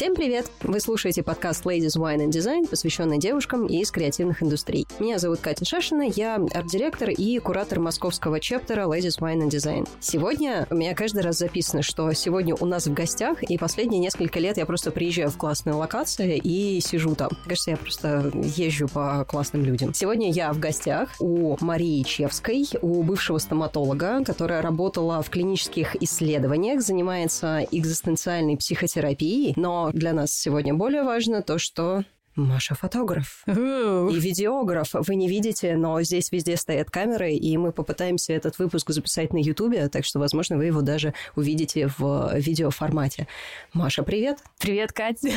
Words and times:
Всем 0.00 0.14
привет! 0.14 0.50
Вы 0.62 0.80
слушаете 0.80 1.22
подкаст 1.22 1.66
Ladies 1.66 1.98
Wine 1.98 2.24
and 2.24 2.30
Design, 2.30 2.66
посвященный 2.66 3.18
девушкам 3.18 3.66
из 3.66 3.90
креативных 3.90 4.42
индустрий. 4.42 4.86
Меня 4.98 5.18
зовут 5.18 5.40
Катя 5.40 5.66
Шашина, 5.66 6.08
я 6.16 6.36
арт-директор 6.36 7.10
и 7.10 7.38
куратор 7.38 7.80
московского 7.80 8.40
чептера 8.40 8.86
Ladies 8.86 9.20
Wine 9.20 9.42
and 9.42 9.50
Design. 9.50 9.86
Сегодня 10.00 10.66
у 10.70 10.74
меня 10.74 10.94
каждый 10.94 11.20
раз 11.20 11.36
записано, 11.36 11.82
что 11.82 12.10
сегодня 12.14 12.54
у 12.58 12.64
нас 12.64 12.86
в 12.86 12.94
гостях, 12.94 13.42
и 13.42 13.58
последние 13.58 14.00
несколько 14.00 14.38
лет 14.38 14.56
я 14.56 14.64
просто 14.64 14.90
приезжаю 14.90 15.28
в 15.28 15.36
классные 15.36 15.74
локации 15.74 16.38
и 16.42 16.80
сижу 16.80 17.14
там. 17.14 17.28
Кажется, 17.44 17.72
я 17.72 17.76
просто 17.76 18.32
езжу 18.56 18.88
по 18.88 19.26
классным 19.26 19.66
людям. 19.66 19.92
Сегодня 19.92 20.32
я 20.32 20.54
в 20.54 20.58
гостях 20.58 21.10
у 21.18 21.58
Марии 21.60 22.02
Чевской, 22.04 22.66
у 22.80 23.02
бывшего 23.02 23.36
стоматолога, 23.36 24.24
которая 24.24 24.62
работала 24.62 25.22
в 25.22 25.28
клинических 25.28 26.02
исследованиях, 26.02 26.80
занимается 26.80 27.66
экзистенциальной 27.70 28.56
психотерапией, 28.56 29.52
но 29.56 29.89
для 29.92 30.12
нас 30.12 30.32
сегодня 30.32 30.74
более 30.74 31.02
важно 31.02 31.42
то, 31.42 31.58
что 31.58 32.04
Маша 32.44 32.74
фотограф 32.74 33.42
и 33.46 33.50
видеограф. 33.50 34.90
Вы 34.92 35.14
не 35.14 35.28
видите, 35.28 35.76
но 35.76 36.00
здесь 36.02 36.32
везде 36.32 36.56
стоят 36.56 36.90
камеры, 36.90 37.32
и 37.32 37.56
мы 37.56 37.72
попытаемся 37.72 38.32
этот 38.32 38.58
выпуск 38.58 38.90
записать 38.90 39.32
на 39.32 39.38
Ютубе, 39.38 39.88
так 39.88 40.04
что, 40.04 40.18
возможно, 40.18 40.56
вы 40.56 40.66
его 40.66 40.80
даже 40.80 41.14
увидите 41.36 41.90
в 41.98 42.32
видеоформате. 42.36 43.26
Маша, 43.72 44.02
привет. 44.02 44.38
Привет, 44.58 44.92
Катя. 44.92 45.32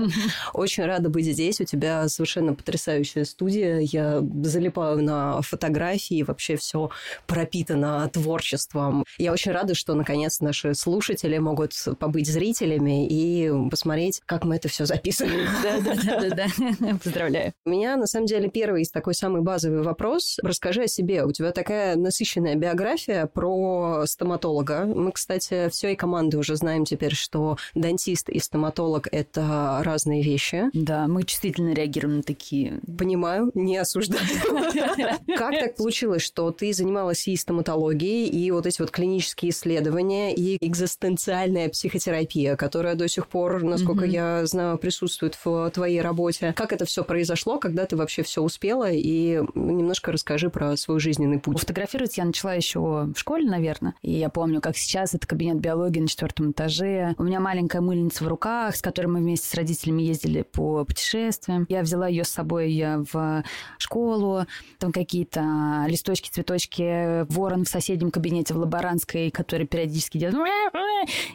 Очень 0.52 0.84
рада 0.84 1.08
быть 1.08 1.26
здесь. 1.26 1.60
У 1.60 1.64
тебя 1.64 2.08
совершенно 2.08 2.54
потрясающая 2.54 3.24
студия. 3.24 3.78
Я 3.80 4.22
залипаю 4.42 5.02
на 5.02 5.42
фотографии, 5.42 6.22
вообще 6.22 6.56
все 6.56 6.90
пропитано 7.26 8.08
творчеством. 8.12 9.04
Я 9.18 9.32
очень 9.32 9.52
рада, 9.52 9.74
что, 9.74 9.94
наконец, 9.94 10.40
наши 10.40 10.74
слушатели 10.74 11.38
могут 11.38 11.72
побыть 11.98 12.28
зрителями 12.28 13.06
и 13.06 13.50
посмотреть, 13.70 14.20
как 14.26 14.44
мы 14.44 14.56
это 14.56 14.68
все 14.68 14.86
записываем. 14.86 15.46
Да-да-да 15.62 16.34
да. 16.34 16.45
Поздравляю. 17.04 17.52
У 17.64 17.70
меня, 17.70 17.96
на 17.96 18.06
самом 18.06 18.26
деле, 18.26 18.48
первый 18.48 18.82
из 18.82 18.90
такой 18.90 19.14
самый 19.14 19.42
базовый 19.42 19.82
вопрос. 19.82 20.38
Расскажи 20.42 20.82
о 20.82 20.88
себе. 20.88 21.24
У 21.24 21.32
тебя 21.32 21.52
такая 21.52 21.96
насыщенная 21.96 22.54
биография 22.54 23.26
про 23.26 24.04
стоматолога. 24.06 24.84
Мы, 24.84 25.12
кстати, 25.12 25.68
всей 25.70 25.96
команды 25.96 26.38
уже 26.38 26.56
знаем 26.56 26.84
теперь, 26.84 27.14
что 27.14 27.56
дантист 27.74 28.28
и 28.28 28.38
стоматолог– 28.38 29.08
это 29.12 29.80
разные 29.82 30.22
вещи. 30.22 30.64
Да, 30.72 31.06
мы 31.08 31.24
чувствительно 31.24 31.72
реагируем 31.72 32.18
на 32.18 32.22
такие. 32.22 32.80
Понимаю, 32.98 33.50
не 33.54 33.76
осуждаю. 33.78 34.22
Как 35.36 35.50
так 35.58 35.76
получилось, 35.76 36.22
что 36.22 36.50
ты 36.50 36.72
занималась 36.72 37.26
и 37.28 37.36
стоматологией, 37.36 38.28
и 38.28 38.50
вот 38.50 38.66
эти 38.66 38.80
вот 38.80 38.90
клинические 38.90 39.50
исследования, 39.50 40.34
и 40.34 40.56
экзистенциальная 40.60 41.68
психотерапия, 41.68 42.56
которая 42.56 42.94
до 42.94 43.08
сих 43.08 43.28
пор, 43.28 43.62
насколько 43.62 44.04
я 44.04 44.44
знаю, 44.46 44.78
присутствует 44.78 45.38
в 45.44 45.70
твоей 45.70 46.00
работе? 46.00 46.25
Работе. 46.26 46.52
Как 46.52 46.72
это 46.72 46.84
все 46.84 47.04
произошло, 47.04 47.58
когда 47.58 47.86
ты 47.86 47.96
вообще 47.96 48.22
все 48.22 48.42
успела? 48.42 48.90
И 48.90 49.42
немножко 49.54 50.12
расскажи 50.12 50.50
про 50.50 50.76
свой 50.76 51.00
жизненный 51.00 51.38
путь. 51.38 51.60
Фотографировать 51.60 52.16
я 52.16 52.24
начала 52.24 52.54
еще 52.54 52.80
в 52.80 53.14
школе, 53.16 53.48
наверное. 53.48 53.94
И 54.02 54.12
я 54.12 54.28
помню, 54.28 54.60
как 54.60 54.76
сейчас 54.76 55.14
это 55.14 55.26
кабинет 55.26 55.58
биологии 55.58 56.00
на 56.00 56.08
четвертом 56.08 56.50
этаже. 56.52 57.14
У 57.18 57.24
меня 57.24 57.40
маленькая 57.40 57.80
мыльница 57.80 58.24
в 58.24 58.28
руках, 58.28 58.76
с 58.76 58.82
которой 58.82 59.06
мы 59.06 59.18
вместе 59.20 59.48
с 59.48 59.54
родителями 59.54 60.02
ездили 60.02 60.42
по 60.42 60.84
путешествиям. 60.84 61.66
Я 61.68 61.82
взяла 61.82 62.08
ее 62.08 62.24
с 62.24 62.28
собой 62.28 62.66
в 63.12 63.44
школу. 63.78 64.46
Там 64.78 64.92
какие-то 64.92 65.84
листочки, 65.88 66.30
цветочки, 66.30 67.24
ворон 67.32 67.64
в 67.64 67.68
соседнем 67.68 68.10
кабинете 68.10 68.54
в 68.54 68.58
лаборантской, 68.58 69.30
который 69.30 69.66
периодически 69.66 70.18
делает... 70.18 70.36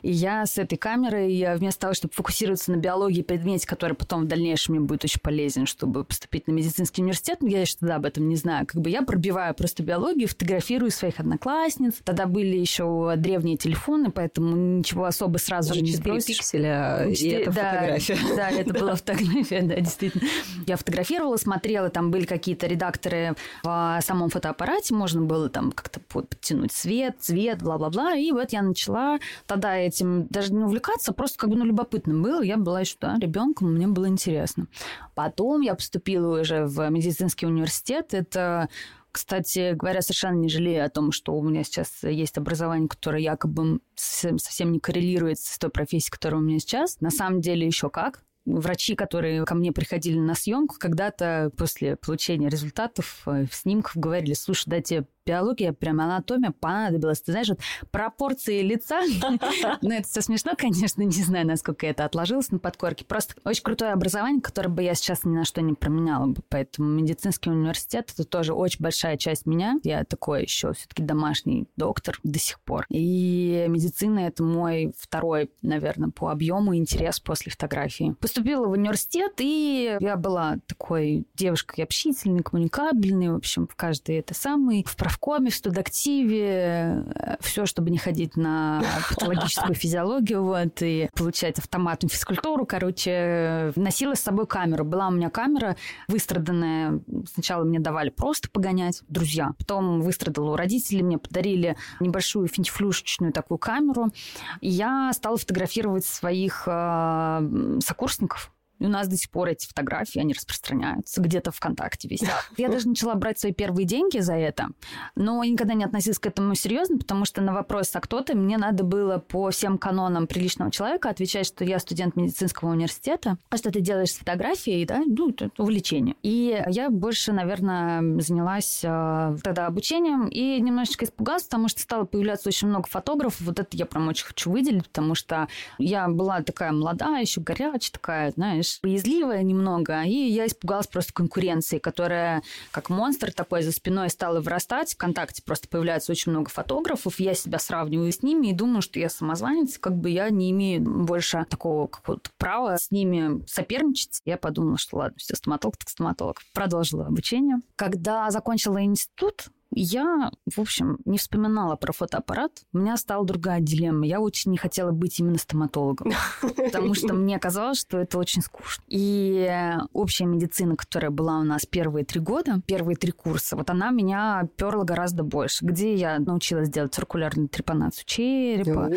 И 0.01 0.11
я 0.11 0.45
с 0.45 0.57
этой 0.57 0.77
камерой, 0.77 1.55
вместо 1.55 1.81
того, 1.81 1.93
чтобы 1.93 2.13
фокусироваться 2.13 2.71
на 2.71 2.77
биологии 2.77 3.21
предмете, 3.21 3.67
который 3.67 3.93
потом 3.93 4.23
в 4.23 4.27
дальнейшем 4.27 4.75
мне 4.75 4.80
будет 4.85 5.03
очень 5.03 5.19
полезен, 5.21 5.65
чтобы 5.65 6.03
поступить 6.03 6.47
на 6.47 6.51
медицинский 6.51 7.01
университет. 7.01 7.39
Но 7.41 7.49
я 7.49 7.61
еще 7.61 7.75
тогда 7.79 7.95
об 7.95 8.05
этом 8.05 8.27
не 8.27 8.35
знаю. 8.35 8.65
Как 8.65 8.81
бы 8.81 8.89
я 8.89 9.01
пробиваю 9.01 9.53
просто 9.53 9.83
биологию, 9.83 10.27
фотографирую 10.27 10.91
своих 10.91 11.19
одноклассниц. 11.19 11.95
Тогда 12.03 12.25
были 12.25 12.57
еще 12.57 13.13
древние 13.17 13.57
телефоны, 13.57 14.11
поэтому 14.11 14.55
ничего 14.77 15.05
особо 15.05 15.37
сразу 15.37 15.73
же 15.73 15.81
не 15.81 15.91
сбросишь. 15.91 16.37
пикселя, 16.37 17.07
и 17.07 17.27
это 17.29 17.51
да, 17.51 17.71
фотография. 17.71 18.17
Да, 18.35 18.49
это 18.49 18.73
была 18.73 18.95
фотография, 18.95 19.61
да, 19.61 19.75
действительно. 19.75 20.27
Я 20.65 20.77
фотографировала, 20.77 21.37
смотрела, 21.37 21.89
там 21.89 22.11
были 22.11 22.25
какие-то 22.25 22.67
редакторы 22.67 23.35
в 23.63 23.99
самом 24.01 24.29
фотоаппарате, 24.29 24.93
можно 24.93 25.21
было 25.21 25.49
там 25.49 25.71
как-то 25.71 25.99
подтянуть 25.99 26.71
свет, 26.71 27.17
цвет, 27.19 27.61
бла-бла-бла. 27.61 28.15
И 28.15 28.31
вот 28.31 28.51
я 28.51 28.61
начала 28.61 29.19
тогда 29.47 29.75
этим 29.75 30.27
даже 30.27 30.53
не 30.53 30.63
увлекаться, 30.63 31.13
просто 31.13 31.37
как 31.37 31.49
бы 31.49 31.55
ну, 31.55 31.65
любопытно 31.65 32.13
было. 32.13 32.41
Я 32.41 32.57
была 32.57 32.81
еще 32.81 32.95
да, 32.99 33.17
ребенком, 33.19 33.73
мне 33.73 33.87
было 33.87 34.07
интересно. 34.07 34.67
Потом 35.15 35.61
я 35.61 35.75
поступила 35.75 36.39
уже 36.41 36.65
в 36.65 36.89
медицинский 36.89 37.45
университет. 37.45 38.13
Это 38.13 38.69
кстати 39.11 39.73
говоря, 39.73 40.01
совершенно 40.01 40.37
не 40.37 40.47
жалею 40.47 40.85
о 40.85 40.89
том, 40.89 41.11
что 41.11 41.33
у 41.33 41.43
меня 41.43 41.63
сейчас 41.63 42.03
есть 42.03 42.37
образование, 42.37 42.87
которое 42.87 43.21
якобы 43.21 43.81
совсем 43.95 44.71
не 44.71 44.79
коррелирует 44.79 45.39
с 45.39 45.57
той 45.57 45.69
профессией, 45.69 46.11
которая 46.11 46.39
у 46.39 46.43
меня 46.43 46.59
сейчас. 46.59 47.01
На 47.01 47.11
самом 47.11 47.41
деле 47.41 47.67
еще 47.67 47.89
как 47.89 48.23
врачи, 48.45 48.95
которые 48.95 49.45
ко 49.45 49.55
мне 49.55 49.71
приходили 49.71 50.17
на 50.17 50.35
съемку, 50.35 50.75
когда-то 50.79 51.51
после 51.57 51.95
получения 51.95 52.49
результатов 52.49 53.21
э, 53.25 53.45
снимков 53.51 53.95
говорили, 53.95 54.33
слушай, 54.33 54.63
да 54.67 54.81
тебе 54.81 55.05
биология, 55.25 55.73
прям 55.73 56.01
анатомия 56.01 56.51
понадобилась. 56.51 57.21
Ты 57.21 57.31
знаешь, 57.31 57.49
вот 57.49 57.59
пропорции 57.91 58.61
лица, 58.61 59.01
ну, 59.81 59.91
это 59.91 60.07
все 60.07 60.21
смешно, 60.21 60.53
конечно, 60.57 61.01
не 61.01 61.23
знаю, 61.23 61.47
насколько 61.47 61.85
это 61.85 62.05
отложилось 62.05 62.51
на 62.51 62.59
подкорке. 62.59 63.05
Просто 63.05 63.35
очень 63.43 63.63
крутое 63.63 63.91
образование, 63.91 64.41
которое 64.41 64.69
бы 64.69 64.83
я 64.83 64.95
сейчас 64.95 65.23
ни 65.23 65.35
на 65.35 65.45
что 65.45 65.61
не 65.61 65.73
променяла 65.73 66.27
бы. 66.27 66.41
Поэтому 66.49 66.89
медицинский 66.89 67.49
университет– 67.49 68.11
это 68.13 68.23
тоже 68.25 68.53
очень 68.53 68.81
большая 68.81 69.17
часть 69.17 69.45
меня. 69.45 69.79
Я 69.83 70.03
такой 70.03 70.43
еще 70.43 70.73
все-таки 70.73 71.03
домашний 71.03 71.67
доктор 71.75 72.19
до 72.23 72.39
сих 72.39 72.59
пор. 72.61 72.85
И 72.89 73.65
медицина– 73.67 74.19
это 74.27 74.43
мой 74.43 74.93
второй, 74.97 75.51
наверное, 75.61 76.09
по 76.09 76.29
объему 76.29 76.75
интерес 76.75 77.19
после 77.19 77.51
фотографии. 77.51 78.15
Поступила 78.19 78.67
в 78.67 78.71
университет, 78.71 79.33
и 79.39 79.97
я 79.99 80.17
была 80.17 80.57
такой 80.67 81.25
девушкой 81.35 81.81
общительной, 81.81 82.43
коммуникабельной, 82.43 83.29
в 83.29 83.35
общем, 83.35 83.67
в 83.67 83.75
каждой 83.75 84.17
это 84.17 84.33
самый, 84.33 84.83
в 84.87 84.95
правкоме, 85.21 85.51
в 85.51 85.55
студактиве, 85.55 87.05
э, 87.15 87.35
все, 87.39 87.65
чтобы 87.65 87.91
не 87.91 87.97
ходить 87.97 88.35
на 88.35 88.83
патологическую 89.09 89.75
физиологию, 89.75 90.43
вот, 90.43 90.81
и 90.81 91.09
получать 91.15 91.59
автоматную 91.59 92.09
физкультуру, 92.09 92.65
короче, 92.65 93.71
носила 93.75 94.15
с 94.15 94.19
собой 94.19 94.47
камеру. 94.47 94.83
Была 94.83 95.07
у 95.07 95.11
меня 95.11 95.29
камера 95.29 95.75
выстраданная. 96.07 97.01
Сначала 97.33 97.63
мне 97.63 97.79
давали 97.79 98.09
просто 98.09 98.49
погонять 98.49 99.01
друзья. 99.07 99.53
Потом 99.57 100.01
выстрадала 100.01 100.51
у 100.51 100.55
родителей, 100.55 101.03
мне 101.03 101.17
подарили 101.17 101.77
небольшую 101.99 102.47
финтифлюшечную 102.47 103.31
такую 103.31 103.57
камеру. 103.57 104.11
И 104.59 104.69
я 104.69 105.11
стала 105.13 105.37
фотографировать 105.37 106.05
своих 106.05 106.63
э, 106.65 107.79
сокурсников 107.83 108.51
и 108.81 108.85
у 108.85 108.89
нас 108.89 109.07
до 109.07 109.15
сих 109.15 109.29
пор 109.29 109.49
эти 109.49 109.67
фотографии, 109.67 110.19
они 110.19 110.33
распространяются, 110.33 111.21
где-то 111.21 111.51
ВКонтакте 111.51 112.07
висят. 112.07 112.49
Я 112.57 112.67
даже 112.67 112.89
начала 112.89 113.13
брать 113.13 113.39
свои 113.39 113.53
первые 113.53 113.85
деньги 113.85 114.17
за 114.17 114.33
это, 114.33 114.69
но 115.15 115.43
никогда 115.43 115.75
не 115.75 115.83
относилась 115.83 116.17
к 116.17 116.25
этому 116.25 116.55
серьезно, 116.55 116.97
потому 116.97 117.25
что 117.25 117.41
на 117.41 117.53
вопрос, 117.53 117.95
а 117.95 118.01
кто 118.01 118.21
ты, 118.21 118.33
мне 118.33 118.57
надо 118.57 118.83
было 118.83 119.19
по 119.19 119.51
всем 119.51 119.77
канонам 119.77 120.25
приличного 120.25 120.71
человека 120.71 121.09
отвечать, 121.09 121.45
что 121.45 121.63
я 121.63 121.77
студент 121.77 122.15
медицинского 122.15 122.71
университета, 122.71 123.37
а 123.51 123.57
что 123.57 123.71
ты 123.71 123.81
делаешь 123.81 124.13
с 124.13 124.17
фотографией, 124.17 124.83
да, 124.85 125.03
ну, 125.05 125.29
это 125.29 125.51
увлечение. 125.59 126.15
И 126.23 126.59
я 126.67 126.89
больше, 126.89 127.33
наверное, 127.33 128.19
занялась 128.19 128.81
э, 128.83 129.37
тогда 129.43 129.67
обучением 129.67 130.27
и 130.27 130.59
немножечко 130.59 131.05
испугалась, 131.05 131.43
потому 131.43 131.67
что 131.67 131.81
стало 131.81 132.05
появляться 132.05 132.49
очень 132.49 132.67
много 132.67 132.87
фотографов. 132.87 133.41
Вот 133.41 133.59
это 133.59 133.77
я 133.77 133.85
прям 133.85 134.07
очень 134.07 134.25
хочу 134.25 134.49
выделить, 134.49 134.87
потому 134.87 135.13
что 135.13 135.47
я 135.77 136.07
была 136.07 136.41
такая 136.41 136.71
молодая, 136.71 137.21
еще 137.21 137.41
горячая 137.41 137.91
такая, 137.91 138.31
знаешь, 138.31 138.70
знаешь, 138.71 138.79
боязливая 138.81 139.43
немного, 139.43 140.03
и 140.03 140.13
я 140.13 140.47
испугалась 140.47 140.87
просто 140.87 141.13
конкуренции, 141.13 141.79
которая 141.79 142.41
как 142.71 142.89
монстр 142.89 143.31
такой 143.31 143.63
за 143.63 143.71
спиной 143.71 144.09
стала 144.09 144.41
вырастать. 144.41 144.93
Вконтакте 144.93 145.41
просто 145.43 145.67
появляется 145.67 146.11
очень 146.11 146.31
много 146.31 146.49
фотографов, 146.49 147.19
я 147.19 147.33
себя 147.33 147.59
сравниваю 147.59 148.11
с 148.11 148.23
ними 148.23 148.47
и 148.47 148.53
думаю, 148.53 148.81
что 148.81 148.99
я 148.99 149.09
самозванец, 149.09 149.77
как 149.77 149.95
бы 149.95 150.09
я 150.09 150.29
не 150.29 150.51
имею 150.51 150.81
больше 150.81 151.45
такого 151.49 151.87
какого-то 151.87 152.29
права 152.37 152.77
с 152.77 152.91
ними 152.91 153.43
соперничать. 153.47 154.21
Я 154.25 154.37
подумала, 154.37 154.77
что 154.77 154.97
ладно, 154.97 155.17
все, 155.17 155.35
стоматолог 155.35 155.77
так 155.77 155.89
стоматолог. 155.89 156.41
Продолжила 156.53 157.07
обучение. 157.07 157.57
Когда 157.75 158.29
закончила 158.31 158.83
институт, 158.83 159.47
Я, 159.73 160.31
в 160.53 160.59
общем, 160.59 160.99
не 161.05 161.17
вспоминала 161.17 161.75
про 161.75 161.93
фотоаппарат. 161.93 162.51
У 162.73 162.79
меня 162.79 162.97
стала 162.97 163.25
другая 163.25 163.61
дилемма. 163.61 164.05
Я 164.05 164.19
очень 164.19 164.51
не 164.51 164.57
хотела 164.57 164.91
быть 164.91 165.19
именно 165.19 165.37
стоматологом, 165.37 166.11
потому 166.41 166.93
что 166.93 167.13
мне 167.13 167.39
казалось, 167.39 167.79
что 167.79 167.97
это 167.97 168.17
очень 168.17 168.41
скучно. 168.41 168.83
И 168.87 169.49
общая 169.93 170.25
медицина, 170.25 170.75
которая 170.75 171.11
была 171.11 171.39
у 171.39 171.43
нас 171.43 171.65
первые 171.65 172.05
три 172.05 172.19
года, 172.19 172.61
первые 172.65 172.95
три 172.95 173.11
курса, 173.11 173.55
вот 173.55 173.69
она 173.69 173.91
меня 173.91 174.47
перла 174.57 174.83
гораздо 174.83 175.23
больше. 175.23 175.65
Где 175.65 175.95
я 175.95 176.19
научилась 176.19 176.69
делать 176.69 176.93
циркулярную 176.93 177.47
трепанацию 177.47 178.05
черепа. 178.05 178.89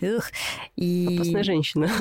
Эх. 0.00 0.30
И... 0.76 1.16
Опасная 1.16 1.44
женщина. 1.44 1.90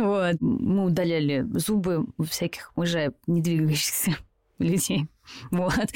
Вот. 0.00 0.36
Мы 0.40 0.84
удаляли 0.84 1.46
зубы 1.54 2.06
всяких 2.28 2.72
уже 2.76 3.12
не 3.26 3.40
двигающихся 3.40 4.16
людей. 4.58 5.08
Вот. 5.50 5.88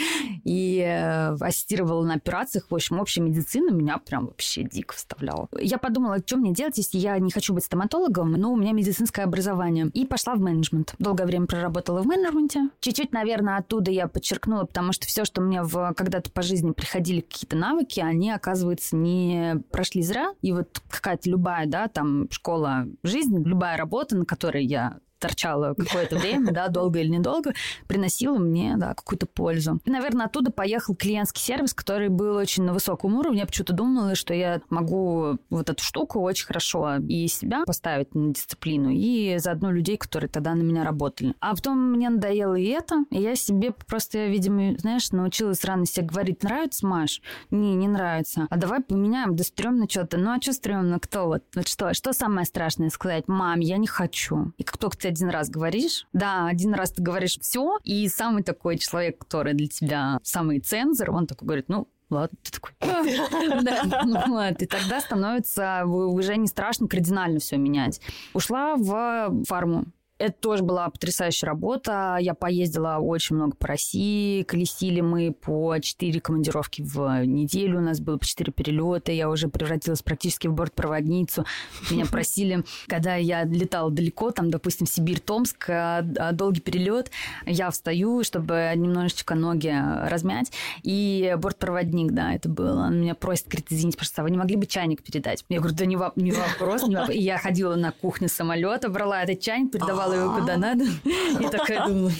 И 0.44 0.78
э, 0.84 1.36
ассистировала 1.40 2.04
на 2.04 2.14
операциях. 2.14 2.66
В 2.70 2.74
общем, 2.74 3.00
общая 3.00 3.20
медицина 3.22 3.70
меня 3.70 3.98
прям 3.98 4.26
вообще 4.26 4.64
дико 4.64 4.94
вставляла. 4.94 5.48
Я 5.58 5.78
подумала, 5.78 6.18
что 6.18 6.36
мне 6.36 6.52
делать, 6.52 6.76
если 6.76 6.98
я 6.98 7.18
не 7.18 7.30
хочу 7.30 7.54
быть 7.54 7.64
стоматологом, 7.64 8.32
но 8.32 8.52
у 8.52 8.56
меня 8.56 8.72
медицинское 8.72 9.22
образование. 9.22 9.90
И 9.94 10.06
пошла 10.06 10.34
в 10.34 10.40
менеджмент. 10.40 10.94
Долгое 10.98 11.26
время 11.26 11.46
проработала 11.46 12.02
в 12.02 12.06
менеджменте. 12.06 12.68
Чуть-чуть, 12.80 13.12
наверное, 13.12 13.58
оттуда 13.58 13.90
я 13.90 14.08
подчеркнула, 14.08 14.64
потому 14.64 14.92
что 14.92 15.06
все, 15.06 15.24
что 15.24 15.40
мне 15.40 15.62
в, 15.62 15.94
когда-то 15.94 16.30
по 16.30 16.42
жизни 16.42 16.72
приходили 16.72 17.20
какие-то 17.20 17.56
навыки, 17.56 18.00
они, 18.00 18.30
оказывается, 18.30 18.96
не 18.96 19.62
прошли 19.70 20.02
зря. 20.02 20.34
И 20.42 20.52
вот 20.52 20.80
какая-то 20.88 21.30
любая, 21.30 21.66
да, 21.66 21.88
там, 21.88 22.30
школа 22.30 22.86
жизни, 23.02 23.42
любая 23.42 23.76
работа, 23.76 24.16
на 24.16 24.24
которой 24.24 24.64
я 24.64 24.98
торчала 25.24 25.72
какое-то 25.72 26.16
время, 26.16 26.52
да, 26.52 26.68
долго 26.68 27.00
или 27.00 27.08
недолго, 27.08 27.54
приносила 27.86 28.36
мне, 28.36 28.74
да, 28.76 28.92
какую-то 28.92 29.24
пользу. 29.26 29.80
И, 29.86 29.90
наверное, 29.90 30.26
оттуда 30.26 30.52
поехал 30.52 30.94
клиентский 30.94 31.40
сервис, 31.40 31.72
который 31.72 32.10
был 32.10 32.36
очень 32.36 32.64
на 32.64 32.74
высоком 32.74 33.14
уровне. 33.14 33.40
Я 33.40 33.46
почему-то 33.46 33.72
думала, 33.72 34.14
что 34.16 34.34
я 34.34 34.60
могу 34.68 35.38
вот 35.48 35.70
эту 35.70 35.82
штуку 35.82 36.20
очень 36.20 36.44
хорошо 36.44 36.96
и 37.08 37.26
себя 37.28 37.64
поставить 37.64 38.14
на 38.14 38.34
дисциплину, 38.34 38.90
и 38.90 39.38
заодно 39.38 39.70
людей, 39.70 39.96
которые 39.96 40.28
тогда 40.28 40.54
на 40.54 40.60
меня 40.60 40.84
работали. 40.84 41.34
А 41.40 41.54
потом 41.54 41.92
мне 41.92 42.10
надоело 42.10 42.54
и 42.54 42.66
это, 42.66 43.04
и 43.10 43.22
я 43.22 43.34
себе 43.34 43.72
просто, 43.72 44.26
видимо, 44.26 44.76
знаешь, 44.78 45.10
научилась 45.10 45.64
рано 45.64 45.86
себе 45.86 46.06
говорить, 46.06 46.42
нравится, 46.42 46.86
Маш? 46.86 47.22
Не, 47.50 47.74
не 47.74 47.88
нравится. 47.88 48.46
А 48.50 48.56
давай 48.58 48.80
поменяем, 48.80 49.36
да 49.36 49.44
стрёмно 49.44 49.88
что-то. 49.88 50.18
Ну, 50.18 50.32
а 50.32 50.40
что 50.40 50.52
стрёмно? 50.52 51.00
Кто 51.00 51.26
вот? 51.26 51.44
Вот 51.54 51.66
что? 51.66 51.94
Что 51.94 52.12
самое 52.12 52.44
страшное 52.44 52.90
сказать? 52.90 53.24
Мам, 53.26 53.60
я 53.60 53.78
не 53.78 53.86
хочу. 53.86 54.52
И 54.58 54.64
как 54.64 54.76
только 54.76 54.98
ты 54.98 55.08
один 55.14 55.30
раз 55.30 55.48
говоришь, 55.48 56.06
да, 56.12 56.48
один 56.48 56.74
раз 56.74 56.90
ты 56.90 57.02
говоришь 57.02 57.38
все, 57.40 57.78
и 57.84 58.08
самый 58.08 58.42
такой 58.42 58.78
человек, 58.78 59.18
который 59.18 59.54
для 59.54 59.68
тебя 59.68 60.18
самый 60.24 60.58
цензор, 60.58 61.12
он 61.12 61.26
такой 61.28 61.46
говорит, 61.46 61.68
ну, 61.68 61.86
ладно, 62.10 62.36
ты 62.42 62.50
такой... 62.50 62.72
Вот, 64.28 64.62
и 64.62 64.66
тогда 64.66 65.00
становится 65.00 65.84
уже 65.86 66.36
не 66.36 66.48
страшно 66.48 66.88
кардинально 66.88 67.38
все 67.38 67.56
менять. 67.56 68.00
Ушла 68.32 68.74
в 68.76 69.44
фарму. 69.46 69.86
Это 70.24 70.32
тоже 70.40 70.62
была 70.62 70.88
потрясающая 70.88 71.50
работа. 71.50 72.16
Я 72.18 72.32
поездила 72.32 72.96
очень 72.96 73.36
много 73.36 73.54
по 73.56 73.66
России. 73.66 74.42
Колесили 74.44 75.02
мы 75.02 75.34
по 75.34 75.78
4 75.78 76.18
командировки 76.18 76.80
в 76.80 77.26
неделю. 77.26 77.76
У 77.76 77.82
нас 77.82 78.00
было 78.00 78.16
по 78.16 78.24
4 78.24 78.50
перелета. 78.50 79.12
Я 79.12 79.28
уже 79.28 79.48
превратилась 79.48 80.00
практически 80.00 80.46
в 80.46 80.54
бортпроводницу. 80.54 81.44
Меня 81.90 82.06
просили, 82.06 82.64
когда 82.86 83.16
я 83.16 83.44
летала 83.44 83.90
далеко, 83.90 84.30
там, 84.30 84.50
допустим, 84.50 84.86
Сибирь, 84.86 85.20
Томск, 85.20 85.68
а, 85.68 85.98
а, 86.18 86.32
долгий 86.32 86.62
перелет, 86.62 87.10
я 87.44 87.70
встаю, 87.70 88.24
чтобы 88.24 88.72
немножечко 88.74 89.34
ноги 89.34 89.74
размять. 90.08 90.52
И 90.84 91.36
бортпроводник, 91.36 92.12
да, 92.12 92.32
это 92.32 92.48
было. 92.48 92.86
Он 92.86 92.98
меня 92.98 93.14
просит, 93.14 93.48
говорит, 93.48 93.66
извините, 93.68 93.98
пожалуйста, 93.98 94.22
вы 94.22 94.30
не 94.30 94.38
могли 94.38 94.56
бы 94.56 94.64
чайник 94.64 95.02
передать? 95.02 95.44
Я 95.50 95.58
говорю, 95.58 95.76
да 95.76 95.84
не, 95.84 95.96
вопрос. 95.96 96.88
Не 96.88 96.96
вопрос. 96.96 97.10
И 97.10 97.20
я 97.20 97.36
ходила 97.36 97.74
на 97.74 97.92
кухню 97.92 98.30
самолета, 98.30 98.88
брала 98.88 99.22
этот 99.22 99.40
чайник, 99.40 99.70
передавала 99.70 100.13
совала 100.14 100.30
его 100.30 100.40
куда 100.40 100.56
надо. 100.56 100.84
И 101.04 101.48
такая 101.50 101.86
думала, 101.86 102.12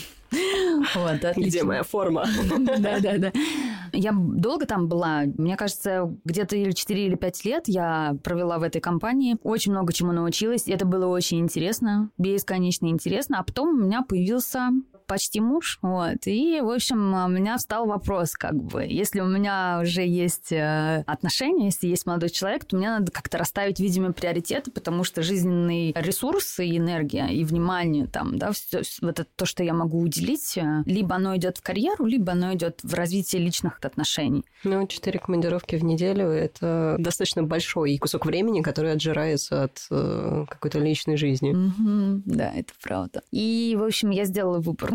вот, 0.95 1.25
отлично. 1.25 1.41
Где 1.41 1.63
моя 1.63 1.83
форма? 1.83 2.25
Да, 2.79 2.99
да, 2.99 3.17
да. 3.17 3.31
Я 3.93 4.11
долго 4.13 4.65
там 4.65 4.87
была. 4.87 5.23
Мне 5.37 5.55
кажется, 5.55 6.13
где-то 6.25 6.55
или 6.55 6.71
4 6.71 7.05
или 7.05 7.15
5 7.15 7.45
лет 7.45 7.63
я 7.67 8.17
провела 8.23 8.59
в 8.59 8.63
этой 8.63 8.81
компании. 8.81 9.37
Очень 9.43 9.71
много 9.71 9.93
чему 9.93 10.11
научилась. 10.11 10.67
Это 10.67 10.85
было 10.85 11.07
очень 11.07 11.39
интересно. 11.39 12.09
Бесконечно 12.17 12.87
интересно. 12.87 13.39
А 13.39 13.43
потом 13.43 13.69
у 13.69 13.85
меня 13.85 14.01
появился 14.01 14.69
почти 15.05 15.39
муж, 15.39 15.79
вот, 15.81 16.25
и, 16.25 16.59
в 16.61 16.69
общем, 16.69 17.13
у 17.13 17.27
меня 17.27 17.57
встал 17.57 17.85
вопрос, 17.85 18.33
как 18.33 18.55
бы, 18.55 18.83
если 18.83 19.21
у 19.21 19.27
меня 19.27 19.79
уже 19.81 20.01
есть 20.01 20.51
э, 20.51 21.03
отношения, 21.07 21.65
если 21.65 21.87
есть 21.87 22.05
молодой 22.05 22.29
человек, 22.29 22.65
то 22.65 22.75
мне 22.75 22.89
надо 22.89 23.11
как-то 23.11 23.37
расставить, 23.37 23.79
видимо, 23.79 24.13
приоритеты, 24.13 24.71
потому 24.71 25.03
что 25.03 25.21
жизненный 25.21 25.93
ресурс 25.95 26.59
и 26.59 26.77
энергия, 26.77 27.27
и 27.27 27.43
внимание 27.43 28.07
там, 28.07 28.37
да, 28.37 28.51
все, 28.51 28.81
вот 29.01 29.19
это 29.19 29.29
то, 29.35 29.45
что 29.45 29.63
я 29.63 29.73
могу 29.73 29.99
уделить, 29.99 30.57
э, 30.57 30.83
либо 30.85 31.15
оно 31.15 31.35
идет 31.35 31.57
в 31.57 31.61
карьеру, 31.61 32.05
либо 32.05 32.33
оно 32.33 32.53
идет 32.53 32.79
в 32.83 32.93
развитие 32.93 33.41
личных 33.41 33.79
отношений. 33.81 34.43
Ну, 34.63 34.87
четыре 34.87 35.19
командировки 35.19 35.75
в 35.75 35.83
неделю– 35.83 36.27
это 36.29 36.95
достаточно 36.99 37.43
большой 37.43 37.97
кусок 37.97 38.25
времени, 38.25 38.61
который 38.61 38.91
отжирается 38.91 39.63
от 39.63 39.85
э, 39.91 40.45
какой-то 40.49 40.79
личной 40.79 41.17
жизни. 41.17 41.53
Mm-hmm. 41.53 42.21
Да, 42.25 42.51
это 42.53 42.73
правда. 42.81 43.21
И, 43.31 43.75
в 43.79 43.83
общем, 43.83 44.09
я 44.09 44.25
сделала 44.25 44.59
выбор 44.59 44.94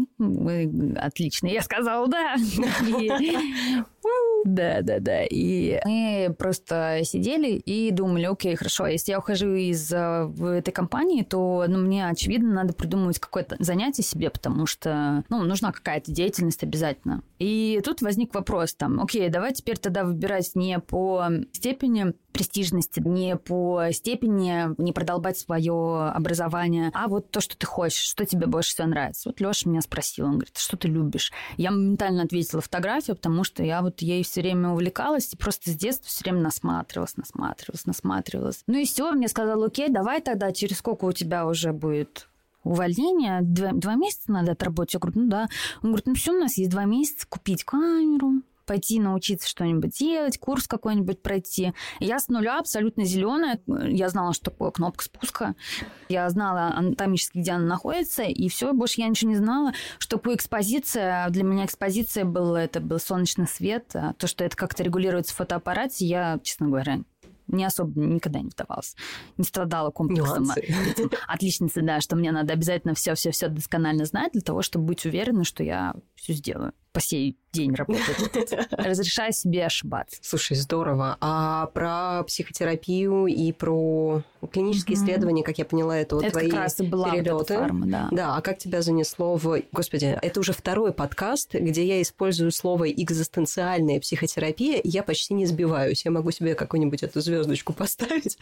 отлично. 0.96 1.46
Я 1.48 1.62
сказала 1.62 2.08
да. 2.08 2.36
Да, 4.44 4.80
да, 4.82 4.98
да. 5.00 5.24
И 5.24 5.80
мы 5.84 6.34
просто 6.38 7.00
сидели 7.04 7.52
и 7.52 7.90
думали, 7.90 8.24
окей, 8.24 8.54
хорошо, 8.56 8.86
если 8.86 9.12
я 9.12 9.18
ухожу 9.18 9.54
из 9.54 9.92
э, 9.92 10.32
этой 10.56 10.72
компании, 10.72 11.22
то 11.22 11.64
ну, 11.68 11.78
мне, 11.78 12.06
очевидно, 12.06 12.52
надо 12.52 12.72
придумывать 12.72 13.18
какое-то 13.18 13.56
занятие 13.58 14.02
себе, 14.02 14.30
потому 14.30 14.66
что 14.66 15.24
ну, 15.28 15.42
нужна 15.44 15.72
какая-то 15.72 16.10
деятельность 16.12 16.62
обязательно. 16.62 17.22
И 17.38 17.80
тут 17.84 18.02
возник 18.02 18.34
вопрос 18.34 18.74
там, 18.74 19.00
окей, 19.00 19.28
давай 19.28 19.52
теперь 19.52 19.78
тогда 19.78 20.04
выбирать 20.04 20.50
не 20.54 20.78
по 20.78 21.26
степени 21.52 22.14
престижности, 22.32 23.00
не 23.00 23.36
по 23.36 23.88
степени 23.92 24.80
не 24.80 24.92
продолбать 24.92 25.38
свое 25.38 26.10
образование, 26.14 26.90
а 26.94 27.08
вот 27.08 27.30
то, 27.30 27.40
что 27.40 27.56
ты 27.56 27.66
хочешь, 27.66 28.04
что 28.04 28.24
тебе 28.24 28.46
больше 28.46 28.70
всего 28.70 28.86
нравится. 28.88 29.28
Вот 29.28 29.40
Леша 29.40 29.68
меня 29.68 29.80
спросил, 29.80 30.26
он 30.26 30.32
говорит, 30.32 30.56
что 30.56 30.76
ты 30.76 30.88
любишь? 30.88 31.32
Я 31.56 31.70
моментально 31.70 32.22
ответила 32.22 32.62
фотографию, 32.62 33.16
потому 33.16 33.44
что 33.44 33.62
я 33.62 33.82
вот 33.82 34.00
ей 34.00 34.22
все 34.30 34.40
время 34.40 34.70
увлекалась 34.70 35.32
и 35.32 35.36
просто 35.36 35.70
с 35.70 35.74
детства 35.74 36.08
все 36.08 36.24
время 36.24 36.40
насматривалась, 36.40 37.16
насматривалась, 37.16 37.86
насматривалась. 37.86 38.62
Ну 38.66 38.78
и 38.78 38.84
все, 38.84 39.10
мне 39.12 39.28
сказал, 39.28 39.62
окей, 39.64 39.88
давай 39.88 40.20
тогда, 40.20 40.52
через 40.52 40.78
сколько 40.78 41.04
у 41.04 41.12
тебя 41.12 41.46
уже 41.46 41.72
будет 41.72 42.28
увольнение, 42.62 43.40
два, 43.42 43.72
два 43.72 43.94
месяца 43.94 44.30
надо 44.30 44.52
отработать. 44.52 44.94
Я 44.94 45.00
говорю, 45.00 45.20
ну 45.22 45.28
да. 45.28 45.48
Он 45.82 45.90
говорит, 45.90 46.06
ну 46.06 46.14
все, 46.14 46.32
у 46.32 46.38
нас 46.38 46.56
есть 46.58 46.70
два 46.70 46.84
месяца 46.84 47.26
купить 47.28 47.64
камеру, 47.64 48.42
пойти 48.66 49.00
научиться 49.00 49.48
что-нибудь 49.48 49.98
делать, 49.98 50.38
курс 50.38 50.66
какой-нибудь 50.66 51.22
пройти. 51.22 51.72
Я 51.98 52.18
с 52.18 52.28
нуля 52.28 52.58
абсолютно 52.58 53.04
зеленая. 53.04 53.60
Я 53.66 54.08
знала, 54.08 54.32
что 54.32 54.50
такое 54.50 54.70
кнопка 54.70 55.04
спуска. 55.04 55.54
Я 56.08 56.28
знала 56.30 56.72
анатомически, 56.74 57.38
где 57.38 57.52
она 57.52 57.66
находится, 57.66 58.22
и 58.22 58.48
все, 58.48 58.72
больше 58.72 59.00
я 59.00 59.08
ничего 59.08 59.30
не 59.30 59.36
знала. 59.36 59.72
Что 59.98 60.16
такое 60.18 60.36
экспозиция? 60.36 61.28
Для 61.30 61.42
меня 61.42 61.64
экспозиция 61.64 62.24
была, 62.24 62.62
это 62.62 62.80
был 62.80 62.98
солнечный 62.98 63.46
свет. 63.46 63.90
А 63.94 64.12
то, 64.14 64.26
что 64.26 64.44
это 64.44 64.56
как-то 64.56 64.82
регулируется 64.82 65.34
в 65.34 65.36
фотоаппарате, 65.36 66.06
я, 66.06 66.38
честно 66.42 66.66
говоря, 66.66 67.00
не 67.52 67.64
особо 67.64 67.98
никогда 68.00 68.40
не 68.40 68.48
вдавалась. 68.48 68.96
Не 69.36 69.44
страдала 69.44 69.90
комплексом 69.90 70.50
отличницы, 71.26 71.82
да, 71.82 72.00
что 72.00 72.16
мне 72.16 72.32
надо 72.32 72.52
обязательно 72.52 72.94
все-все-все 72.94 73.48
досконально 73.48 74.04
знать 74.04 74.32
для 74.32 74.42
того, 74.42 74.62
чтобы 74.62 74.86
быть 74.86 75.04
уверенной, 75.04 75.44
что 75.44 75.62
я 75.62 75.94
все 76.14 76.32
сделаю 76.32 76.72
по 76.92 77.00
сей 77.00 77.36
день 77.52 77.74
работать. 77.74 78.52
Разрешаю 78.70 79.32
себе 79.32 79.66
ошибаться. 79.66 80.18
Слушай, 80.22 80.56
здорово. 80.56 81.16
А 81.20 81.66
про 81.66 82.22
психотерапию 82.24 83.26
и 83.26 83.52
про 83.52 84.22
клинические 84.52 84.96
mm-hmm. 84.96 85.02
исследования, 85.02 85.42
как 85.42 85.58
я 85.58 85.64
поняла, 85.64 85.98
это 85.98 86.14
вот 86.16 86.24
это 86.24 86.32
твои 86.32 86.50
как 86.50 86.60
раз 86.60 86.80
и 86.80 86.84
была 86.84 87.10
перелеты. 87.10 87.54
Фарма, 87.54 87.86
да. 87.86 88.08
да, 88.10 88.36
а 88.36 88.40
как 88.40 88.58
тебя 88.58 88.82
занесло 88.82 89.36
в... 89.36 89.62
Господи, 89.72 90.16
это 90.20 90.40
уже 90.40 90.52
второй 90.52 90.92
подкаст, 90.92 91.54
где 91.54 91.84
я 91.84 92.00
использую 92.00 92.52
слово 92.52 92.90
экзистенциальная 92.90 94.00
психотерапия, 94.00 94.78
и 94.78 94.88
я 94.88 95.02
почти 95.02 95.34
не 95.34 95.46
сбиваюсь. 95.46 96.04
Я 96.04 96.10
могу 96.10 96.30
себе 96.30 96.54
какую-нибудь 96.54 97.02
эту 97.02 97.20
звездочку 97.20 97.72
поставить. 97.72 98.38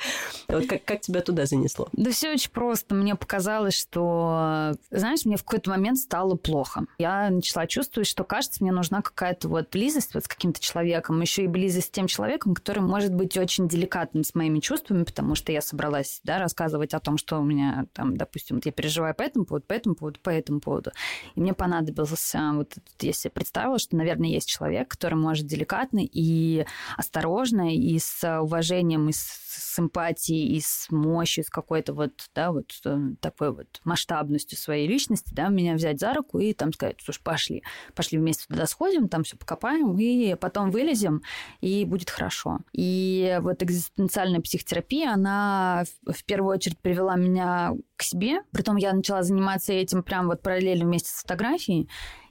Вот 0.48 0.66
как, 0.66 0.84
как 0.84 1.00
тебя 1.00 1.22
туда 1.22 1.46
занесло? 1.46 1.88
Да 1.92 2.10
все 2.10 2.32
очень 2.32 2.50
просто. 2.50 2.94
Мне 2.94 3.14
показалось, 3.14 3.74
что, 3.74 4.74
знаешь, 4.90 5.24
мне 5.24 5.36
в 5.36 5.44
какой-то 5.44 5.70
момент 5.70 5.98
стало 5.98 6.34
плохо. 6.34 6.84
Я 6.98 7.30
начала 7.30 7.66
чувствовать, 7.66 8.06
что 8.06 8.24
кажется, 8.38 8.62
мне 8.62 8.70
нужна 8.70 9.02
какая-то 9.02 9.48
вот 9.48 9.70
близость 9.72 10.14
вот 10.14 10.22
с 10.22 10.28
каким-то 10.28 10.60
человеком, 10.60 11.20
еще 11.20 11.42
и 11.42 11.48
близость 11.48 11.88
с 11.88 11.90
тем 11.90 12.06
человеком, 12.06 12.54
который 12.54 12.78
может 12.78 13.12
быть 13.12 13.36
очень 13.36 13.66
деликатным 13.66 14.22
с 14.22 14.32
моими 14.36 14.60
чувствами, 14.60 15.02
потому 15.02 15.34
что 15.34 15.50
я 15.50 15.60
собралась, 15.60 16.20
да, 16.22 16.38
рассказывать 16.38 16.94
о 16.94 17.00
том, 17.00 17.18
что 17.18 17.40
у 17.40 17.42
меня 17.42 17.86
там, 17.94 18.16
допустим, 18.16 18.56
вот 18.56 18.66
я 18.66 18.70
переживаю 18.70 19.12
по 19.16 19.22
этому 19.22 19.44
поводу, 19.44 19.66
по 19.66 19.72
этому 19.72 19.96
поводу, 19.96 20.20
по 20.20 20.30
этому 20.30 20.60
поводу. 20.60 20.92
И 21.34 21.40
мне 21.40 21.52
понадобился, 21.52 22.52
вот 22.54 22.74
я 23.00 23.12
себе 23.12 23.32
представила, 23.32 23.80
что, 23.80 23.96
наверное, 23.96 24.28
есть 24.28 24.48
человек, 24.48 24.86
который 24.86 25.16
может 25.16 25.46
деликатно 25.46 25.98
и 26.00 26.64
осторожно, 26.96 27.74
и 27.74 27.98
с 27.98 28.40
уважением, 28.40 29.08
и 29.08 29.12
с 29.12 29.47
эмпатией, 29.78 30.56
и 30.56 30.60
с 30.60 30.86
мощью, 30.90 31.44
с 31.44 31.50
какой-то 31.50 31.92
вот, 31.94 32.12
да, 32.34 32.52
вот 32.52 32.72
э, 32.84 32.98
такой 33.20 33.52
вот 33.52 33.80
масштабностью 33.84 34.58
своей 34.58 34.88
личности, 34.88 35.32
да, 35.34 35.48
меня 35.48 35.74
взять 35.74 36.00
за 36.00 36.14
руку 36.14 36.38
и 36.38 36.52
там 36.52 36.72
сказать, 36.72 36.96
слушай, 37.02 37.22
пошли, 37.22 37.62
пошли 37.94 38.18
вместе 38.18 38.46
туда 38.48 38.66
сходим, 38.66 39.08
там 39.08 39.24
все 39.24 39.36
покопаем, 39.36 39.98
и 39.98 40.34
потом 40.34 40.70
вылезем, 40.70 41.22
и 41.60 41.84
будет 41.84 42.10
хорошо. 42.10 42.60
И 42.72 43.38
вот 43.40 43.62
экзистенциальная 43.62 44.40
психотерапия, 44.40 45.12
она 45.12 45.84
в 46.06 46.24
первую 46.24 46.54
очередь 46.54 46.78
привела 46.78 47.16
меня 47.16 47.72
к 47.96 48.02
себе, 48.02 48.42
притом 48.52 48.76
я 48.76 48.92
начала 48.92 49.22
заниматься 49.22 49.72
этим 49.72 50.02
прям 50.02 50.26
вот 50.28 50.42
параллельно 50.42 50.84
вместе 50.84 51.10
с 51.10 51.22
фотографией, 51.22 51.88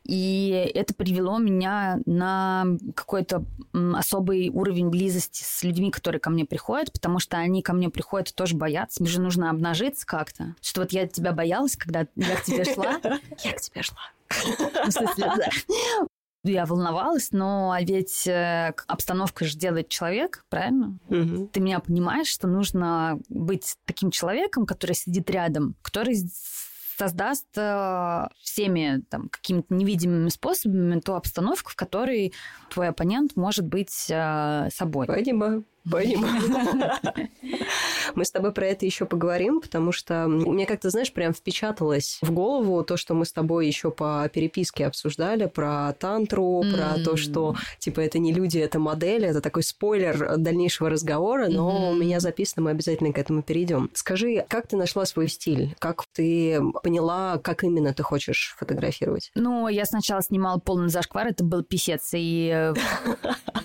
и 0.07 0.71
это 0.73 0.93
привело 0.93 1.37
меня 1.37 1.99
на 2.05 2.65
какой-то 2.95 3.43
особый 3.73 4.49
уровень 4.49 4.89
близости 4.89 5.43
с 5.43 5.63
людьми, 5.63 5.91
которые 5.91 6.21
ко 6.21 6.29
мне 6.29 6.45
приходят, 6.45 6.93
потому 6.93 7.19
что 7.19 7.37
они 7.37 7.61
ко 7.61 7.73
мне 7.73 7.89
приходят 7.89 8.33
тоже 8.33 8.55
боятся. 8.55 9.03
Мне 9.03 9.11
же 9.11 9.19
нужно 9.19 9.49
обнажиться 9.49 10.05
как-то. 10.05 10.55
Что 10.61 10.81
вот 10.81 10.93
я 10.93 11.07
тебя 11.07 11.33
боялась, 11.33 11.75
когда 11.75 12.07
я 12.15 12.35
к 12.37 12.43
тебе 12.43 12.63
шла. 12.63 13.01
Я 13.43 13.53
к 13.53 13.61
тебе 13.61 13.81
шла. 13.81 13.99
Я 16.43 16.65
волновалась, 16.65 17.31
но 17.31 17.75
ведь 17.81 18.25
э, 18.27 18.73
обстановка 18.87 19.43
же 19.43 19.57
делает 19.57 19.89
человек, 19.89 20.45
правильно? 20.49 20.97
Угу. 21.09 21.47
Ты 21.47 21.59
меня 21.59 21.79
понимаешь, 21.79 22.27
что 22.27 22.47
нужно 22.47 23.19
быть 23.27 23.75
таким 23.85 24.11
человеком, 24.11 24.65
который 24.65 24.93
сидит 24.93 25.29
рядом, 25.29 25.75
который 25.81 26.15
создаст 26.97 27.47
э, 27.55 28.27
всеми 28.41 29.03
там, 29.09 29.29
какими-то 29.29 29.73
невидимыми 29.73 30.29
способами 30.29 30.99
ту 30.99 31.13
обстановку, 31.13 31.71
в 31.71 31.75
которой 31.75 32.33
твой 32.69 32.89
оппонент 32.89 33.35
может 33.35 33.65
быть 33.65 34.07
э, 34.09 34.69
собой. 34.71 35.07
Понимаю. 35.07 35.65
Понимаю. 35.89 36.41
Мы 38.15 38.25
с 38.25 38.31
тобой 38.31 38.51
про 38.51 38.67
это 38.67 38.85
еще 38.85 39.05
поговорим, 39.05 39.61
потому 39.61 39.91
что 39.91 40.27
мне 40.27 40.65
как-то, 40.65 40.89
знаешь, 40.89 41.11
прям 41.11 41.33
впечаталось 41.33 42.19
в 42.21 42.31
голову 42.31 42.83
то, 42.83 42.97
что 42.97 43.13
мы 43.13 43.25
с 43.25 43.31
тобой 43.31 43.67
еще 43.67 43.91
по 43.91 44.29
переписке 44.33 44.87
обсуждали 44.87 45.45
про 45.45 45.93
тантру, 45.93 46.63
про 46.73 47.03
то, 47.03 47.17
что 47.17 47.55
типа 47.79 47.99
это 48.01 48.19
не 48.19 48.33
люди, 48.33 48.57
это 48.57 48.79
модели, 48.79 49.27
это 49.27 49.41
такой 49.41 49.63
спойлер 49.63 50.37
дальнейшего 50.37 50.89
разговора, 50.89 51.47
но 51.47 51.91
у 51.91 51.95
меня 51.95 52.19
записано, 52.19 52.63
мы 52.63 52.71
обязательно 52.71 53.13
к 53.13 53.17
этому 53.17 53.41
перейдем. 53.41 53.89
Скажи, 53.93 54.45
как 54.47 54.67
ты 54.67 54.77
нашла 54.77 55.05
свой 55.05 55.27
стиль? 55.27 55.75
Как 55.79 56.05
ты 56.13 56.59
поняла, 56.83 57.37
как 57.37 57.63
именно 57.63 57.93
ты 57.93 58.03
хочешь 58.03 58.55
фотографировать? 58.57 59.31
Ну, 59.35 59.67
я 59.67 59.85
сначала 59.85 60.21
снимала 60.21 60.59
полный 60.59 60.89
зашквар, 60.89 61.27
это 61.27 61.43
был 61.43 61.63
писец, 61.63 62.09
и 62.13 62.51
э, 62.53 62.73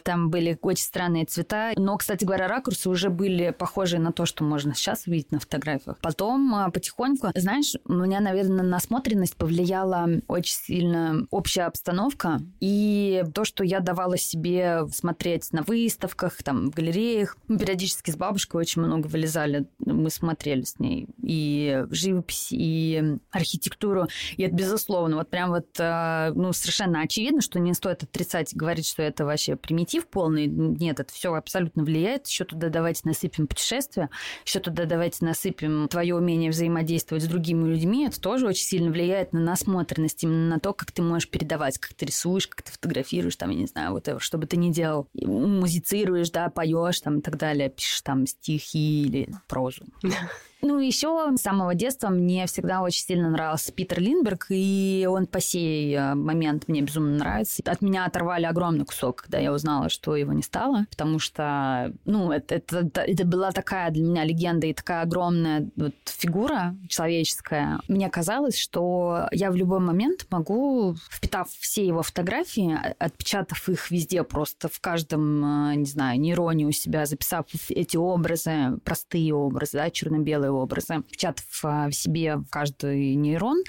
там 0.02 0.30
были 0.30 0.58
очень 0.62 0.84
странные 0.84 1.24
цвета. 1.24 1.72
Но, 1.76 1.96
кстати 1.96 2.11
говоря, 2.20 2.48
ракурсы 2.48 2.88
уже 2.88 3.10
были 3.10 3.50
похожие 3.50 4.00
на 4.00 4.12
то, 4.12 4.26
что 4.26 4.44
можно 4.44 4.74
сейчас 4.74 5.06
увидеть 5.06 5.32
на 5.32 5.40
фотографиях. 5.40 5.98
Потом 5.98 6.54
а, 6.54 6.70
потихоньку, 6.70 7.28
знаешь, 7.34 7.74
у 7.84 7.92
меня, 7.92 8.20
наверное, 8.20 8.62
на 8.62 8.62
насмотренность 8.62 9.36
повлияла 9.36 10.08
очень 10.28 10.54
сильно 10.54 11.26
общая 11.30 11.62
обстановка 11.62 12.40
и 12.60 13.24
то, 13.34 13.44
что 13.44 13.64
я 13.64 13.80
давала 13.80 14.16
себе 14.16 14.86
смотреть 14.92 15.52
на 15.52 15.62
выставках, 15.62 16.42
там, 16.42 16.70
в 16.70 16.74
галереях. 16.74 17.36
Мы 17.48 17.58
периодически 17.58 18.10
с 18.10 18.16
бабушкой 18.16 18.60
очень 18.60 18.82
много 18.82 19.06
вылезали, 19.06 19.66
мы 19.78 20.10
смотрели 20.10 20.62
с 20.62 20.78
ней 20.78 21.08
и 21.22 21.84
живопись, 21.90 22.48
и 22.50 23.18
архитектуру. 23.30 24.08
И 24.36 24.42
это, 24.42 24.54
безусловно, 24.54 25.16
вот 25.16 25.30
прям 25.30 25.50
вот, 25.50 25.68
а, 25.78 26.32
ну, 26.34 26.52
совершенно 26.52 27.00
очевидно, 27.00 27.40
что 27.40 27.58
не 27.58 27.74
стоит 27.74 28.02
отрицать, 28.02 28.54
говорить, 28.54 28.86
что 28.86 29.02
это 29.02 29.24
вообще 29.24 29.56
примитив 29.56 30.06
полный. 30.06 30.46
Нет, 30.46 31.00
это 31.00 31.12
все 31.12 31.34
абсолютно 31.34 31.84
влияет. 31.84 32.01
Еще 32.26 32.44
туда 32.44 32.68
давайте 32.68 33.02
насыпем 33.04 33.46
путешествия, 33.46 34.10
еще 34.44 34.60
туда 34.60 34.84
давайте 34.84 35.24
насыпем 35.24 35.88
твое 35.88 36.14
умение 36.14 36.50
взаимодействовать 36.50 37.24
с 37.24 37.26
другими 37.26 37.68
людьми. 37.68 38.06
Это 38.06 38.20
тоже 38.20 38.46
очень 38.46 38.64
сильно 38.64 38.90
влияет 38.90 39.32
на 39.32 39.40
насмотренность, 39.40 40.22
именно 40.24 40.54
на 40.54 40.60
то, 40.60 40.72
как 40.72 40.92
ты 40.92 41.02
можешь 41.02 41.28
передавать, 41.28 41.78
как 41.78 41.94
ты 41.94 42.06
рисуешь, 42.06 42.46
как 42.46 42.62
ты 42.62 42.72
фотографируешь, 42.72 43.36
там, 43.36 43.50
я 43.50 43.56
не 43.56 43.66
знаю, 43.66 43.92
вот 43.92 44.08
что 44.18 44.38
бы 44.38 44.46
ты 44.46 44.56
ни 44.56 44.70
делал. 44.72 45.08
Музицируешь, 45.14 46.30
да, 46.30 46.48
поешь 46.48 47.00
там 47.00 47.18
и 47.18 47.22
так 47.22 47.36
далее, 47.36 47.70
пишешь 47.70 48.02
там 48.02 48.26
стихи 48.26 49.02
или 49.02 49.28
прозу. 49.48 49.84
Ну, 50.64 50.78
еще 50.78 51.28
с 51.36 51.42
самого 51.42 51.74
детства 51.74 52.08
мне 52.08 52.46
всегда 52.46 52.82
очень 52.82 53.02
сильно 53.02 53.28
нравился 53.30 53.72
Питер 53.72 53.98
Линдберг, 53.98 54.46
и 54.50 55.08
он 55.10 55.26
по 55.26 55.40
сей 55.40 55.92
э, 55.92 56.14
момент 56.14 56.68
мне 56.68 56.82
безумно 56.82 57.16
нравится. 57.16 57.62
От 57.66 57.82
меня 57.82 58.04
оторвали 58.04 58.44
огромный 58.44 58.84
кусок, 58.84 59.22
когда 59.22 59.38
я 59.38 59.52
узнала, 59.52 59.88
что 59.88 60.14
его 60.14 60.32
не 60.32 60.42
стало, 60.42 60.86
потому 60.88 61.18
что, 61.18 61.92
ну, 62.04 62.30
это, 62.30 62.54
это, 62.54 63.00
это 63.00 63.26
была 63.26 63.50
такая 63.50 63.90
для 63.90 64.04
меня 64.04 64.22
легенда 64.22 64.68
и 64.68 64.72
такая 64.72 65.02
огромная 65.02 65.68
вот 65.74 65.94
фигура 66.04 66.76
человеческая. 66.88 67.80
Мне 67.88 68.08
казалось, 68.08 68.56
что 68.56 69.26
я 69.32 69.50
в 69.50 69.56
любой 69.56 69.80
момент 69.80 70.28
могу, 70.30 70.94
впитав 71.10 71.48
все 71.50 71.84
его 71.84 72.04
фотографии, 72.04 72.78
отпечатав 73.00 73.68
их 73.68 73.90
везде 73.90 74.22
просто 74.22 74.68
в 74.68 74.78
каждом, 74.78 75.72
э, 75.72 75.74
не 75.74 75.86
знаю, 75.86 76.20
нейроне 76.20 76.66
у 76.66 76.70
себя, 76.70 77.04
записав 77.04 77.46
эти 77.68 77.96
образы, 77.96 78.78
простые 78.84 79.34
образы, 79.34 79.72
да, 79.78 79.90
черно-белые 79.90 80.51
образы, 80.54 81.00
впечатав 81.00 81.44
в 81.62 81.92
себе 81.92 82.36
в 82.36 82.46
каждый 82.50 83.14
нейрон, 83.14 83.62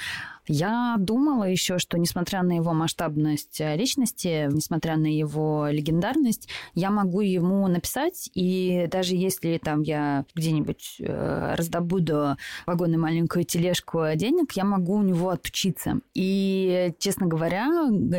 я 0.47 0.97
думала 0.99 1.45
еще, 1.45 1.77
что 1.77 1.97
несмотря 1.97 2.43
на 2.43 2.53
его 2.53 2.73
масштабность 2.73 3.61
э, 3.61 3.75
личности, 3.75 4.49
несмотря 4.51 4.97
на 4.97 5.07
его 5.07 5.67
легендарность, 5.69 6.49
я 6.73 6.89
могу 6.89 7.21
ему 7.21 7.67
написать, 7.67 8.29
и 8.33 8.87
даже 8.91 9.15
если 9.15 9.57
там 9.57 9.81
я 9.81 10.25
где-нибудь 10.35 10.97
э, 10.99 11.55
раздобуду 11.55 12.35
вагон 12.65 12.93
и 12.93 12.97
маленькую 12.97 13.45
тележку 13.45 14.03
денег, 14.15 14.53
я 14.53 14.65
могу 14.65 14.95
у 14.95 15.01
него 15.01 15.29
отучиться. 15.29 15.99
И, 16.13 16.93
честно 16.99 17.27
говоря, 17.27 17.67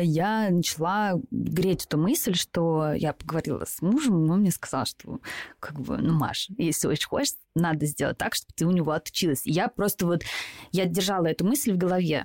я 0.01 0.49
начала 0.49 1.13
греть 1.31 1.85
эту 1.85 1.97
мысль, 1.97 2.33
что 2.33 2.93
я 2.93 3.13
поговорила 3.13 3.65
с 3.65 3.81
мужем, 3.81 4.29
он 4.29 4.39
мне 4.39 4.51
сказал, 4.51 4.85
что 4.85 5.19
как 5.59 5.79
бы, 5.79 5.97
ну, 5.97 6.13
Маш, 6.13 6.49
если 6.57 6.87
очень 6.87 7.07
хочешь, 7.07 7.33
надо 7.55 7.85
сделать 7.85 8.17
так, 8.17 8.35
чтобы 8.35 8.53
ты 8.55 8.65
у 8.65 8.71
него 8.71 8.91
отучилась. 8.91 9.45
И 9.45 9.51
я 9.51 9.69
просто 9.69 10.05
вот, 10.05 10.23
я 10.71 10.85
держала 10.85 11.27
эту 11.27 11.45
мысль 11.45 11.71
в 11.71 11.77
голове. 11.77 12.24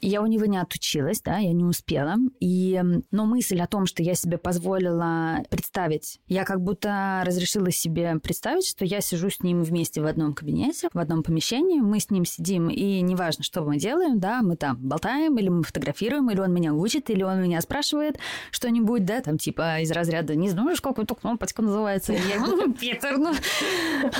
Я 0.00 0.22
у 0.22 0.26
него 0.26 0.46
не 0.46 0.58
отучилась, 0.58 1.20
да, 1.20 1.38
я 1.38 1.52
не 1.52 1.64
успела. 1.64 2.16
И, 2.40 2.80
но 3.10 3.26
мысль 3.26 3.60
о 3.60 3.66
том, 3.66 3.86
что 3.86 4.02
я 4.02 4.14
себе 4.14 4.38
позволила 4.38 5.42
представить, 5.50 6.20
я 6.26 6.44
как 6.44 6.60
будто 6.60 7.22
разрешила 7.26 7.70
себе 7.70 8.18
представить, 8.22 8.66
что 8.66 8.84
я 8.84 9.00
сижу 9.00 9.30
с 9.30 9.40
ним 9.40 9.62
вместе 9.62 10.00
в 10.00 10.06
одном 10.06 10.34
кабинете, 10.34 10.88
в 10.92 10.98
одном 10.98 11.22
помещении, 11.22 11.80
мы 11.80 12.00
с 12.00 12.10
ним 12.10 12.24
сидим, 12.24 12.68
и 12.68 13.00
неважно, 13.00 13.42
что 13.44 13.62
мы 13.62 13.78
делаем, 13.78 14.20
да, 14.20 14.42
мы 14.42 14.56
там 14.56 14.76
болтаем, 14.78 15.36
или 15.38 15.48
мы 15.48 15.62
фотографируем, 15.62 16.30
или 16.30 16.40
он 16.40 16.52
меня 16.52 16.72
учит, 16.72 17.10
или 17.10 17.22
он 17.22 17.42
меня 17.42 17.60
спрашивает 17.60 18.18
что-нибудь, 18.50 19.04
да, 19.04 19.20
там 19.20 19.38
типа 19.38 19.80
из 19.80 19.90
разряда 19.90 20.34
«не 20.34 20.48
знаешь, 20.48 20.80
как 20.80 20.98
эта 20.98 21.14
кнопочка 21.14 21.62
называется?» 21.62 22.12
Я 22.12 22.36
ему 22.36 22.46
«Ну, 22.46 22.72
«Питер, 22.72 23.18
ну». 23.18 23.32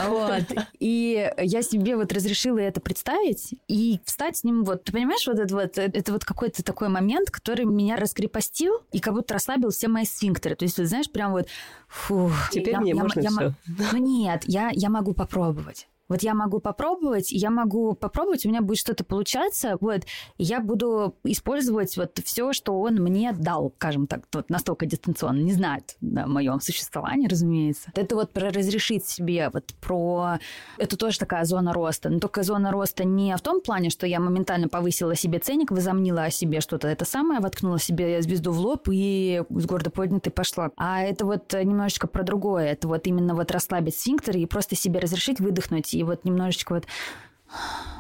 Вот. 0.09 0.45
И 0.79 1.33
я 1.39 1.63
себе 1.63 1.97
вот 1.97 2.13
разрешила 2.13 2.59
это 2.59 2.81
представить 2.81 3.55
и 3.69 4.01
встать 4.05 4.39
с 4.39 4.45
ним, 4.45 4.65
вот, 4.65 4.85
ты 4.85 4.93
понимаешь, 4.93 5.27
вот 5.27 5.39
это 5.39 5.55
вот 5.55 5.68
это, 5.77 5.99
это 5.99 6.13
вот 6.13 6.25
какой-то 6.25 6.63
такой 6.63 6.89
момент, 6.89 7.31
который 7.31 7.65
меня 7.65 7.97
раскрепостил 7.97 8.83
и 8.93 9.01
как 9.01 9.15
будто 9.15 9.35
расслабил 9.35 9.71
все 9.71 9.89
мои 9.89 10.05
сфинктеры. 10.05 10.55
То 10.55 10.65
есть, 10.65 10.77
ты 10.77 10.87
знаешь, 10.87 11.11
прям 11.11 11.33
вот... 11.33 11.49
Фу, 11.89 12.31
Теперь 12.51 12.75
я, 12.75 12.81
мне 12.81 12.91
я, 12.93 13.03
можно 13.03 13.21
я, 13.21 13.31
все. 13.31 13.55
Ну 13.93 13.99
нет, 13.99 14.43
я, 14.47 14.71
я 14.73 14.91
могу 14.91 15.15
попробовать. 15.15 15.89
Вот 16.09 16.23
я 16.23 16.35
могу 16.35 16.61
попробовать, 16.61 17.31
я 17.31 17.51
могу 17.51 17.95
попробовать, 17.95 18.47
у 18.47 18.49
меня 18.49 18.63
будет 18.63 18.79
что-то 18.79 19.05
получаться, 19.05 19.77
вот, 19.81 20.03
и 20.39 20.45
я 20.45 20.61
буду 20.61 21.17
использовать 21.25 21.97
вот 21.97 22.19
все, 22.25 22.53
что 22.53 22.81
он 22.81 22.97
мне 22.97 23.33
дал, 23.33 23.73
скажем 23.77 24.07
так, 24.07 24.23
вот 24.33 24.49
настолько 24.49 24.87
дистанционно, 24.87 25.41
не 25.41 25.53
знает 25.53 25.97
о 26.01 26.27
моем 26.27 26.61
существовании, 26.61 27.29
разумеется. 27.29 27.91
Это 27.95 28.15
вот 28.15 28.33
про 28.33 28.51
разрешить 28.51 29.07
себе, 29.07 29.51
вот 29.53 29.75
про... 29.81 30.39
Это 30.79 30.97
тоже 30.97 31.19
такая 31.19 31.45
зона 31.45 31.73
роста, 31.73 32.09
но 32.09 32.21
только 32.21 32.43
зона 32.43 32.71
роста 32.73 33.05
не 33.05 33.37
в 33.37 33.41
том 33.41 33.61
плане, 33.61 33.91
что 33.91 34.07
я 34.07 34.21
моментально 34.21 34.69
повысила 34.69 35.15
себе 35.15 35.39
ценник, 35.39 35.71
возомнила 35.71 36.25
о 36.25 36.31
себе 36.31 36.61
что-то 36.61 36.89
это 36.89 37.05
самое, 37.05 37.41
воткнула 37.41 37.79
себе 37.79 38.23
звезду 38.23 38.53
в 38.53 38.59
лоб 38.59 38.89
и 38.91 39.43
с 39.51 39.67
гордо 39.67 39.91
поднятой 39.91 40.33
пошла. 40.33 40.71
А 40.77 41.03
это 41.03 41.27
вот 41.27 41.53
немножечко 41.53 42.07
про 42.07 42.23
другое, 42.23 42.67
это 42.67 42.89
вот 42.89 43.07
именно 43.07 43.35
вот 43.35 43.51
расслабить 43.51 43.97
сфинктер 43.97 44.37
и 44.37 44.47
просто 44.47 44.75
себе 44.75 45.01
разрешить 45.01 45.41
выдохнуть 45.41 45.98
и 45.99 46.05
вот 46.05 46.25
немножечко 46.25 46.75
вот 46.75 46.87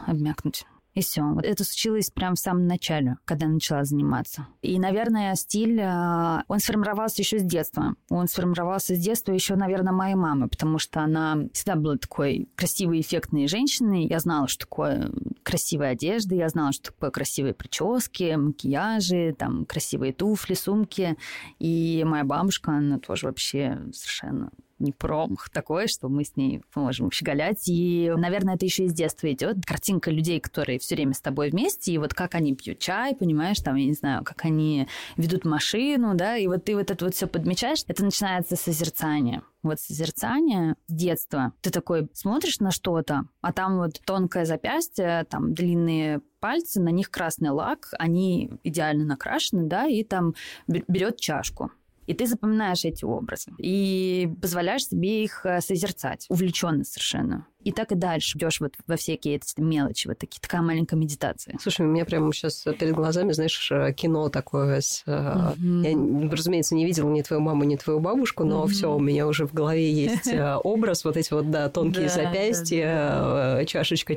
обмякнуть 0.06 0.64
И 0.94 1.00
все. 1.00 1.22
Вот 1.22 1.44
это 1.44 1.64
случилось 1.64 2.10
прямо 2.10 2.36
в 2.36 2.38
самом 2.38 2.66
начале, 2.66 3.16
когда 3.24 3.46
я 3.46 3.52
начала 3.52 3.84
заниматься. 3.84 4.46
И, 4.62 4.78
наверное, 4.78 5.34
стиль, 5.34 5.80
э, 5.80 6.42
он 6.46 6.60
сформировался 6.60 7.22
еще 7.22 7.38
с 7.38 7.42
детства. 7.42 7.94
Он 8.08 8.28
сформировался 8.28 8.94
с 8.94 8.98
детства 8.98 9.32
еще, 9.32 9.56
наверное, 9.56 9.92
моей 9.92 10.14
мамы, 10.14 10.48
потому 10.48 10.78
что 10.78 11.00
она 11.00 11.48
всегда 11.52 11.74
была 11.74 11.96
такой 11.96 12.48
красивой, 12.54 13.00
эффектной 13.00 13.48
женщиной. 13.48 14.06
Я 14.06 14.20
знала, 14.20 14.46
что 14.46 14.60
такое 14.60 15.10
красивая 15.42 15.90
одежда, 15.90 16.34
я 16.36 16.48
знала, 16.48 16.72
что 16.72 16.92
такое 16.92 17.10
красивые 17.10 17.54
прически, 17.54 18.34
макияжи, 18.36 19.34
там, 19.36 19.64
красивые 19.64 20.12
туфли, 20.12 20.54
сумки. 20.54 21.16
И 21.58 22.04
моя 22.06 22.24
бабушка, 22.24 22.72
она 22.72 22.98
тоже 22.98 23.26
вообще 23.26 23.78
совершенно 23.92 24.50
не 24.78 24.92
промах 24.92 25.50
такой, 25.50 25.88
что 25.88 26.08
мы 26.08 26.24
с 26.24 26.36
ней 26.36 26.62
можем 26.74 27.10
щеголять. 27.10 27.68
И, 27.68 28.12
наверное, 28.16 28.54
это 28.54 28.64
еще 28.64 28.84
из 28.84 28.92
детства 28.92 29.30
идет. 29.32 29.64
Картинка 29.64 30.10
людей, 30.10 30.40
которые 30.40 30.78
все 30.78 30.94
время 30.94 31.14
с 31.14 31.20
тобой 31.20 31.50
вместе, 31.50 31.92
и 31.92 31.98
вот 31.98 32.14
как 32.14 32.34
они 32.34 32.54
пьют 32.54 32.78
чай, 32.78 33.14
понимаешь, 33.14 33.58
там, 33.60 33.76
я 33.76 33.86
не 33.86 33.92
знаю, 33.92 34.24
как 34.24 34.44
они 34.44 34.88
ведут 35.16 35.44
машину, 35.44 36.14
да, 36.14 36.36
и 36.36 36.46
вот 36.46 36.64
ты 36.64 36.76
вот 36.76 36.90
это 36.90 37.04
вот 37.04 37.14
все 37.14 37.26
подмечаешь, 37.26 37.84
это 37.86 38.04
начинается 38.04 38.56
созерцание. 38.56 39.42
Вот 39.62 39.80
созерцание 39.80 40.76
с 40.86 40.92
детства. 40.92 41.52
Ты 41.62 41.70
такой 41.70 42.08
смотришь 42.12 42.60
на 42.60 42.70
что-то, 42.70 43.24
а 43.40 43.52
там 43.52 43.78
вот 43.78 44.00
тонкое 44.04 44.44
запястье, 44.44 45.26
там 45.28 45.52
длинные 45.52 46.20
пальцы, 46.38 46.80
на 46.80 46.90
них 46.90 47.10
красный 47.10 47.50
лак, 47.50 47.88
они 47.98 48.52
идеально 48.62 49.04
накрашены, 49.04 49.64
да, 49.64 49.86
и 49.86 50.04
там 50.04 50.34
берет 50.66 51.18
чашку. 51.18 51.72
И 52.08 52.14
ты 52.14 52.26
запоминаешь 52.26 52.86
эти 52.86 53.04
образы 53.04 53.52
и 53.58 54.30
позволяешь 54.40 54.86
себе 54.86 55.24
их 55.24 55.44
э, 55.44 55.60
созерцать, 55.60 56.24
увлеченно 56.30 56.82
совершенно. 56.82 57.46
И 57.64 57.72
так 57.72 57.90
и 57.90 57.96
дальше 57.96 58.38
идешь 58.38 58.60
вот 58.60 58.74
во 58.86 58.96
всякие 58.96 59.36
эти 59.36 59.60
мелочи, 59.60 60.06
вот 60.06 60.18
такие, 60.18 60.40
такая 60.40 60.62
маленькая 60.62 60.96
медитация. 60.96 61.56
Слушай, 61.60 61.86
у 61.86 61.88
меня 61.88 62.04
прямо 62.04 62.32
сейчас 62.32 62.64
перед 62.78 62.94
глазами, 62.94 63.32
знаешь, 63.32 63.70
э, 63.72 63.92
кино 63.92 64.28
такое 64.28 64.80
с... 64.80 65.02
Mm-hmm. 65.06 66.24
Я, 66.24 66.30
разумеется, 66.30 66.76
не 66.76 66.86
видела 66.86 67.10
ни 67.10 67.22
твою 67.22 67.42
маму, 67.42 67.64
ни 67.64 67.74
твою 67.74 67.98
бабушку, 67.98 68.44
но 68.44 68.64
mm-hmm. 68.64 68.68
все, 68.68 68.94
у 68.94 69.00
меня 69.00 69.26
уже 69.26 69.46
в 69.46 69.52
голове 69.52 69.92
есть 69.92 70.32
образ, 70.62 71.04
вот 71.04 71.16
эти 71.16 71.32
вот, 71.32 71.50
да, 71.50 71.68
тонкие 71.68 72.08
запястья, 72.08 73.64
чашечка. 73.66 74.08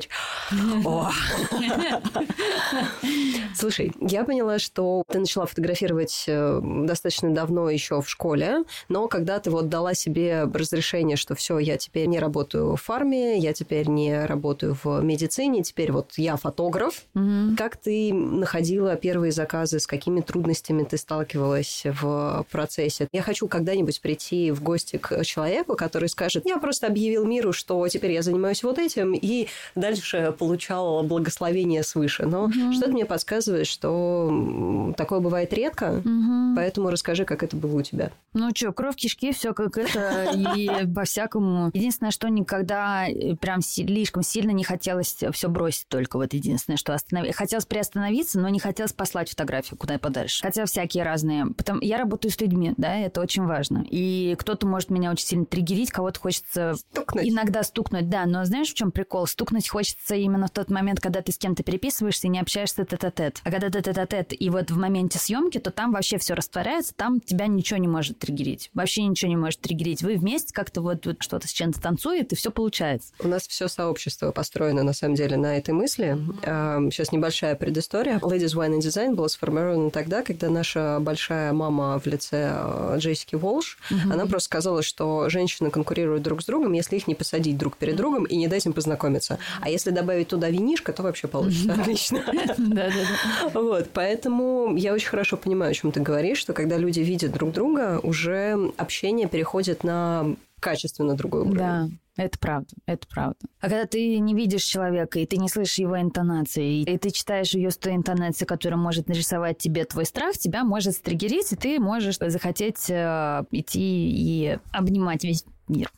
Слушай, 3.54 3.92
я 4.00 4.24
поняла, 4.24 4.58
что 4.58 5.04
ты 5.08 5.18
начала 5.18 5.46
фотографировать 5.46 6.24
достаточно 6.26 7.34
давно 7.34 7.70
еще 7.70 8.00
в 8.00 8.08
школе, 8.08 8.64
но 8.88 9.08
когда 9.08 9.40
ты 9.40 9.50
вот 9.50 9.68
дала 9.68 9.94
себе 9.94 10.44
разрешение, 10.44 11.16
что 11.16 11.34
все, 11.34 11.58
я 11.58 11.76
теперь 11.76 12.06
не 12.06 12.18
работаю 12.18 12.76
в 12.76 12.80
фарме, 12.80 13.31
я 13.38 13.52
теперь 13.52 13.88
не 13.88 14.24
работаю 14.26 14.76
в 14.82 15.02
медицине, 15.02 15.62
теперь 15.62 15.92
вот 15.92 16.12
я 16.16 16.36
фотограф. 16.36 17.02
Угу. 17.14 17.56
Как 17.56 17.76
ты 17.76 18.12
находила 18.12 18.96
первые 18.96 19.32
заказы, 19.32 19.80
с 19.80 19.86
какими 19.86 20.20
трудностями 20.20 20.84
ты 20.84 20.96
сталкивалась 20.96 21.82
в 21.84 22.46
процессе? 22.50 23.08
Я 23.12 23.22
хочу 23.22 23.48
когда-нибудь 23.48 24.00
прийти 24.00 24.50
в 24.50 24.62
гости 24.62 24.96
к 24.96 25.24
человеку, 25.24 25.76
который 25.76 26.08
скажет, 26.08 26.44
я 26.46 26.58
просто 26.58 26.86
объявил 26.86 27.24
миру, 27.24 27.52
что 27.52 27.86
теперь 27.88 28.12
я 28.12 28.22
занимаюсь 28.22 28.62
вот 28.62 28.78
этим, 28.78 29.14
и 29.14 29.48
дальше 29.74 30.34
получала 30.38 31.02
благословение 31.02 31.82
свыше. 31.82 32.26
Но 32.26 32.44
угу. 32.44 32.72
что-то 32.72 32.92
мне 32.92 33.04
подсказывает, 33.04 33.66
что 33.66 34.94
такое 34.96 35.20
бывает 35.20 35.52
редко, 35.52 36.02
угу. 36.04 36.56
поэтому 36.56 36.90
расскажи, 36.90 37.24
как 37.24 37.42
это 37.42 37.56
было 37.56 37.78
у 37.78 37.82
тебя. 37.82 38.10
Ну 38.34 38.50
что, 38.54 38.72
кровь, 38.72 38.96
кишки, 38.96 39.32
все 39.32 39.52
как 39.52 39.76
это, 39.76 40.32
и 40.34 40.86
по-всякому. 40.94 41.70
Единственное, 41.74 42.10
что 42.10 42.28
никогда 42.28 43.06
прям 43.40 43.62
слишком 43.62 44.22
сильно 44.22 44.50
не 44.50 44.64
хотелось 44.64 45.18
все 45.32 45.48
бросить 45.48 45.88
только. 45.88 46.16
Вот 46.16 46.32
единственное, 46.34 46.76
что 46.76 46.94
остановить. 46.94 47.34
Хотелось 47.34 47.66
приостановиться, 47.66 48.38
но 48.38 48.48
не 48.48 48.58
хотелось 48.58 48.92
послать 48.92 49.30
фотографию 49.30 49.78
куда 49.78 49.98
подальше. 49.98 50.42
Хотя 50.42 50.64
всякие 50.66 51.04
разные. 51.04 51.46
Потом 51.56 51.80
я 51.80 51.98
работаю 51.98 52.32
с 52.32 52.40
людьми, 52.40 52.74
да, 52.76 52.96
это 52.96 53.20
очень 53.20 53.44
важно. 53.44 53.84
И 53.90 54.36
кто-то 54.38 54.66
может 54.66 54.90
меня 54.90 55.10
очень 55.10 55.26
сильно 55.26 55.44
триггерить, 55.44 55.90
кого-то 55.90 56.20
хочется 56.20 56.74
стукнуть. 56.74 57.28
иногда 57.28 57.62
стукнуть, 57.62 58.08
да. 58.08 58.26
Но 58.26 58.44
знаешь, 58.44 58.70
в 58.70 58.74
чем 58.74 58.90
прикол? 58.90 59.26
Стукнуть 59.26 59.68
хочется 59.68 60.14
именно 60.14 60.46
в 60.46 60.50
тот 60.50 60.70
момент, 60.70 61.00
когда 61.00 61.22
ты 61.22 61.32
с 61.32 61.38
кем-то 61.38 61.62
переписываешься 61.62 62.26
и 62.26 62.30
не 62.30 62.40
общаешься 62.40 62.84
тет-а-тет. 62.84 63.40
А 63.44 63.50
когда 63.50 63.70
ты 63.70 63.82
тет-а-тет 63.82 64.32
и 64.38 64.50
вот 64.50 64.70
в 64.70 64.78
моменте 64.78 65.18
съемки, 65.18 65.58
то 65.58 65.70
там 65.70 65.92
вообще 65.92 66.18
все 66.18 66.34
растворяется, 66.34 66.94
там 66.94 67.20
тебя 67.20 67.46
ничего 67.46 67.78
не 67.78 67.88
может 67.88 68.18
триггерить. 68.18 68.70
Вообще 68.74 69.04
ничего 69.04 69.28
не 69.28 69.36
может 69.36 69.60
триггерить. 69.60 70.02
Вы 70.02 70.16
вместе 70.16 70.52
как-то 70.52 70.80
вот, 70.80 71.06
вот 71.06 71.22
что-то 71.22 71.48
с 71.48 71.52
чем-то 71.52 71.80
танцует, 71.80 72.32
и 72.32 72.36
все 72.36 72.50
получается. 72.50 73.11
У 73.18 73.28
нас 73.28 73.46
все 73.46 73.68
сообщество 73.68 74.32
построено, 74.32 74.82
на 74.82 74.92
самом 74.92 75.14
деле, 75.14 75.36
на 75.36 75.56
этой 75.56 75.72
мысли. 75.72 76.18
Сейчас 76.42 77.12
небольшая 77.12 77.54
предыстория. 77.54 78.18
Ladies 78.18 78.54
Wine 78.56 78.78
and 78.78 78.80
Design 78.80 79.14
было 79.14 79.28
сформировано 79.28 79.90
тогда, 79.90 80.22
когда 80.22 80.50
наша 80.50 80.98
большая 81.00 81.52
мама 81.52 81.98
в 81.98 82.06
лице 82.06 82.50
а, 82.52 82.96
Джессики 82.96 83.34
Волш, 83.34 83.78
угу. 83.90 84.12
она 84.12 84.26
просто 84.26 84.46
сказала, 84.46 84.82
что 84.82 85.28
женщины 85.28 85.70
конкурируют 85.70 86.22
друг 86.22 86.42
с 86.42 86.46
другом, 86.46 86.72
если 86.72 86.96
их 86.96 87.06
не 87.06 87.14
посадить 87.14 87.56
друг 87.56 87.76
перед 87.76 87.96
другом 87.96 88.24
и 88.24 88.36
не 88.36 88.48
дать 88.48 88.66
им 88.66 88.72
познакомиться. 88.72 89.38
А 89.60 89.68
если 89.68 89.90
добавить 89.90 90.28
туда 90.28 90.48
винишко, 90.50 90.92
то 90.92 91.02
вообще 91.02 91.28
получится 91.28 91.72
отлично. 91.72 92.22
Да-да-да. 92.58 93.60
Вот, 93.60 93.90
поэтому 93.92 94.76
я 94.76 94.92
очень 94.92 95.08
хорошо 95.08 95.36
понимаю, 95.36 95.70
о 95.70 95.74
чем 95.74 95.92
ты 95.92 96.00
говоришь, 96.00 96.38
что 96.38 96.52
когда 96.52 96.76
люди 96.76 97.00
видят 97.00 97.32
друг 97.32 97.52
друга, 97.52 98.00
уже 98.02 98.72
общение 98.76 99.28
переходит 99.28 99.84
на 99.84 100.36
качественно 100.62 101.14
другой 101.14 101.42
уровень. 101.42 101.58
Да. 101.58 101.88
Это 102.16 102.38
правда, 102.38 102.68
это 102.84 103.06
правда. 103.08 103.38
А 103.60 103.70
когда 103.70 103.86
ты 103.86 104.18
не 104.18 104.34
видишь 104.34 104.64
человека, 104.64 105.18
и 105.18 105.24
ты 105.24 105.38
не 105.38 105.48
слышишь 105.48 105.78
его 105.78 105.98
интонации, 105.98 106.82
и 106.82 106.98
ты 106.98 107.10
читаешь 107.10 107.54
ее 107.54 107.70
с 107.70 107.78
той 107.78 107.94
интонацией, 107.94 108.46
которая 108.46 108.78
может 108.78 109.08
нарисовать 109.08 109.56
тебе 109.56 109.84
твой 109.86 110.04
страх, 110.04 110.36
тебя 110.36 110.62
может 110.62 110.92
стригерить, 110.92 111.52
и 111.52 111.56
ты 111.56 111.80
можешь 111.80 112.18
захотеть 112.18 112.90
э, 112.90 113.44
идти 113.50 114.10
и 114.10 114.58
обнимать 114.72 115.24
весь 115.24 115.46
мир. 115.68 115.90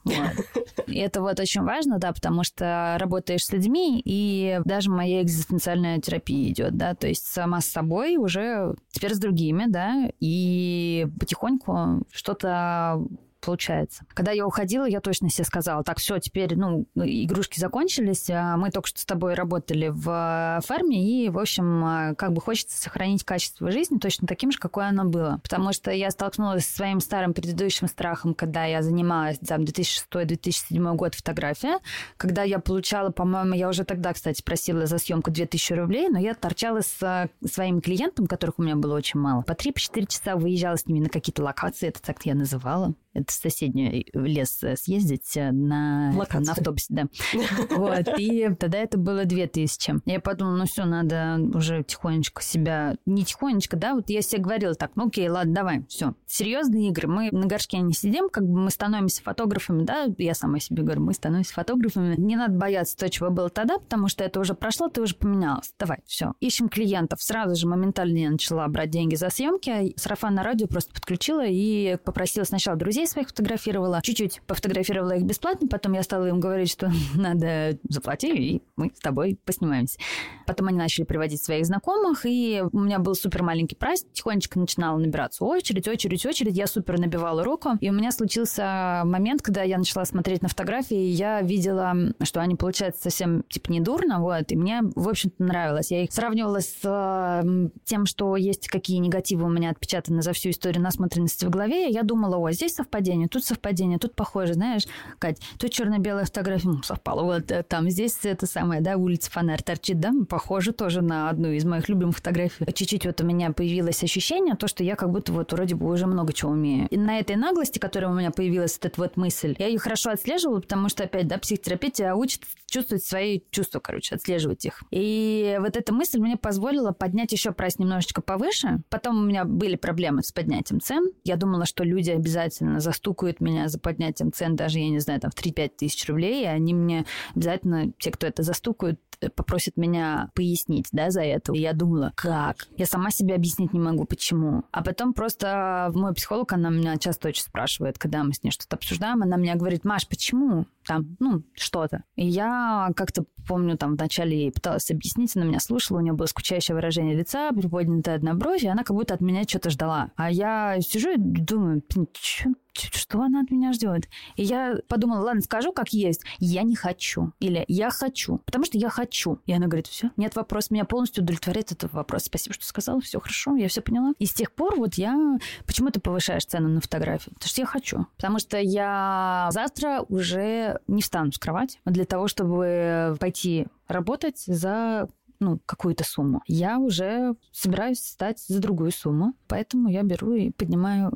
И 0.86 0.98
это 0.98 1.20
вот 1.20 1.40
очень 1.40 1.62
важно, 1.62 1.98
да, 1.98 2.12
потому 2.12 2.44
что 2.44 2.96
работаешь 3.00 3.44
с 3.44 3.52
людьми, 3.52 4.00
и 4.04 4.60
даже 4.64 4.90
моя 4.90 5.20
экзистенциальная 5.20 6.00
терапия 6.00 6.50
идет, 6.50 6.76
да, 6.76 6.94
то 6.94 7.08
есть 7.08 7.26
сама 7.26 7.60
с 7.60 7.66
собой 7.66 8.18
уже 8.18 8.76
теперь 8.92 9.14
с 9.14 9.18
другими, 9.18 9.64
да, 9.66 10.10
и 10.20 11.08
потихоньку 11.18 12.04
что-то 12.12 13.02
получается. 13.44 14.04
Когда 14.14 14.32
я 14.32 14.46
уходила, 14.46 14.84
я 14.86 15.00
точно 15.00 15.30
себе 15.30 15.44
сказала, 15.44 15.84
так, 15.84 15.98
все, 15.98 16.18
теперь, 16.18 16.56
ну, 16.56 16.86
игрушки 16.94 17.60
закончились, 17.60 18.30
а 18.30 18.56
мы 18.56 18.70
только 18.70 18.88
что 18.88 19.00
с 19.00 19.04
тобой 19.04 19.34
работали 19.34 19.88
в 19.88 20.60
ферме, 20.66 21.24
и, 21.26 21.28
в 21.28 21.38
общем, 21.38 21.84
а, 21.84 22.14
как 22.14 22.32
бы 22.32 22.40
хочется 22.40 22.80
сохранить 22.80 23.24
качество 23.24 23.70
жизни 23.70 23.98
точно 23.98 24.26
таким 24.26 24.50
же, 24.50 24.58
какое 24.58 24.86
оно 24.86 25.04
было. 25.04 25.40
Потому 25.42 25.72
что 25.72 25.90
я 25.90 26.10
столкнулась 26.10 26.66
со 26.66 26.76
своим 26.76 27.00
старым 27.00 27.34
предыдущим 27.34 27.88
страхом, 27.88 28.34
когда 28.34 28.64
я 28.64 28.82
занималась, 28.82 29.38
там, 29.38 29.62
2006-2007 29.62 30.94
год 30.94 31.14
фотография, 31.14 31.78
когда 32.16 32.42
я 32.42 32.58
получала, 32.58 33.10
по-моему, 33.10 33.54
я 33.54 33.68
уже 33.68 33.84
тогда, 33.84 34.12
кстати, 34.12 34.42
просила 34.42 34.86
за 34.86 34.98
съемку 34.98 35.30
2000 35.30 35.72
рублей, 35.74 36.08
но 36.08 36.18
я 36.18 36.34
торчала 36.34 36.80
с 36.80 37.02
а, 37.02 37.28
своим 37.44 37.80
клиентом, 37.80 38.26
которых 38.26 38.58
у 38.58 38.62
меня 38.62 38.76
было 38.76 38.96
очень 38.96 39.20
мало. 39.20 39.42
По 39.42 39.52
3-4 39.52 40.06
часа 40.06 40.36
выезжала 40.36 40.76
с 40.76 40.86
ними 40.86 41.00
на 41.00 41.08
какие-то 41.08 41.42
локации, 41.42 41.88
это 41.88 42.00
так 42.00 42.24
я 42.24 42.34
называла 42.34 42.94
это 43.14 43.32
соседний 43.34 44.06
лес 44.14 44.62
э, 44.62 44.76
съездить 44.76 45.36
э, 45.36 45.52
на, 45.52 46.12
на 46.12 46.52
автобусе, 46.52 46.86
да. 46.88 47.04
Вот, 47.70 48.18
и 48.18 48.48
тогда 48.58 48.78
это 48.78 48.98
было 48.98 49.24
две 49.24 49.46
тысячи. 49.46 49.94
Я 50.06 50.20
подумала, 50.20 50.56
ну 50.56 50.66
все, 50.66 50.84
надо 50.84 51.38
уже 51.54 51.82
тихонечко 51.82 52.42
себя, 52.42 52.96
не 53.06 53.24
тихонечко, 53.24 53.76
да, 53.76 53.94
вот 53.94 54.10
я 54.10 54.22
себе 54.22 54.42
говорила 54.42 54.74
так, 54.74 54.92
ну 54.94 55.08
окей, 55.08 55.28
ладно, 55.28 55.54
давай, 55.54 55.84
все. 55.88 56.14
Серьезные 56.26 56.88
игры, 56.88 57.08
мы 57.08 57.30
на 57.30 57.46
горшке 57.46 57.78
не 57.78 57.92
сидим, 57.92 58.28
как 58.28 58.44
бы 58.44 58.58
мы 58.58 58.70
становимся 58.70 59.22
фотографами, 59.22 59.84
да, 59.84 60.06
я 60.18 60.34
сама 60.34 60.60
себе 60.60 60.82
говорю, 60.82 61.02
мы 61.02 61.12
становимся 61.12 61.52
фотографами. 61.52 62.14
Не 62.16 62.36
надо 62.36 62.54
бояться 62.54 62.96
то, 62.96 63.08
чего 63.10 63.30
было 63.30 63.50
тогда, 63.50 63.78
потому 63.78 64.08
что 64.08 64.24
это 64.24 64.40
уже 64.40 64.54
прошло, 64.54 64.88
ты 64.88 65.00
уже 65.00 65.14
поменялась. 65.14 65.72
Давай, 65.78 65.98
все. 66.06 66.32
Ищем 66.40 66.68
клиентов. 66.68 67.22
Сразу 67.22 67.54
же 67.56 67.66
моментально 67.66 68.18
я 68.18 68.30
начала 68.30 68.66
брать 68.68 68.90
деньги 68.90 69.14
за 69.14 69.30
съемки. 69.30 69.94
Сарафан 69.96 70.34
на 70.34 70.42
радио 70.42 70.66
просто 70.66 70.92
подключила 70.92 71.44
и 71.46 71.96
попросила 72.04 72.44
сначала 72.44 72.76
друзей 72.76 72.94
друзей 72.94 73.06
своих 73.24 73.28
фотографировала, 73.28 74.00
чуть-чуть 74.02 74.42
пофотографировала 74.46 75.12
их 75.12 75.24
бесплатно, 75.24 75.68
потом 75.68 75.92
я 75.92 76.02
стала 76.02 76.26
им 76.28 76.40
говорить, 76.40 76.70
что 76.70 76.90
надо 77.14 77.78
заплати, 77.88 78.34
и 78.34 78.62
мы 78.76 78.92
с 78.94 79.00
тобой 79.00 79.38
поснимаемся. 79.44 79.98
Потом 80.46 80.68
они 80.68 80.78
начали 80.78 81.04
приводить 81.04 81.42
своих 81.42 81.66
знакомых, 81.66 82.26
и 82.26 82.62
у 82.72 82.80
меня 82.80 82.98
был 82.98 83.14
супер 83.14 83.42
маленький 83.42 83.76
прайс, 83.76 84.04
тихонечко 84.12 84.58
начинала 84.58 84.98
набираться 84.98 85.44
очередь, 85.44 85.88
очередь, 85.88 86.24
очередь, 86.26 86.56
я 86.56 86.66
супер 86.66 86.98
набивала 86.98 87.44
руку, 87.44 87.70
и 87.80 87.90
у 87.90 87.92
меня 87.92 88.12
случился 88.12 89.02
момент, 89.04 89.42
когда 89.42 89.62
я 89.62 89.78
начала 89.78 90.04
смотреть 90.04 90.42
на 90.42 90.48
фотографии, 90.48 90.96
и 90.96 91.10
я 91.10 91.40
видела, 91.42 91.94
что 92.22 92.40
они 92.40 92.54
получаются 92.54 93.04
совсем, 93.04 93.44
типа, 93.48 93.72
недурно, 93.72 94.20
вот, 94.20 94.50
и 94.52 94.56
мне, 94.56 94.82
в 94.94 95.08
общем-то, 95.08 95.42
нравилось. 95.42 95.90
Я 95.90 96.04
их 96.04 96.12
сравнивала 96.12 96.60
с 96.60 96.78
э, 96.84 97.68
тем, 97.84 98.06
что 98.06 98.36
есть 98.36 98.68
какие 98.68 98.98
негативы 98.98 99.44
у 99.44 99.48
меня 99.48 99.70
отпечатаны 99.70 100.22
за 100.22 100.32
всю 100.32 100.50
историю 100.50 100.82
насмотренности 100.82 101.44
в 101.44 101.50
голове, 101.50 101.88
я 101.88 102.02
думала, 102.02 102.36
о, 102.36 102.50
здесь 102.52 102.74
совпадает 102.74 103.04
совпадение, 103.14 103.28
тут 103.28 103.44
совпадение, 103.44 103.98
тут 103.98 104.14
похоже, 104.14 104.54
знаешь, 104.54 104.84
Кать, 105.18 105.40
тут 105.58 105.70
черно-белая 105.70 106.24
фотография, 106.24 106.68
ну, 106.68 106.82
совпало, 106.82 107.22
вот 107.22 107.50
э, 107.50 107.62
там 107.62 107.88
здесь 107.90 108.18
это 108.24 108.46
самое, 108.46 108.80
да, 108.80 108.96
улица 108.96 109.30
фонарь 109.30 109.62
торчит, 109.62 110.00
да, 110.00 110.12
похоже 110.28 110.72
тоже 110.72 111.02
на 111.02 111.30
одну 111.30 111.50
из 111.50 111.64
моих 111.64 111.88
любимых 111.88 112.16
фотографий. 112.16 112.64
Чуть-чуть 112.72 113.06
вот 113.06 113.20
у 113.20 113.24
меня 113.24 113.52
появилось 113.52 114.02
ощущение, 114.02 114.56
то, 114.56 114.68
что 114.68 114.82
я 114.82 114.96
как 114.96 115.10
будто 115.10 115.32
вот 115.32 115.52
вроде 115.52 115.74
бы 115.74 115.90
уже 115.90 116.06
много 116.06 116.32
чего 116.32 116.52
умею. 116.52 116.88
И 116.90 116.96
на 116.96 117.18
этой 117.18 117.36
наглости, 117.36 117.78
которая 117.78 118.10
у 118.10 118.14
меня 118.14 118.30
появилась, 118.30 118.74
вот 118.74 118.86
эта 118.86 119.00
вот 119.00 119.16
мысль, 119.16 119.54
я 119.58 119.66
ее 119.68 119.78
хорошо 119.78 120.10
отслеживала, 120.10 120.60
потому 120.60 120.88
что, 120.88 121.04
опять, 121.04 121.28
да, 121.28 121.38
психотерапия 121.38 122.14
учит 122.14 122.42
чувствовать 122.66 123.04
свои 123.04 123.40
чувства, 123.50 123.78
короче, 123.78 124.16
отслеживать 124.16 124.64
их. 124.64 124.82
И 124.90 125.56
вот 125.60 125.76
эта 125.76 125.94
мысль 125.94 126.18
мне 126.18 126.36
позволила 126.36 126.90
поднять 126.90 127.30
еще 127.30 127.52
прайс 127.52 127.78
немножечко 127.78 128.20
повыше. 128.20 128.82
Потом 128.88 129.22
у 129.22 129.24
меня 129.24 129.44
были 129.44 129.76
проблемы 129.76 130.22
с 130.24 130.32
поднятием 130.32 130.80
цен. 130.80 131.12
Я 131.22 131.36
думала, 131.36 131.66
что 131.66 131.84
люди 131.84 132.10
обязательно 132.10 132.80
застукают 133.04 133.40
меня 133.40 133.68
за 133.68 133.78
поднятием 133.78 134.32
цен, 134.32 134.56
даже, 134.56 134.78
я 134.78 134.88
не 134.88 134.98
знаю, 134.98 135.20
там, 135.20 135.30
в 135.30 135.34
3-5 135.34 135.72
тысяч 135.78 136.08
рублей, 136.08 136.42
и 136.42 136.46
они 136.46 136.72
мне 136.72 137.04
обязательно, 137.34 137.92
те, 137.98 138.10
кто 138.10 138.26
это 138.26 138.42
застукают, 138.42 138.98
попросят 139.36 139.76
меня 139.76 140.30
пояснить, 140.34 140.88
да, 140.92 141.10
за 141.10 141.22
это. 141.22 141.52
И 141.52 141.60
я 141.60 141.72
думала, 141.72 142.12
как? 142.16 142.66
Я 142.76 142.86
сама 142.86 143.10
себе 143.10 143.34
объяснить 143.34 143.72
не 143.72 143.80
могу, 143.80 144.04
почему. 144.04 144.64
А 144.72 144.82
потом 144.82 145.12
просто 145.12 145.90
мой 145.94 146.14
психолог, 146.14 146.52
она 146.52 146.70
меня 146.70 146.96
часто 146.96 147.28
очень 147.28 147.42
спрашивает, 147.42 147.98
когда 147.98 148.24
мы 148.24 148.32
с 148.32 148.42
ней 148.42 148.50
что-то 148.50 148.76
обсуждаем, 148.76 149.22
она 149.22 149.36
мне 149.36 149.54
говорит, 149.54 149.84
Маш, 149.84 150.08
почему? 150.08 150.66
Там, 150.86 151.16
ну, 151.18 151.42
что-то. 151.54 152.04
И 152.16 152.26
я 152.26 152.90
как-то 152.96 153.24
помню, 153.46 153.76
там, 153.76 153.96
вначале 153.96 154.36
ей 154.36 154.52
пыталась 154.52 154.90
объяснить, 154.90 155.36
она 155.36 155.44
меня 155.44 155.60
слушала, 155.60 155.98
у 155.98 156.00
нее 156.00 156.12
было 156.12 156.26
скучающее 156.26 156.74
выражение 156.74 157.14
лица, 157.14 157.52
приподнятая 157.52 158.16
одна 158.16 158.34
бровь, 158.34 158.62
и 158.62 158.68
она 158.68 158.84
как 158.84 158.96
будто 158.96 159.14
от 159.14 159.20
меня 159.20 159.44
что-то 159.44 159.70
ждала. 159.70 160.10
А 160.16 160.30
я 160.30 160.80
сижу 160.80 161.12
и 161.12 161.16
думаю, 161.18 161.82
что 162.20 162.50
что 162.74 163.22
она 163.22 163.40
от 163.40 163.50
меня 163.50 163.72
ждет? 163.72 164.08
И 164.36 164.42
я 164.42 164.76
подумала, 164.88 165.20
ладно, 165.20 165.40
скажу 165.42 165.72
как 165.72 165.90
есть. 165.90 166.22
Я 166.38 166.62
не 166.62 166.74
хочу. 166.74 167.32
Или 167.40 167.64
я 167.68 167.90
хочу. 167.90 168.38
Потому 168.38 168.64
что 168.64 168.78
я 168.78 168.88
хочу. 168.88 169.38
И 169.46 169.52
она 169.52 169.66
говорит, 169.66 169.86
все, 169.86 170.10
нет 170.16 170.34
вопроса. 170.34 170.68
Меня 170.70 170.84
полностью 170.84 171.22
удовлетворяет 171.22 171.72
этот 171.72 171.92
вопрос. 171.92 172.24
Спасибо, 172.24 172.54
что 172.54 172.66
сказала. 172.66 173.00
Все 173.00 173.20
хорошо, 173.20 173.56
я 173.56 173.68
все 173.68 173.80
поняла. 173.80 174.12
И 174.18 174.26
с 174.26 174.34
тех 174.34 174.52
пор 174.52 174.76
вот 174.76 174.94
я... 174.94 175.38
Почему 175.66 175.90
ты 175.90 176.00
повышаешь 176.00 176.44
цену 176.44 176.68
на 176.68 176.80
фотографии? 176.80 177.30
Потому 177.30 177.48
что 177.48 177.60
я 177.60 177.66
хочу. 177.66 178.06
Потому 178.16 178.38
что 178.38 178.58
я 178.58 179.48
завтра 179.52 180.04
уже 180.08 180.73
не 180.86 181.02
встану 181.02 181.32
с 181.32 181.38
кровати 181.38 181.78
для 181.84 182.04
того, 182.04 182.28
чтобы 182.28 183.16
пойти 183.20 183.66
работать 183.88 184.38
за 184.38 185.08
ну, 185.40 185.60
какую-то 185.66 186.04
сумму. 186.04 186.42
Я 186.46 186.78
уже 186.78 187.34
собираюсь 187.52 188.00
стать 188.00 188.40
за 188.40 188.60
другую 188.60 188.92
сумму, 188.92 189.34
поэтому 189.46 189.88
я 189.88 190.02
беру 190.02 190.34
и 190.34 190.50
поднимаю 190.50 191.12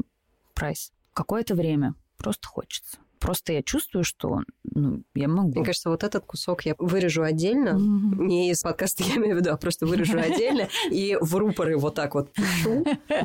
прайс 0.55 0.93
какое-то 1.13 1.55
время. 1.55 1.95
Просто 2.17 2.49
хочется. 2.49 2.99
Просто 3.19 3.53
я 3.53 3.63
чувствую, 3.63 4.05
что 4.05 4.43
ну, 4.65 5.03
я 5.15 5.29
могу. 5.29 5.51
Мне 5.51 5.65
кажется, 5.65 5.91
вот 5.91 6.05
этот 6.05 6.25
кусок 6.25 6.63
я 6.67 6.75
вырежу 6.79 7.23
отдельно, 7.23 7.71
mm-hmm. 7.71 8.25
не 8.25 8.51
из 8.51 8.63
подкаста, 8.63 9.03
я 9.05 9.17
имею 9.17 9.37
в 9.37 9.39
виду, 9.39 9.51
а 9.51 9.57
просто 9.57 9.87
вырежу 9.87 10.19
отдельно 10.19 10.69
и 10.91 11.17
в 11.21 11.35
рупоры 11.37 11.77
вот 11.77 11.95
так 11.95 12.15
вот 12.15 12.33
пишу 12.33 12.85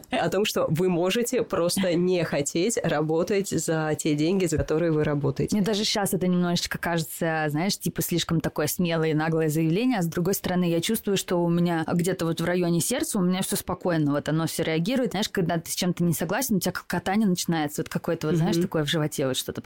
о 0.10 0.29
том, 0.29 0.45
что 0.45 0.67
вы 0.69 0.89
можете 0.89 1.43
просто 1.43 1.93
не 1.93 2.23
хотеть 2.23 2.77
работать 2.84 3.49
за 3.49 3.95
те 3.97 4.15
деньги, 4.15 4.45
за 4.45 4.58
которые 4.58 4.91
вы 4.91 5.03
работаете. 5.03 5.56
Мне 5.56 5.65
даже 5.65 5.84
сейчас 5.84 6.13
это 6.13 6.27
немножечко 6.27 6.77
кажется, 6.77 7.45
знаешь, 7.49 7.77
типа 7.77 8.01
слишком 8.01 8.41
такое 8.41 8.67
смелое 8.67 9.12
и 9.12 9.13
наглое 9.13 9.49
заявление, 9.49 9.99
а 9.99 10.01
с 10.01 10.08
другой 10.08 10.34
стороны, 10.34 10.69
я 10.69 10.82
чувствую, 10.82 11.17
что 11.17 11.38
у 11.38 11.49
меня 11.49 11.86
где-то 11.91 12.25
вот 12.25 12.41
в 12.41 12.45
районе 12.45 12.82
сердца 12.82 13.19
у 13.19 13.21
меня 13.21 13.41
все 13.41 13.56
спокойно, 13.56 14.12
вот 14.12 14.29
оно 14.29 14.47
все 14.47 14.63
реагирует. 14.63 15.12
Знаешь, 15.12 15.29
когда 15.29 15.58
ты 15.58 15.71
с 15.71 15.75
чем-то 15.75 16.03
не 16.03 16.13
согласен, 16.13 16.56
у 16.56 16.60
тебя 16.60 16.71
как 16.71 16.88
катание 16.88 17.27
начинается, 17.27 17.82
вот 17.82 17.89
какое-то 17.89 18.27
вот, 18.27 18.36
знаешь, 18.36 18.58
такое 18.58 18.84
в 18.84 18.89
животе 18.89 19.27
вот 19.27 19.38
что-то 19.38 19.62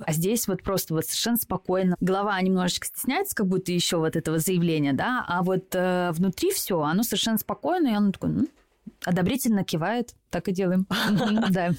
а 0.00 0.12
здесь 0.12 0.46
вот 0.46 0.62
просто 0.62 0.94
вот 0.94 1.06
совершенно 1.06 1.36
спокойно. 1.36 1.96
Голова 2.00 2.40
немножечко 2.40 2.86
стесняется, 2.86 3.34
как 3.34 3.46
будто 3.46 3.72
еще 3.72 3.96
вот 3.96 4.16
этого 4.16 4.38
заявления, 4.38 4.92
да, 4.92 5.24
а 5.26 5.42
вот 5.42 5.74
э, 5.74 6.10
внутри 6.12 6.52
все, 6.52 6.80
оно 6.80 7.02
совершенно 7.02 7.38
спокойно, 7.38 7.88
и 7.88 7.94
оно 7.94 8.12
такое, 8.12 8.30
ну, 8.30 8.48
одобрительно 9.04 9.64
кивает, 9.64 10.14
так 10.30 10.48
и 10.48 10.52
делаем. 10.52 10.86
Да. 11.50 11.70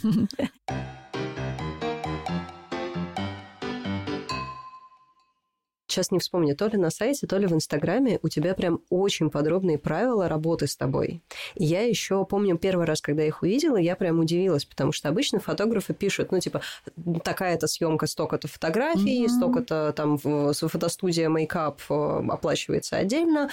Сейчас 5.87 6.11
не 6.11 6.19
вспомню, 6.19 6.55
то 6.55 6.67
ли 6.67 6.77
на 6.77 6.89
сайте, 6.89 7.27
то 7.27 7.37
ли 7.37 7.47
в 7.47 7.53
Инстаграме 7.53 8.19
у 8.21 8.29
тебя 8.29 8.53
прям 8.53 8.81
очень 8.89 9.29
подробные 9.29 9.77
правила 9.77 10.27
работы 10.27 10.67
с 10.67 10.75
тобой. 10.75 11.21
И 11.55 11.65
я 11.65 11.81
еще 11.81 12.25
помню 12.25 12.57
первый 12.57 12.85
раз, 12.85 13.01
когда 13.01 13.23
их 13.23 13.41
увидела, 13.41 13.77
я 13.77 13.95
прям 13.95 14.19
удивилась, 14.19 14.65
потому 14.65 14.91
что 14.91 15.09
обычно 15.09 15.39
фотографы 15.39 15.93
пишут, 15.93 16.31
ну, 16.31 16.39
типа, 16.39 16.61
такая-то 17.23 17.67
съемка, 17.67 18.07
столько-то 18.07 18.47
фотографий, 18.47 19.25
mm-hmm. 19.25 19.29
столько-то 19.29 19.93
там 19.93 20.17
фотостудия 20.17 21.29
мейкап 21.29 21.81
э, 21.89 22.23
оплачивается 22.29 22.97
отдельно, 22.97 23.49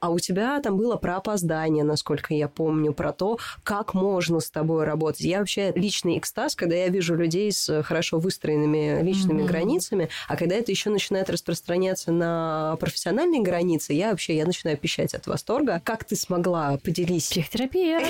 а 0.00 0.10
у 0.10 0.18
тебя 0.18 0.60
там 0.60 0.76
было 0.76 0.96
про 0.96 1.16
опоздание, 1.16 1.84
насколько 1.84 2.34
я 2.34 2.48
помню, 2.48 2.92
про 2.92 3.12
то, 3.12 3.38
как 3.62 3.94
можно 3.94 4.40
с 4.40 4.50
тобой 4.50 4.84
работать. 4.84 5.20
Я 5.20 5.38
вообще 5.38 5.72
личный 5.74 6.18
экстаз, 6.18 6.56
когда 6.56 6.74
я 6.74 6.88
вижу 6.88 7.14
людей 7.14 7.52
с 7.52 7.82
хорошо 7.82 8.18
выстроенными 8.18 9.02
личными 9.02 9.42
mm-hmm. 9.42 9.46
границами, 9.46 10.08
а 10.28 10.36
когда 10.36 10.56
это 10.56 10.70
еще 10.70 10.90
начинает 10.90 11.30
распространяться 11.30 12.12
на 12.12 12.76
профессиональные 12.80 13.42
границы, 13.42 13.92
я 13.92 14.10
вообще 14.10 14.36
я 14.36 14.46
начинаю 14.46 14.76
пищать 14.76 15.14
от 15.14 15.26
восторга. 15.26 15.80
Как 15.84 16.04
ты 16.04 16.16
смогла 16.16 16.78
поделись? 16.82 17.28
Психотерапия. 17.28 18.00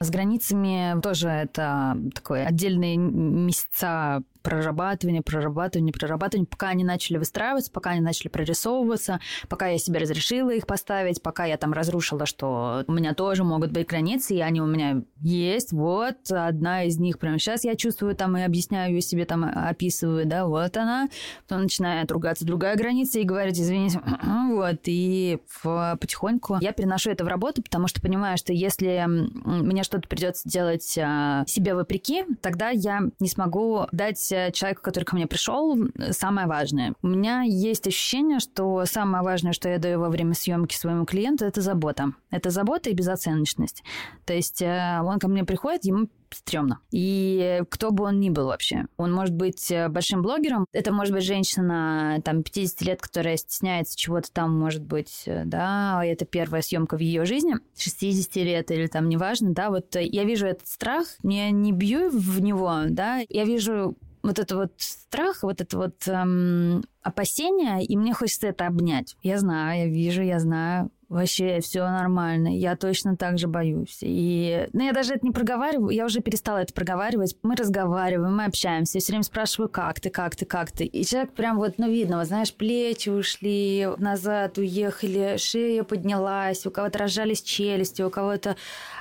С 0.00 0.10
границами 0.10 1.00
тоже 1.00 1.28
это 1.28 1.96
такой 2.14 2.44
отдельные 2.44 2.96
месяца 2.96 4.22
прорабатывание, 4.42 5.22
прорабатывание, 5.22 5.92
прорабатывание, 5.92 6.46
пока 6.46 6.68
они 6.68 6.84
начали 6.84 7.18
выстраиваться, 7.18 7.70
пока 7.70 7.90
они 7.90 8.00
начали 8.00 8.28
прорисовываться, 8.28 9.20
пока 9.48 9.68
я 9.68 9.78
себе 9.78 9.98
разрешила 10.00 10.50
их 10.50 10.66
поставить, 10.66 11.22
пока 11.22 11.44
я 11.44 11.56
там 11.56 11.72
разрушила, 11.72 12.26
что 12.26 12.84
у 12.86 12.92
меня 12.92 13.14
тоже 13.14 13.44
могут 13.44 13.72
быть 13.72 13.86
границы, 13.86 14.34
и 14.34 14.40
они 14.40 14.60
у 14.60 14.66
меня 14.66 15.02
есть. 15.20 15.72
Вот 15.72 16.30
одна 16.30 16.84
из 16.84 16.98
них 16.98 17.18
прямо 17.18 17.38
сейчас 17.38 17.64
я 17.64 17.76
чувствую 17.76 18.14
там 18.14 18.36
и 18.36 18.42
объясняю 18.42 19.00
себе, 19.00 19.24
там 19.24 19.44
описываю, 19.44 20.26
да, 20.26 20.46
вот 20.46 20.76
она. 20.76 21.08
Потом 21.46 21.62
начинает 21.62 22.10
ругаться 22.10 22.44
другая 22.44 22.76
граница 22.76 23.18
и 23.18 23.24
говорить, 23.24 23.58
извините, 23.58 24.00
вот. 24.50 24.80
И 24.86 25.38
потихоньку 25.62 26.58
я 26.60 26.72
переношу 26.72 27.10
это 27.10 27.24
в 27.24 27.28
работу, 27.28 27.62
потому 27.62 27.88
что 27.88 28.00
понимаю, 28.00 28.36
что 28.38 28.52
если 28.52 29.04
мне 29.06 29.82
что-то 29.82 30.08
придется 30.08 30.48
делать 30.48 30.98
а, 30.98 31.44
себе 31.46 31.74
вопреки, 31.74 32.24
тогда 32.40 32.70
я 32.70 33.00
не 33.18 33.28
смогу 33.28 33.86
дать 33.92 34.29
человеку, 34.52 34.82
который 34.82 35.04
ко 35.04 35.16
мне 35.16 35.26
пришел, 35.26 35.76
самое 36.10 36.46
важное. 36.46 36.94
У 37.02 37.08
меня 37.08 37.42
есть 37.42 37.86
ощущение, 37.86 38.40
что 38.40 38.84
самое 38.86 39.22
важное, 39.22 39.52
что 39.52 39.68
я 39.68 39.78
даю 39.78 40.00
во 40.00 40.08
время 40.08 40.34
съемки 40.34 40.74
своему 40.74 41.04
клиенту, 41.04 41.44
это 41.44 41.60
забота. 41.60 42.12
Это 42.30 42.50
забота 42.50 42.90
и 42.90 42.94
безоценочность. 42.94 43.82
То 44.24 44.32
есть 44.32 44.62
э, 44.62 45.00
он 45.02 45.18
ко 45.18 45.28
мне 45.28 45.44
приходит, 45.44 45.84
ему 45.84 46.08
стрёмно. 46.34 46.80
И 46.90 47.62
кто 47.68 47.90
бы 47.90 48.04
он 48.04 48.20
ни 48.20 48.30
был 48.30 48.46
вообще. 48.46 48.86
Он 48.96 49.12
может 49.12 49.34
быть 49.34 49.70
э, 49.70 49.88
большим 49.88 50.22
блогером. 50.22 50.66
Это 50.72 50.92
может 50.92 51.14
быть 51.14 51.24
женщина 51.24 52.20
там 52.24 52.42
50 52.42 52.82
лет, 52.82 53.00
которая 53.00 53.36
стесняется 53.36 53.96
чего-то 53.96 54.30
там, 54.32 54.58
может 54.58 54.82
быть, 54.82 55.24
э, 55.26 55.44
да, 55.44 56.00
это 56.04 56.24
первая 56.24 56.62
съемка 56.62 56.96
в 56.96 57.00
ее 57.00 57.24
жизни, 57.24 57.56
60 57.76 58.36
лет 58.36 58.70
или 58.70 58.86
там 58.86 59.08
неважно, 59.08 59.52
да, 59.52 59.70
вот 59.70 59.96
я 59.96 60.24
вижу 60.24 60.46
этот 60.46 60.66
страх, 60.66 61.06
я 61.22 61.50
не 61.50 61.72
бью 61.72 62.10
в 62.10 62.40
него, 62.40 62.82
да, 62.88 63.20
я 63.28 63.44
вижу 63.44 63.96
вот 64.22 64.38
это 64.38 64.56
вот 64.56 64.72
страх, 64.76 65.42
вот 65.42 65.60
это 65.60 65.76
вот 65.76 66.06
эм, 66.06 66.82
опасение, 67.02 67.84
и 67.84 67.96
мне 67.96 68.12
хочется 68.12 68.48
это 68.48 68.66
обнять. 68.66 69.16
Я 69.22 69.38
знаю, 69.38 69.80
я 69.80 69.86
вижу, 69.86 70.22
я 70.22 70.38
знаю, 70.38 70.90
вообще 71.10 71.58
все 71.60 71.80
нормально, 71.80 72.56
я 72.56 72.76
точно 72.76 73.16
так 73.16 73.36
же 73.36 73.48
боюсь. 73.48 73.98
И, 74.00 74.68
ну, 74.72 74.84
я 74.84 74.92
даже 74.92 75.14
это 75.14 75.26
не 75.26 75.32
проговариваю, 75.32 75.90
я 75.90 76.06
уже 76.06 76.20
перестала 76.20 76.58
это 76.58 76.72
проговаривать. 76.72 77.36
Мы 77.42 77.56
разговариваем, 77.56 78.34
мы 78.34 78.44
общаемся, 78.44 79.00
все 79.00 79.12
время 79.12 79.24
спрашиваю, 79.24 79.68
как 79.68 79.98
ты, 79.98 80.08
как 80.08 80.36
ты, 80.36 80.46
как 80.46 80.70
ты. 80.70 80.84
И 80.84 81.04
человек 81.04 81.32
прям 81.32 81.56
вот, 81.56 81.78
ну, 81.78 81.90
видно, 81.90 82.18
вот, 82.18 82.28
знаешь, 82.28 82.54
плечи 82.54 83.08
ушли 83.08 83.88
назад, 83.98 84.56
уехали, 84.58 85.36
шея 85.36 85.82
поднялась, 85.82 86.64
у 86.64 86.70
кого-то 86.70 87.00
разжались 87.00 87.42
челюсти, 87.42 88.02
у 88.02 88.10
кого-то 88.10 88.54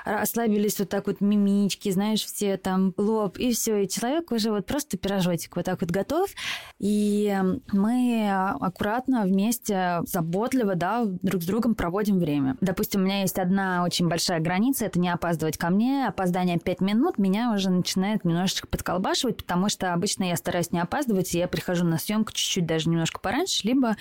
ослабились 0.04 0.80
вот 0.80 0.90
так 0.90 1.06
вот 1.06 1.22
мимички, 1.22 1.92
знаешь, 1.92 2.26
все 2.26 2.58
там 2.58 2.92
лоб, 2.98 3.38
и 3.38 3.54
все, 3.54 3.84
и 3.84 3.88
человек 3.88 4.32
уже 4.32 4.50
вот 4.50 4.66
просто 4.66 4.98
пирожочек 4.98 5.56
вот 5.56 5.66
так 5.66 5.80
вот 5.82 5.92
готов. 5.92 6.32
И 6.80 7.38
мы 7.72 8.32
аккуратно 8.60 9.26
вместе, 9.26 10.00
заботливо, 10.06 10.74
да, 10.74 11.04
друг 11.06 11.44
с 11.44 11.46
другом 11.46 11.76
проводим 11.76 11.99
проводим 12.00 12.20
время. 12.20 12.56
Допустим, 12.62 13.02
у 13.02 13.04
меня 13.04 13.22
есть 13.22 13.38
одна 13.38 13.84
очень 13.84 14.08
большая 14.08 14.40
граница, 14.40 14.86
это 14.86 15.00
не 15.00 15.10
опаздывать 15.10 15.58
ко 15.58 15.70
мне. 15.70 16.08
Опоздание 16.08 16.58
5 16.58 16.80
минут 16.80 17.18
меня 17.18 17.52
уже 17.54 17.70
начинает 17.70 18.24
немножечко 18.24 18.68
подколбашивать, 18.68 19.36
потому 19.36 19.68
что 19.68 19.94
обычно 19.94 20.24
я 20.24 20.38
стараюсь 20.38 20.72
не 20.72 20.80
опаздывать, 20.80 21.36
и 21.36 21.40
я 21.40 21.50
прихожу 21.50 21.84
на 21.84 21.98
съемку 21.98 22.32
чуть-чуть 22.32 22.66
даже 22.66 22.90
немножко 22.90 23.20
пораньше, 23.20 23.68
либо 23.68 23.98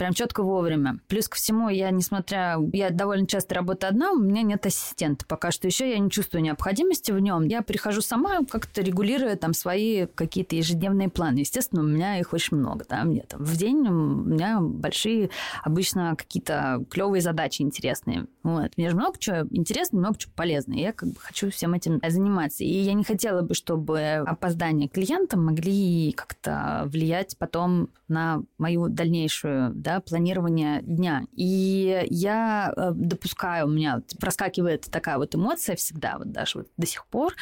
прям 0.00 0.14
четко 0.14 0.42
вовремя. 0.42 0.98
Плюс 1.08 1.28
ко 1.28 1.36
всему, 1.36 1.68
я, 1.68 1.90
несмотря... 1.90 2.56
Я 2.72 2.88
довольно 2.88 3.26
часто 3.26 3.54
работаю 3.54 3.90
одна, 3.90 4.12
у 4.12 4.18
меня 4.18 4.40
нет 4.40 4.64
ассистента. 4.64 5.26
Пока 5.26 5.50
что 5.50 5.66
еще 5.66 5.90
я 5.90 5.98
не 5.98 6.10
чувствую 6.10 6.42
необходимости 6.42 7.12
в 7.12 7.18
нем. 7.18 7.44
Я 7.44 7.60
прихожу 7.60 8.00
сама, 8.00 8.40
как-то 8.48 8.80
регулируя 8.80 9.36
там 9.36 9.52
свои 9.52 10.06
какие-то 10.06 10.56
ежедневные 10.56 11.10
планы. 11.10 11.40
Естественно, 11.40 11.82
у 11.82 11.84
меня 11.84 12.18
их 12.18 12.32
очень 12.32 12.56
много. 12.56 12.86
Да? 12.88 13.04
Мне 13.04 13.24
там 13.28 13.44
в 13.44 13.54
день 13.58 13.86
у 13.88 13.92
меня 13.92 14.60
большие 14.62 15.28
обычно 15.62 16.16
какие-то 16.16 16.82
клевые 16.88 17.20
задачи 17.20 17.60
интересные. 17.60 18.24
Вот. 18.42 18.72
Мне 18.78 18.88
же 18.88 18.96
много 18.96 19.18
чего 19.18 19.46
интересного, 19.50 20.04
много 20.04 20.18
чего 20.18 20.32
полезного. 20.34 20.78
Я 20.78 20.94
как 20.94 21.10
бы 21.10 21.16
хочу 21.20 21.50
всем 21.50 21.74
этим 21.74 22.00
заниматься. 22.08 22.64
И 22.64 22.72
я 22.72 22.94
не 22.94 23.04
хотела 23.04 23.42
бы, 23.42 23.52
чтобы 23.52 24.00
опоздания 24.26 24.88
клиента 24.88 25.36
могли 25.36 26.12
как-то 26.12 26.84
влиять 26.86 27.36
потом 27.36 27.90
на 28.08 28.42
мою 28.56 28.88
дальнейшую 28.88 29.72
да, 29.74 29.89
планирование 29.98 30.82
дня. 30.82 31.24
И 31.34 32.06
я 32.10 32.72
э, 32.76 32.92
допускаю, 32.94 33.66
у 33.66 33.70
меня 33.70 34.02
проскакивает 34.20 34.82
такая 34.90 35.18
вот 35.18 35.34
эмоция 35.34 35.74
всегда, 35.74 36.18
вот 36.18 36.30
даже 36.30 36.58
вот 36.58 36.68
до 36.76 36.86
сих 36.86 37.06
пор, 37.06 37.34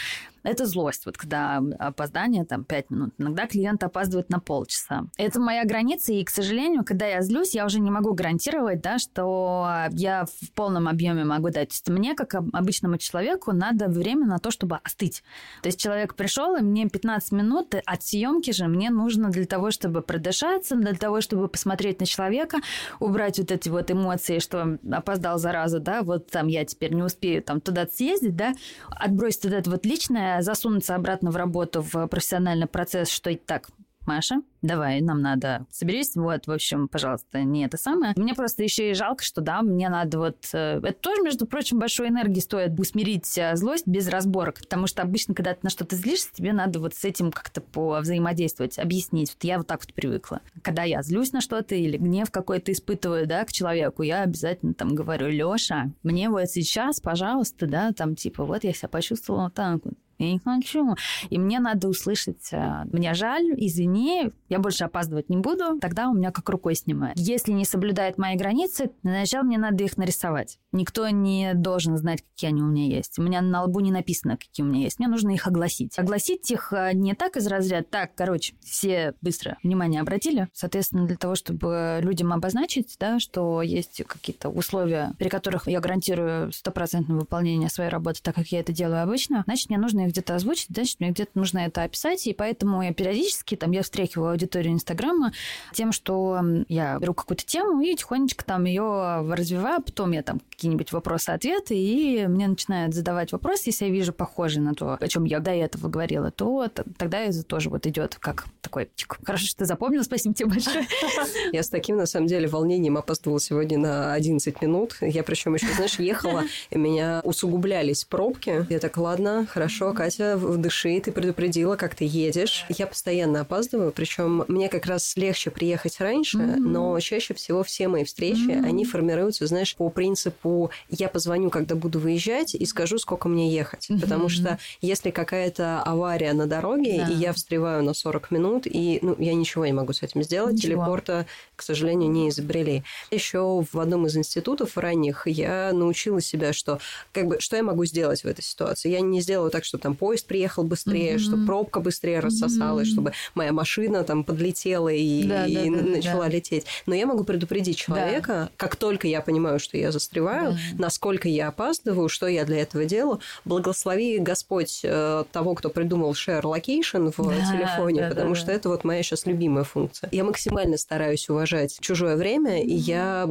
это 0.42 0.66
злость, 0.66 1.06
вот 1.06 1.16
когда 1.16 1.62
опоздание 1.78 2.44
там 2.44 2.64
5 2.64 2.90
минут. 2.90 3.14
Иногда 3.18 3.46
клиент 3.46 3.82
опаздывает 3.82 4.30
на 4.30 4.40
полчаса. 4.40 5.04
Это 5.16 5.40
моя 5.40 5.64
граница, 5.64 6.12
и, 6.12 6.24
к 6.24 6.30
сожалению, 6.30 6.84
когда 6.84 7.06
я 7.06 7.22
злюсь, 7.22 7.54
я 7.54 7.64
уже 7.64 7.80
не 7.80 7.90
могу 7.90 8.14
гарантировать, 8.14 8.80
да, 8.80 8.98
что 8.98 9.68
я 9.90 10.26
в 10.26 10.52
полном 10.52 10.88
объеме 10.88 11.24
могу 11.24 11.50
дать. 11.50 11.68
То 11.68 11.74
есть 11.74 11.88
мне, 11.88 12.14
как 12.14 12.34
обычному 12.34 12.98
человеку, 12.98 13.52
надо 13.52 13.88
время 13.88 14.26
на 14.26 14.38
то, 14.38 14.50
чтобы 14.50 14.76
остыть. 14.82 15.22
То 15.62 15.68
есть 15.68 15.80
человек 15.80 16.14
пришел, 16.14 16.56
и 16.56 16.60
мне 16.60 16.88
15 16.88 17.32
минут 17.32 17.74
от 17.84 18.02
съемки 18.02 18.52
же 18.52 18.66
мне 18.66 18.90
нужно 18.90 19.30
для 19.30 19.46
того, 19.46 19.70
чтобы 19.70 20.02
продышаться, 20.02 20.76
для 20.76 20.94
того, 20.94 21.20
чтобы 21.20 21.48
посмотреть 21.48 22.00
на 22.00 22.06
человека, 22.06 22.58
убрать 23.00 23.38
вот 23.38 23.50
эти 23.50 23.68
вот 23.68 23.90
эмоции, 23.90 24.38
что 24.38 24.78
опоздал 24.90 25.38
зараза, 25.38 25.80
да, 25.80 26.02
вот 26.02 26.30
там 26.30 26.46
я 26.48 26.64
теперь 26.64 26.92
не 26.92 27.02
успею 27.02 27.42
там 27.42 27.60
туда 27.60 27.86
съездить, 27.86 28.36
да, 28.36 28.54
отбросить 28.90 29.44
вот 29.44 29.52
это 29.52 29.70
вот 29.70 29.86
личное, 29.86 30.27
засунуться 30.40 30.94
обратно 30.94 31.30
в 31.30 31.36
работу, 31.36 31.82
в 31.82 32.06
профессиональный 32.06 32.66
процесс, 32.66 33.10
что 33.10 33.34
так, 33.36 33.68
Маша, 34.08 34.36
давай, 34.62 35.02
нам 35.02 35.20
надо, 35.20 35.66
соберись, 35.70 36.16
вот, 36.16 36.46
в 36.46 36.50
общем, 36.50 36.88
пожалуйста, 36.88 37.42
не 37.42 37.66
это 37.66 37.76
самое. 37.76 38.14
Мне 38.16 38.34
просто 38.34 38.62
еще 38.62 38.90
и 38.90 38.94
жалко, 38.94 39.22
что, 39.22 39.42
да, 39.42 39.60
мне 39.60 39.90
надо 39.90 40.18
вот... 40.18 40.48
Э, 40.54 40.80
это 40.82 40.94
тоже, 40.94 41.20
между 41.20 41.46
прочим, 41.46 41.78
большой 41.78 42.08
энергии 42.08 42.40
стоит 42.40 42.80
усмирить 42.80 43.36
э, 43.36 43.54
злость 43.54 43.86
без 43.86 44.08
разборок, 44.08 44.60
потому 44.60 44.86
что 44.86 45.02
обычно, 45.02 45.34
когда 45.34 45.52
ты 45.52 45.60
на 45.62 45.68
что-то 45.68 45.94
злишься, 45.94 46.32
тебе 46.32 46.54
надо 46.54 46.80
вот 46.80 46.94
с 46.94 47.04
этим 47.04 47.30
как-то 47.30 47.60
по 47.60 47.98
взаимодействовать, 48.00 48.78
объяснить. 48.78 49.34
Вот 49.34 49.44
я 49.44 49.58
вот 49.58 49.66
так 49.66 49.80
вот 49.84 49.92
привыкла. 49.92 50.40
Когда 50.62 50.84
я 50.84 51.02
злюсь 51.02 51.32
на 51.32 51.42
что-то 51.42 51.74
или 51.74 51.98
гнев 51.98 52.30
какой-то 52.30 52.72
испытываю, 52.72 53.26
да, 53.26 53.44
к 53.44 53.52
человеку, 53.52 54.02
я 54.02 54.22
обязательно 54.22 54.72
там 54.72 54.94
говорю, 54.94 55.28
Лёша, 55.28 55.92
мне 56.02 56.30
вот 56.30 56.46
сейчас, 56.48 56.98
пожалуйста, 56.98 57.66
да, 57.66 57.92
там 57.92 58.16
типа, 58.16 58.46
вот 58.46 58.64
я 58.64 58.72
себя 58.72 58.88
почувствовала 58.88 59.44
вот 59.44 59.54
так 59.54 59.80
вот 59.84 59.94
я 60.18 60.32
не 60.32 60.38
хочу. 60.38 60.96
И 61.30 61.38
мне 61.38 61.60
надо 61.60 61.88
услышать, 61.88 62.52
э, 62.52 62.84
мне 62.92 63.14
жаль, 63.14 63.54
извини, 63.56 64.32
я 64.48 64.58
больше 64.58 64.84
опаздывать 64.84 65.28
не 65.28 65.36
буду, 65.36 65.78
тогда 65.80 66.08
у 66.08 66.14
меня 66.14 66.30
как 66.30 66.48
рукой 66.48 66.74
снимает. 66.74 67.16
Если 67.18 67.52
не 67.52 67.64
соблюдает 67.64 68.18
мои 68.18 68.36
границы, 68.36 68.90
сначала 69.00 69.44
мне 69.44 69.58
надо 69.58 69.84
их 69.84 69.96
нарисовать. 69.96 70.58
Никто 70.72 71.08
не 71.08 71.54
должен 71.54 71.96
знать, 71.96 72.22
какие 72.22 72.48
они 72.48 72.62
у 72.62 72.66
меня 72.66 72.86
есть. 72.86 73.18
У 73.18 73.22
меня 73.22 73.40
на 73.40 73.64
лбу 73.64 73.80
не 73.80 73.92
написано, 73.92 74.36
какие 74.36 74.64
у 74.64 74.68
меня 74.68 74.82
есть. 74.82 74.98
Мне 74.98 75.08
нужно 75.08 75.30
их 75.30 75.46
огласить. 75.46 75.98
Огласить 75.98 76.50
их 76.50 76.72
э, 76.72 76.92
не 76.94 77.14
так 77.14 77.36
из 77.36 77.46
разряда, 77.46 77.86
так, 77.88 78.14
короче, 78.14 78.54
все 78.62 79.14
быстро 79.20 79.56
внимание 79.62 80.00
обратили. 80.00 80.48
Соответственно, 80.52 81.06
для 81.06 81.16
того, 81.16 81.34
чтобы 81.34 82.00
людям 82.02 82.32
обозначить, 82.32 82.96
да, 82.98 83.18
что 83.18 83.62
есть 83.62 84.02
какие-то 84.06 84.48
условия, 84.48 85.12
при 85.18 85.28
которых 85.28 85.68
я 85.68 85.80
гарантирую 85.80 86.52
стопроцентное 86.52 87.16
выполнение 87.16 87.68
своей 87.68 87.90
работы, 87.90 88.20
так 88.22 88.34
как 88.34 88.48
я 88.48 88.60
это 88.60 88.72
делаю 88.72 89.02
обычно, 89.02 89.42
значит, 89.46 89.68
мне 89.68 89.78
нужно 89.78 90.07
где-то 90.08 90.34
озвучить, 90.34 90.68
значит, 90.70 91.00
мне 91.00 91.10
где-то 91.10 91.30
нужно 91.34 91.60
это 91.60 91.82
описать, 91.82 92.26
и 92.26 92.32
поэтому 92.32 92.82
я 92.82 92.92
периодически, 92.92 93.56
там, 93.56 93.70
я 93.72 93.82
встряхиваю 93.82 94.32
аудиторию 94.32 94.72
Инстаграма 94.72 95.32
тем, 95.72 95.92
что 95.92 96.40
я 96.68 96.98
беру 96.98 97.14
какую-то 97.14 97.44
тему 97.44 97.80
и 97.80 97.94
тихонечко 97.94 98.44
там 98.44 98.64
ее 98.64 99.24
развиваю, 99.30 99.82
потом 99.82 100.12
я 100.12 100.22
там 100.22 100.40
какие-нибудь 100.50 100.92
вопросы-ответы, 100.92 101.74
и 101.76 102.26
мне 102.26 102.48
начинают 102.48 102.94
задавать 102.94 103.32
вопросы, 103.32 103.64
если 103.66 103.86
я 103.86 103.90
вижу 103.90 104.12
похожие 104.12 104.62
на 104.62 104.74
то, 104.74 104.96
о 105.00 105.08
чем 105.08 105.24
я 105.24 105.40
до 105.40 105.50
этого 105.50 105.88
говорила, 105.88 106.30
то 106.30 106.68
тогда 106.96 107.20
это 107.20 107.42
тоже 107.42 107.70
вот 107.70 107.86
идет 107.86 108.16
как 108.16 108.46
такой, 108.60 108.90
хорошо, 109.24 109.46
что 109.46 109.58
ты 109.58 109.64
запомнил, 109.64 110.04
спасибо 110.04 110.34
тебе 110.34 110.50
большое. 110.50 110.86
Я 111.52 111.62
с 111.62 111.68
таким, 111.68 111.96
на 111.96 112.06
самом 112.06 112.26
деле, 112.26 112.48
волнением 112.48 112.96
опаздывала 112.96 113.40
сегодня 113.40 113.78
на 113.78 114.12
11 114.12 114.60
минут. 114.62 114.96
Я 115.00 115.22
причем 115.22 115.54
еще, 115.54 115.68
знаешь, 115.74 115.98
ехала, 115.98 116.44
и 116.70 116.78
меня 116.78 117.20
усугублялись 117.24 118.04
пробки. 118.04 118.66
Я 118.68 118.78
так, 118.78 118.96
ладно, 118.98 119.46
хорошо, 119.48 119.92
Катя, 119.98 120.36
дыши, 120.36 121.00
ты 121.00 121.10
предупредила, 121.10 121.74
как 121.74 121.96
ты 121.96 122.04
едешь. 122.04 122.64
Я 122.68 122.86
постоянно 122.86 123.40
опаздываю, 123.40 123.90
причем 123.90 124.44
мне 124.46 124.68
как 124.68 124.86
раз 124.86 125.16
легче 125.16 125.50
приехать 125.50 125.98
раньше, 125.98 126.38
mm-hmm. 126.38 126.56
но 126.56 127.00
чаще 127.00 127.34
всего 127.34 127.64
все 127.64 127.88
мои 127.88 128.04
встречи, 128.04 128.48
mm-hmm. 128.48 128.64
они 128.64 128.84
формируются, 128.84 129.48
знаешь, 129.48 129.74
по 129.74 129.88
принципу 129.88 130.70
я 130.88 131.08
позвоню, 131.08 131.50
когда 131.50 131.74
буду 131.74 131.98
выезжать, 131.98 132.54
и 132.54 132.64
скажу, 132.64 132.98
сколько 132.98 133.28
мне 133.28 133.52
ехать. 133.52 133.90
Mm-hmm. 133.90 134.00
Потому 134.00 134.28
что 134.28 134.60
если 134.80 135.10
какая-то 135.10 135.82
авария 135.82 136.32
на 136.32 136.46
дороге, 136.46 137.04
да. 137.04 137.12
и 137.12 137.16
я 137.16 137.32
встреваю 137.32 137.82
на 137.82 137.92
40 137.92 138.30
минут, 138.30 138.68
и 138.68 139.00
ну, 139.02 139.16
я 139.18 139.34
ничего 139.34 139.66
не 139.66 139.72
могу 139.72 139.92
с 139.94 140.04
этим 140.04 140.22
сделать, 140.22 140.54
ничего. 140.54 140.74
телепорта, 140.74 141.26
к 141.56 141.62
сожалению, 141.62 142.08
не 142.08 142.28
изобрели. 142.28 142.84
Еще 143.10 143.64
в 143.72 143.80
одном 143.80 144.06
из 144.06 144.16
институтов 144.16 144.78
ранних 144.78 145.26
я 145.26 145.72
научила 145.72 146.20
себя, 146.20 146.52
что 146.52 146.78
как 147.10 147.26
бы 147.26 147.40
что 147.40 147.56
я 147.56 147.64
могу 147.64 147.84
сделать 147.84 148.22
в 148.22 148.26
этой 148.26 148.42
ситуации. 148.42 148.90
Я 148.90 149.00
не 149.00 149.20
сделаю 149.20 149.50
так, 149.50 149.64
что 149.64 149.87
там 149.88 149.96
поезд 149.96 150.26
приехал 150.26 150.64
быстрее, 150.64 151.14
mm-hmm. 151.14 151.18
чтобы 151.18 151.46
пробка 151.46 151.80
быстрее 151.80 152.20
рассосалась, 152.20 152.88
mm-hmm. 152.88 152.92
чтобы 152.92 153.12
моя 153.34 153.52
машина 153.54 154.04
там 154.04 154.22
подлетела 154.22 154.90
и, 154.90 155.22
да, 155.22 155.46
и 155.46 155.70
да, 155.70 155.82
начала 155.82 156.24
да. 156.24 156.28
лететь. 156.28 156.66
Но 156.84 156.94
я 156.94 157.06
могу 157.06 157.24
предупредить 157.24 157.78
человека, 157.78 158.32
да. 158.32 158.50
как 158.58 158.76
только 158.76 159.08
я 159.08 159.22
понимаю, 159.22 159.58
что 159.58 159.78
я 159.78 159.90
застреваю, 159.90 160.52
да. 160.52 160.58
насколько 160.76 161.26
я 161.26 161.48
опаздываю, 161.48 162.10
что 162.10 162.26
я 162.26 162.44
для 162.44 162.58
этого 162.58 162.84
делаю. 162.84 163.20
Благослови 163.46 164.18
Господь 164.18 164.80
э, 164.82 165.24
того, 165.32 165.54
кто 165.54 165.70
придумал 165.70 166.12
share 166.12 166.42
location 166.42 167.10
в 167.16 167.26
да, 167.26 167.50
телефоне, 167.50 168.02
да, 168.02 168.08
потому 168.10 168.30
да, 168.30 168.34
что 168.34 168.46
да. 168.48 168.52
это 168.52 168.68
вот 168.68 168.84
моя 168.84 169.02
сейчас 169.02 169.24
любимая 169.24 169.64
функция. 169.64 170.10
Я 170.12 170.24
максимально 170.24 170.76
стараюсь 170.76 171.30
уважать 171.30 171.78
чужое 171.80 172.16
время, 172.16 172.60
mm-hmm. 172.60 172.66
и 172.66 172.74
я 172.74 173.30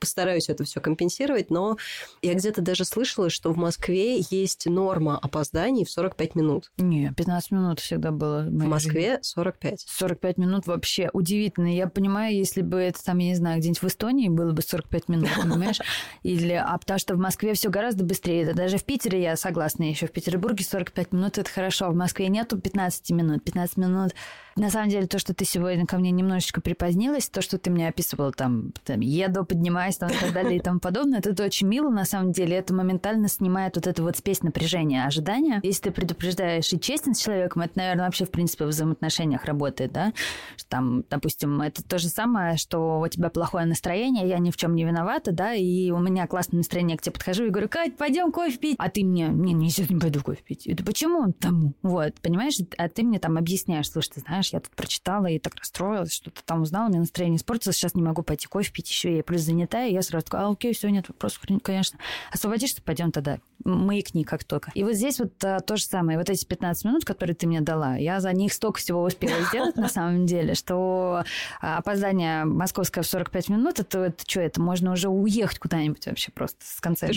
постараюсь 0.00 0.48
это 0.48 0.64
все 0.64 0.80
компенсировать, 0.80 1.50
но 1.50 1.76
я 2.22 2.32
где-то 2.32 2.62
даже 2.62 2.86
слышала, 2.86 3.28
что 3.28 3.52
в 3.52 3.58
Москве 3.58 4.24
есть 4.30 4.64
норма 4.64 5.18
опозданий 5.18 5.84
в 5.84 5.90
45 5.98 6.34
минут. 6.36 6.70
Не, 6.78 7.12
15 7.12 7.50
минут 7.50 7.80
всегда 7.80 8.12
было. 8.12 8.42
В, 8.42 8.50
в 8.50 8.68
Москве 8.68 9.00
жизни. 9.00 9.22
45. 9.22 9.80
45 9.86 10.38
минут 10.38 10.66
вообще 10.66 11.10
удивительно. 11.12 11.74
Я 11.74 11.88
понимаю, 11.88 12.36
если 12.36 12.62
бы 12.62 12.78
это 12.78 13.02
там, 13.02 13.18
я 13.18 13.30
не 13.30 13.34
знаю, 13.34 13.58
где-нибудь 13.58 13.82
в 13.82 13.86
Эстонии 13.86 14.28
было 14.28 14.52
бы 14.52 14.62
45 14.62 15.08
минут, 15.08 15.28
понимаешь? 15.42 15.80
Или, 16.22 16.52
а 16.52 16.78
потому 16.78 17.00
что 17.00 17.14
в 17.14 17.18
Москве 17.18 17.54
все 17.54 17.68
гораздо 17.68 18.04
быстрее. 18.04 18.42
Это 18.42 18.54
даже 18.54 18.78
в 18.78 18.84
Питере 18.84 19.20
я 19.20 19.36
согласна 19.36 19.82
еще. 19.84 20.06
В 20.06 20.12
Петербурге 20.12 20.64
45 20.64 21.12
минут 21.12 21.38
это 21.38 21.50
хорошо. 21.50 21.90
В 21.90 21.96
Москве 21.96 22.28
нету 22.28 22.58
15 22.58 23.10
минут. 23.10 23.42
15 23.42 23.76
минут 23.78 24.14
на 24.58 24.70
самом 24.70 24.88
деле, 24.88 25.06
то, 25.06 25.18
что 25.18 25.34
ты 25.34 25.44
сегодня 25.44 25.86
ко 25.86 25.98
мне 25.98 26.10
немножечко 26.10 26.60
припозднилась, 26.60 27.28
то, 27.28 27.42
что 27.42 27.58
ты 27.58 27.70
мне 27.70 27.88
описывала, 27.88 28.32
там, 28.32 28.72
там 28.84 29.00
еду, 29.00 29.44
поднимаюсь, 29.44 29.96
там, 29.96 30.10
и 30.10 30.14
так 30.14 30.32
далее, 30.32 30.56
и 30.56 30.60
тому 30.60 30.80
подобное, 30.80 31.20
это 31.20 31.44
очень 31.44 31.68
мило, 31.68 31.90
на 31.90 32.04
самом 32.04 32.32
деле. 32.32 32.56
Это 32.56 32.74
моментально 32.74 33.28
снимает 33.28 33.76
вот 33.76 33.86
эту 33.86 34.02
вот 34.02 34.16
спесь 34.16 34.42
напряжения, 34.42 35.04
ожидания. 35.04 35.60
Если 35.62 35.84
ты 35.84 35.90
предупреждаешь 35.92 36.72
и 36.72 36.80
честен 36.80 37.14
с 37.14 37.20
человеком, 37.20 37.62
это, 37.62 37.78
наверное, 37.78 38.06
вообще, 38.06 38.24
в 38.24 38.30
принципе, 38.30 38.64
в 38.64 38.68
взаимоотношениях 38.68 39.44
работает, 39.44 39.92
да? 39.92 40.12
Там, 40.68 41.04
допустим, 41.08 41.60
это 41.60 41.82
то 41.82 41.98
же 41.98 42.08
самое, 42.08 42.56
что 42.56 43.00
у 43.00 43.08
тебя 43.08 43.30
плохое 43.30 43.64
настроение, 43.64 44.28
я 44.28 44.38
ни 44.38 44.50
в 44.50 44.56
чем 44.56 44.74
не 44.74 44.84
виновата, 44.84 45.32
да, 45.32 45.54
и 45.54 45.90
у 45.90 45.98
меня 45.98 46.26
классное 46.26 46.58
настроение, 46.58 46.96
к 46.96 47.02
тебе 47.02 47.12
подхожу 47.12 47.44
и 47.44 47.50
говорю, 47.50 47.68
Кать, 47.68 47.96
пойдем 47.96 48.32
кофе 48.32 48.58
пить. 48.58 48.76
А 48.78 48.90
ты 48.90 49.04
мне, 49.04 49.28
не, 49.28 49.52
не, 49.52 49.70
не 49.88 50.00
пойду 50.00 50.20
кофе 50.20 50.42
пить. 50.42 50.66
Это 50.66 50.84
почему? 50.84 51.32
Тому. 51.32 51.74
Вот, 51.82 52.14
понимаешь? 52.20 52.58
А 52.76 52.88
ты 52.88 53.02
мне 53.02 53.18
там 53.18 53.36
объясняешь, 53.36 53.90
слушай, 53.90 54.10
ты 54.14 54.20
знаешь, 54.20 54.47
знаешь, 54.48 54.52
я 54.52 54.60
тут 54.60 54.74
прочитала 54.74 55.26
и 55.26 55.38
так 55.38 55.54
расстроилась, 55.56 56.12
что-то 56.12 56.42
там 56.44 56.62
узнала, 56.62 56.86
у 56.86 56.88
меня 56.90 57.00
настроение 57.00 57.36
испортилось, 57.36 57.76
сейчас 57.76 57.94
не 57.94 58.02
могу 58.02 58.22
пойти 58.22 58.46
кофе 58.46 58.72
пить 58.72 58.88
еще, 58.88 59.16
я 59.16 59.22
плюс 59.22 59.42
занята, 59.42 59.84
и 59.84 59.92
я 59.92 60.02
сразу 60.02 60.26
такая, 60.26 60.46
а 60.46 60.50
окей, 60.50 60.74
все, 60.74 60.88
нет 60.90 61.08
вопросов, 61.08 61.42
конечно. 61.62 61.98
Освободишься, 62.32 62.82
пойдем 62.82 63.12
тогда. 63.12 63.38
Маякни 63.64 64.22
как 64.22 64.44
только. 64.44 64.70
И 64.74 64.84
вот 64.84 64.94
здесь 64.94 65.18
вот 65.18 65.32
а, 65.44 65.60
то 65.60 65.76
же 65.76 65.84
самое. 65.84 66.16
Вот 66.16 66.30
эти 66.30 66.44
15 66.44 66.84
минут, 66.84 67.04
которые 67.04 67.34
ты 67.34 67.46
мне 67.46 67.60
дала, 67.60 67.96
я 67.96 68.20
за 68.20 68.32
них 68.32 68.52
столько 68.52 68.78
всего 68.78 69.02
успела 69.02 69.42
сделать 69.48 69.76
на 69.76 69.88
самом 69.88 70.26
деле, 70.26 70.54
что 70.54 71.24
а, 71.60 71.78
опоздание 71.78 72.44
московское 72.44 73.02
в 73.02 73.06
45 73.06 73.48
минут, 73.48 73.80
это, 73.80 73.98
это 73.98 74.24
что, 74.26 74.40
это 74.40 74.60
можно 74.60 74.92
уже 74.92 75.08
уехать 75.08 75.58
куда-нибудь 75.58 76.06
вообще 76.06 76.30
просто 76.30 76.58
с 76.64 76.80
конца. 76.80 77.08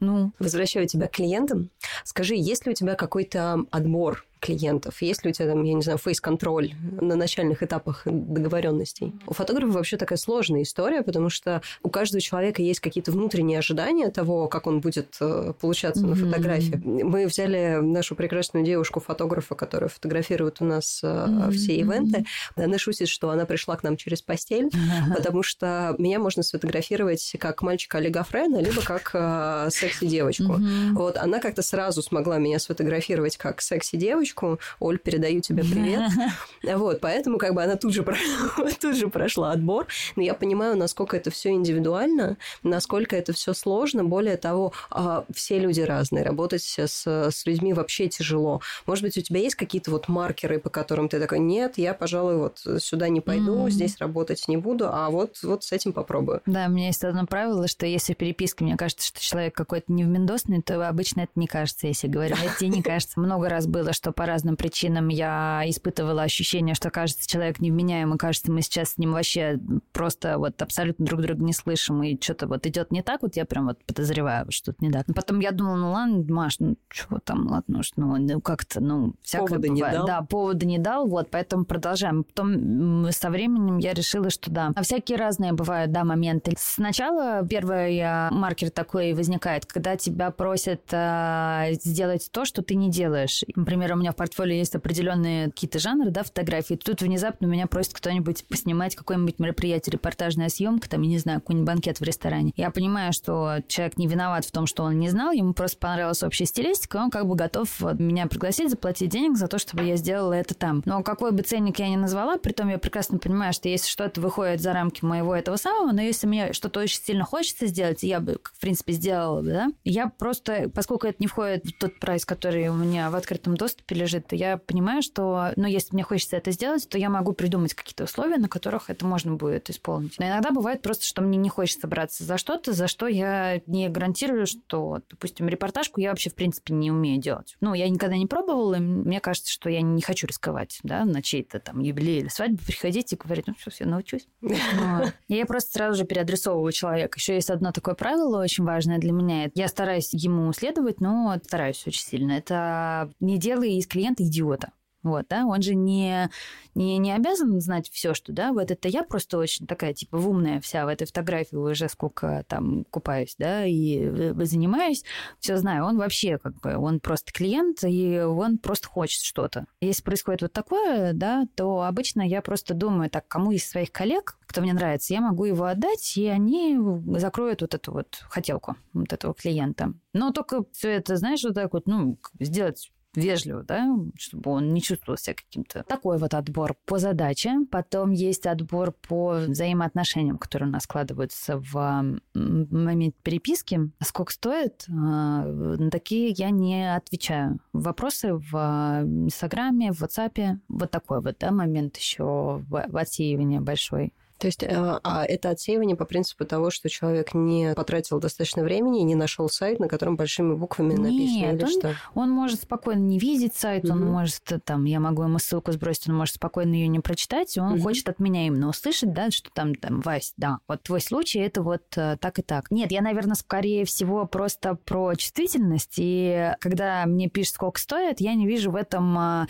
Ну. 0.00 0.32
Возвращаю 0.38 0.86
тебя 0.86 1.08
к 1.08 1.12
клиентам. 1.12 1.70
Скажи, 2.04 2.34
есть 2.34 2.64
ли 2.66 2.72
у 2.72 2.74
тебя 2.74 2.94
какой-то 2.94 3.66
отбор 3.70 4.24
клиентов? 4.40 5.02
Есть 5.02 5.24
ли 5.24 5.30
у 5.30 5.32
тебя 5.32 5.48
там, 5.48 5.62
я 5.62 5.74
не 5.74 5.82
знаю, 5.82 5.98
фейс-контроль 5.98 6.72
на 7.00 7.16
начальных 7.16 7.62
этапах 7.62 8.02
договоренностей? 8.04 9.12
У 9.26 9.34
фотографа 9.34 9.72
вообще 9.72 9.96
такая 9.96 10.18
сложная 10.18 10.62
история, 10.62 11.02
потому 11.02 11.30
что 11.30 11.62
у 11.82 11.90
каждого 11.90 12.20
человека 12.20 12.62
есть 12.62 12.80
какие-то 12.80 13.12
внутренние 13.12 13.58
ожидания 13.58 14.10
того, 14.10 14.48
как 14.48 14.66
он 14.66 14.80
будет 14.80 15.16
э, 15.20 15.52
получаться 15.60 16.04
mm-hmm. 16.04 16.08
на 16.08 16.14
фотографии. 16.16 16.80
Мы 16.84 17.26
взяли 17.26 17.78
нашу 17.80 18.14
прекрасную 18.14 18.64
девушку-фотографа, 18.64 19.54
которая 19.54 19.88
фотографирует 19.88 20.60
у 20.60 20.64
нас 20.64 21.02
mm-hmm. 21.02 21.50
все 21.52 21.76
ивенты. 21.76 22.24
Она 22.56 22.78
шутит, 22.78 23.08
что 23.08 23.30
она 23.30 23.44
пришла 23.44 23.76
к 23.76 23.82
нам 23.82 23.96
через 23.96 24.22
постель, 24.22 24.66
mm-hmm. 24.66 25.14
потому 25.16 25.42
что 25.42 25.94
меня 25.98 26.18
можно 26.18 26.42
сфотографировать 26.42 27.36
как 27.38 27.62
мальчика 27.62 27.98
Олега 27.98 28.24
Френа, 28.24 28.60
либо 28.60 28.82
как 28.82 29.10
э, 29.14 29.68
секси-девочку. 29.70 30.54
Mm-hmm. 30.54 30.92
Вот 30.94 31.16
она 31.16 31.40
как-то 31.40 31.62
сразу 31.62 32.02
смогла 32.02 32.38
меня 32.38 32.58
сфотографировать 32.58 33.36
как 33.36 33.60
секси-девочку. 33.60 34.29
Оль, 34.78 34.98
передаю 34.98 35.40
тебе 35.40 35.62
привет. 35.62 36.10
Вот, 36.62 37.00
поэтому 37.00 37.38
как 37.38 37.54
бы 37.54 37.62
она 37.62 37.76
тут 37.76 37.92
же, 37.92 38.04
тут 38.80 38.96
же 38.96 39.08
прошла 39.08 39.52
отбор. 39.52 39.86
Но 40.16 40.22
я 40.22 40.34
понимаю, 40.34 40.76
насколько 40.76 41.16
это 41.16 41.30
все 41.30 41.50
индивидуально, 41.50 42.36
насколько 42.62 43.16
это 43.16 43.32
все 43.32 43.54
сложно. 43.54 44.04
Более 44.04 44.36
того, 44.36 44.72
а, 44.90 45.24
все 45.32 45.58
люди 45.58 45.80
разные. 45.80 46.24
Работать 46.24 46.62
с, 46.62 47.06
с 47.06 47.46
людьми 47.46 47.72
вообще 47.72 48.08
тяжело. 48.08 48.60
Может 48.86 49.04
быть, 49.04 49.18
у 49.18 49.20
тебя 49.20 49.40
есть 49.40 49.56
какие-то 49.56 49.90
вот 49.90 50.08
маркеры, 50.08 50.58
по 50.58 50.70
которым 50.70 51.08
ты 51.08 51.18
такой, 51.18 51.38
нет, 51.38 51.78
я, 51.78 51.94
пожалуй, 51.94 52.36
вот 52.36 52.58
сюда 52.82 53.08
не 53.08 53.20
пойду, 53.20 53.66
mm-hmm. 53.66 53.70
здесь 53.70 53.98
работать 53.98 54.46
не 54.48 54.56
буду, 54.56 54.88
а 54.88 55.10
вот, 55.10 55.38
вот 55.42 55.64
с 55.64 55.72
этим 55.72 55.92
попробую. 55.92 56.42
Да, 56.46 56.66
у 56.66 56.70
меня 56.70 56.86
есть 56.86 57.04
одно 57.04 57.26
правило, 57.26 57.68
что 57.68 57.86
если 57.86 58.14
в 58.14 58.16
переписке 58.16 58.64
мне 58.64 58.76
кажется, 58.76 59.06
что 59.06 59.20
человек 59.20 59.54
какой-то 59.54 59.92
невмендосный, 59.92 60.62
то 60.62 60.88
обычно 60.88 61.22
это 61.22 61.32
не 61.34 61.46
кажется, 61.46 61.86
если 61.86 62.08
говорю. 62.08 62.36
Это 62.36 62.58
тебе 62.58 62.68
не 62.68 62.82
кажется. 62.82 63.20
Много 63.20 63.48
раз 63.48 63.66
было, 63.66 63.92
что 63.92 64.12
по 64.20 64.26
разным 64.26 64.54
причинам 64.54 65.08
я 65.08 65.62
испытывала 65.64 66.24
ощущение, 66.24 66.74
что 66.74 66.90
кажется, 66.90 67.26
человек 67.26 67.58
невменяемый, 67.58 68.18
кажется, 68.18 68.52
мы 68.52 68.60
сейчас 68.60 68.90
с 68.90 68.98
ним 68.98 69.12
вообще 69.12 69.58
просто 69.92 70.36
вот 70.36 70.60
абсолютно 70.60 71.06
друг 71.06 71.22
друга 71.22 71.42
не 71.42 71.54
слышим, 71.54 72.02
и 72.02 72.20
что-то 72.20 72.46
вот 72.46 72.66
идет 72.66 72.92
не 72.92 73.02
так, 73.02 73.22
вот 73.22 73.36
я 73.36 73.46
прям 73.46 73.68
вот 73.68 73.82
подозреваю, 73.86 74.44
что-то 74.50 74.84
не 74.84 74.90
так. 74.92 75.06
Потом 75.14 75.40
я 75.40 75.52
думала, 75.52 75.76
ну 75.76 75.92
ладно, 75.92 76.34
Маш, 76.34 76.58
ну 76.58 76.76
чего 76.90 77.18
там, 77.18 77.46
ладно, 77.50 77.80
ну, 77.96 78.16
ну 78.18 78.40
как-то, 78.42 78.82
ну, 78.82 79.14
всякое 79.22 79.56
повода 79.56 79.68
бывает. 79.68 79.92
не 79.92 79.98
дал. 79.98 80.06
Да, 80.06 80.20
повода 80.20 80.66
не 80.66 80.78
дал, 80.78 81.06
вот, 81.08 81.30
поэтому 81.30 81.64
продолжаем. 81.64 82.24
Потом 82.24 83.10
со 83.12 83.30
временем 83.30 83.78
я 83.78 83.94
решила, 83.94 84.28
что 84.28 84.50
да. 84.50 84.72
А 84.76 84.82
всякие 84.82 85.16
разные 85.16 85.54
бывают, 85.54 85.92
да, 85.92 86.04
моменты. 86.04 86.52
Сначала 86.58 87.42
первый 87.48 88.02
маркер 88.30 88.68
такой 88.68 89.14
возникает, 89.14 89.64
когда 89.64 89.96
тебя 89.96 90.30
просят 90.30 90.82
э, 90.90 91.68
сделать 91.82 92.28
то, 92.30 92.44
что 92.44 92.60
ты 92.60 92.74
не 92.74 92.90
делаешь. 92.90 93.44
Например, 93.56 93.94
у 93.94 93.96
меня 93.96 94.09
в 94.12 94.16
портфолио 94.16 94.54
есть 94.54 94.74
определенные 94.74 95.46
какие-то 95.46 95.78
жанры, 95.78 96.10
да, 96.10 96.22
фотографии. 96.22 96.74
Тут 96.74 97.02
внезапно 97.02 97.46
меня 97.46 97.66
просит 97.66 97.94
кто-нибудь 97.94 98.44
поснимать 98.46 98.96
какое-нибудь 98.96 99.38
мероприятие, 99.38 99.92
репортажная 99.92 100.48
съемка, 100.48 100.88
там, 100.88 101.02
я 101.02 101.08
не 101.08 101.18
знаю, 101.18 101.40
какой-нибудь 101.40 101.66
банкет 101.66 102.00
в 102.00 102.02
ресторане. 102.02 102.52
Я 102.56 102.70
понимаю, 102.70 103.12
что 103.12 103.58
человек 103.68 103.96
не 103.96 104.06
виноват 104.06 104.44
в 104.44 104.52
том, 104.52 104.66
что 104.66 104.82
он 104.82 104.98
не 104.98 105.08
знал, 105.08 105.32
ему 105.32 105.52
просто 105.52 105.78
понравилась 105.78 106.22
общая 106.22 106.46
стилистика, 106.46 106.96
он 106.96 107.10
как 107.10 107.26
бы 107.26 107.34
готов 107.34 107.68
меня 107.98 108.26
пригласить, 108.26 108.70
заплатить 108.70 109.10
денег 109.10 109.36
за 109.36 109.48
то, 109.48 109.58
чтобы 109.58 109.84
я 109.84 109.96
сделала 109.96 110.32
это 110.32 110.54
там. 110.54 110.82
Но 110.84 111.02
какой 111.02 111.32
бы 111.32 111.42
ценник 111.42 111.78
я 111.78 111.88
ни 111.88 111.96
назвала, 111.96 112.36
при 112.38 112.52
том 112.52 112.68
я 112.68 112.78
прекрасно 112.78 113.18
понимаю, 113.18 113.52
что 113.52 113.68
если 113.68 113.88
что-то 113.88 114.20
выходит 114.20 114.60
за 114.60 114.72
рамки 114.72 115.04
моего 115.04 115.34
этого 115.34 115.56
самого, 115.56 115.92
но 115.92 116.02
если 116.02 116.26
мне 116.26 116.52
что-то 116.52 116.80
очень 116.80 117.00
сильно 117.00 117.24
хочется 117.24 117.66
сделать, 117.66 118.02
я 118.02 118.20
бы, 118.20 118.38
в 118.42 118.60
принципе, 118.60 118.92
сделала 118.92 119.42
бы, 119.42 119.48
да, 119.48 119.68
я 119.84 120.08
просто, 120.08 120.70
поскольку 120.74 121.06
это 121.06 121.16
не 121.18 121.26
входит 121.26 121.64
в 121.64 121.78
тот 121.78 121.98
прайс, 121.98 122.24
который 122.24 122.68
у 122.68 122.74
меня 122.74 123.10
в 123.10 123.16
открытом 123.16 123.56
доступе 123.56 123.94
лежит, 124.00 124.26
то 124.26 124.36
я 124.36 124.56
понимаю, 124.56 125.02
что, 125.02 125.52
ну, 125.56 125.66
если 125.66 125.94
мне 125.94 126.02
хочется 126.02 126.36
это 126.36 126.50
сделать, 126.50 126.88
то 126.88 126.98
я 126.98 127.10
могу 127.10 127.32
придумать 127.32 127.74
какие-то 127.74 128.04
условия, 128.04 128.36
на 128.36 128.48
которых 128.48 128.90
это 128.90 129.06
можно 129.06 129.34
будет 129.34 129.70
исполнить. 129.70 130.18
Но 130.18 130.26
иногда 130.26 130.50
бывает 130.50 130.82
просто, 130.82 131.04
что 131.04 131.22
мне 131.22 131.38
не 131.38 131.48
хочется 131.48 131.86
браться 131.86 132.24
за 132.24 132.38
что-то, 132.38 132.72
за 132.72 132.88
что 132.88 133.06
я 133.06 133.60
не 133.66 133.88
гарантирую, 133.88 134.46
что, 134.46 135.00
допустим, 135.08 135.48
репортажку 135.48 136.00
я 136.00 136.10
вообще, 136.10 136.30
в 136.30 136.34
принципе, 136.34 136.74
не 136.74 136.90
умею 136.90 137.20
делать. 137.20 137.56
Ну, 137.60 137.74
я 137.74 137.88
никогда 137.88 138.16
не 138.16 138.26
пробовала, 138.26 138.74
и 138.74 138.80
мне 138.80 139.20
кажется, 139.20 139.50
что 139.50 139.68
я 139.68 139.82
не 139.82 140.02
хочу 140.02 140.26
рисковать, 140.26 140.80
да, 140.82 141.04
на 141.04 141.22
чей-то 141.22 141.60
там 141.60 141.80
юбилей 141.80 142.20
или 142.20 142.28
свадьбу 142.28 142.58
приходить 142.64 143.12
и 143.12 143.16
говорить, 143.16 143.46
ну, 143.46 143.54
все, 143.58 143.70
я 143.80 143.86
научусь. 143.86 144.26
Я 145.28 145.46
просто 145.46 145.72
сразу 145.72 145.98
же 145.98 146.04
переадресовываю 146.04 146.72
человека. 146.72 147.18
Еще 147.18 147.34
есть 147.34 147.50
одно 147.50 147.72
такое 147.72 147.94
правило 147.94 148.42
очень 148.42 148.64
важное 148.64 148.98
для 148.98 149.12
меня. 149.12 149.50
Я 149.54 149.68
стараюсь 149.68 150.10
ему 150.12 150.52
следовать, 150.52 151.00
но 151.00 151.36
стараюсь 151.44 151.82
очень 151.86 152.02
сильно. 152.02 152.32
Это 152.32 153.10
не 153.20 153.38
делай 153.38 153.74
из 153.74 153.86
клиента 153.90 154.24
идиота. 154.24 154.72
Вот, 155.02 155.26
да, 155.30 155.46
он 155.46 155.62
же 155.62 155.74
не, 155.74 156.28
не, 156.74 156.98
не 156.98 157.12
обязан 157.12 157.58
знать 157.60 157.88
все, 157.90 158.12
что, 158.12 158.32
да, 158.32 158.52
вот 158.52 158.70
это 158.70 158.86
я 158.88 159.02
просто 159.02 159.38
очень 159.38 159.66
такая, 159.66 159.94
типа, 159.94 160.16
умная 160.16 160.60
вся 160.60 160.84
в 160.84 160.88
этой 160.88 161.06
фотографии 161.06 161.56
уже 161.56 161.88
сколько 161.88 162.44
там 162.46 162.84
купаюсь, 162.90 163.34
да, 163.38 163.64
и 163.64 163.98
э, 163.98 164.34
занимаюсь, 164.44 165.04
все 165.38 165.56
знаю. 165.56 165.86
Он 165.86 165.96
вообще, 165.96 166.36
как 166.36 166.60
бы, 166.60 166.76
он 166.76 167.00
просто 167.00 167.32
клиент, 167.32 167.82
и 167.82 168.20
он 168.20 168.58
просто 168.58 168.88
хочет 168.88 169.22
что-то. 169.22 169.64
Если 169.80 170.02
происходит 170.02 170.42
вот 170.42 170.52
такое, 170.52 171.14
да, 171.14 171.46
то 171.54 171.82
обычно 171.82 172.20
я 172.20 172.42
просто 172.42 172.74
думаю, 172.74 173.08
так, 173.08 173.26
кому 173.26 173.52
из 173.52 173.66
своих 173.66 173.92
коллег, 173.92 174.36
кто 174.46 174.60
мне 174.60 174.74
нравится, 174.74 175.14
я 175.14 175.22
могу 175.22 175.46
его 175.46 175.64
отдать, 175.64 176.14
и 176.18 176.26
они 176.26 176.76
закроют 177.16 177.62
вот 177.62 177.72
эту 177.72 177.92
вот 177.92 178.18
хотелку 178.28 178.76
вот 178.92 179.14
этого 179.14 179.32
клиента. 179.32 179.94
Но 180.12 180.30
только 180.30 180.64
все 180.72 180.90
это, 180.90 181.16
знаешь, 181.16 181.42
вот 181.42 181.54
так 181.54 181.72
вот, 181.72 181.86
ну, 181.86 182.18
сделать 182.38 182.90
вежливо, 183.14 183.62
да, 183.62 183.88
чтобы 184.18 184.50
он 184.50 184.72
не 184.72 184.80
чувствовал 184.82 185.18
себя 185.18 185.34
каким-то. 185.34 185.82
Такой 185.84 186.18
вот 186.18 186.34
отбор 186.34 186.74
по 186.86 186.98
задаче. 186.98 187.54
Потом 187.70 188.12
есть 188.12 188.46
отбор 188.46 188.92
по 188.92 189.40
взаимоотношениям, 189.48 190.38
которые 190.38 190.68
у 190.68 190.72
нас 190.72 190.84
складываются 190.84 191.58
в 191.58 192.20
момент 192.34 193.14
переписки. 193.22 193.90
Сколько 194.02 194.32
стоит? 194.32 194.84
А, 194.88 195.44
на 195.44 195.90
такие 195.90 196.30
я 196.30 196.50
не 196.50 196.94
отвечаю. 196.94 197.60
Вопросы 197.72 198.34
в 198.34 198.54
Инстаграме, 198.54 199.92
в 199.92 200.02
WhatsApp. 200.02 200.58
Вот 200.68 200.90
такой 200.90 201.20
вот, 201.20 201.36
да, 201.38 201.50
момент 201.50 201.96
еще 201.96 202.62
в 202.68 202.98
отсеивании 202.98 203.58
большой. 203.58 204.12
То 204.40 204.46
есть, 204.46 204.64
а, 204.64 205.00
а 205.04 205.24
это 205.26 205.50
отсеивание 205.50 205.96
по 205.96 206.06
принципу 206.06 206.46
того, 206.46 206.70
что 206.70 206.88
человек 206.88 207.34
не 207.34 207.74
потратил 207.74 208.20
достаточно 208.20 208.62
времени 208.62 209.00
и 209.00 209.04
не 209.04 209.14
нашел 209.14 209.50
сайт, 209.50 209.80
на 209.80 209.86
котором 209.86 210.16
большими 210.16 210.54
буквами 210.54 210.94
написано, 210.94 211.52
Нет, 211.52 211.54
или 211.56 211.64
он, 211.64 211.70
что? 211.70 211.94
он 212.14 212.30
может 212.30 212.62
спокойно 212.62 213.00
не 213.00 213.18
видеть 213.18 213.54
сайт, 213.54 213.84
угу. 213.84 213.92
он 213.92 214.06
может, 214.06 214.42
там, 214.64 214.84
я 214.86 214.98
могу 214.98 215.24
ему 215.24 215.38
ссылку 215.38 215.72
сбросить, 215.72 216.08
он 216.08 216.16
может 216.16 216.36
спокойно 216.36 216.72
ее 216.72 216.88
не 216.88 217.00
прочитать, 217.00 217.54
и 217.54 217.60
он 217.60 217.74
угу. 217.74 217.82
хочет 217.82 218.08
от 218.08 218.18
меня 218.18 218.46
именно 218.46 218.70
услышать, 218.70 219.12
да, 219.12 219.30
что 219.30 219.50
там, 219.52 219.74
там, 219.74 220.00
Вась, 220.00 220.32
да, 220.38 220.60
вот 220.66 220.82
твой 220.84 221.02
случай, 221.02 221.40
это 221.40 221.62
вот 221.62 221.82
э, 221.96 222.16
так 222.18 222.38
и 222.38 222.42
так. 222.42 222.70
Нет, 222.70 222.90
я, 222.92 223.02
наверное, 223.02 223.34
скорее 223.34 223.84
всего 223.84 224.24
просто 224.24 224.74
про 224.74 225.14
чувствительность, 225.16 225.96
и 225.98 226.54
когда 226.60 227.04
мне 227.04 227.28
пишут, 227.28 227.56
сколько 227.56 227.78
стоит, 227.78 228.20
я 228.20 228.32
не 228.32 228.46
вижу 228.46 228.70
в 228.70 228.76
этом 228.76 229.18
а, 229.18 229.46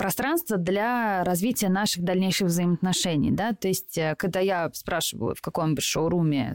пространство 0.00 0.56
для 0.56 1.22
развития 1.24 1.68
наших 1.68 2.04
дальнейших 2.04 2.46
взаимоотношений, 2.46 3.32
да, 3.32 3.52
то 3.52 3.68
есть 3.68 3.98
э, 3.98 4.14
когда 4.16 4.40
я 4.40 4.70
спрашиваю 4.72 5.34
в 5.34 5.42
каком-нибудь 5.42 5.84
шоуруме 5.84 6.54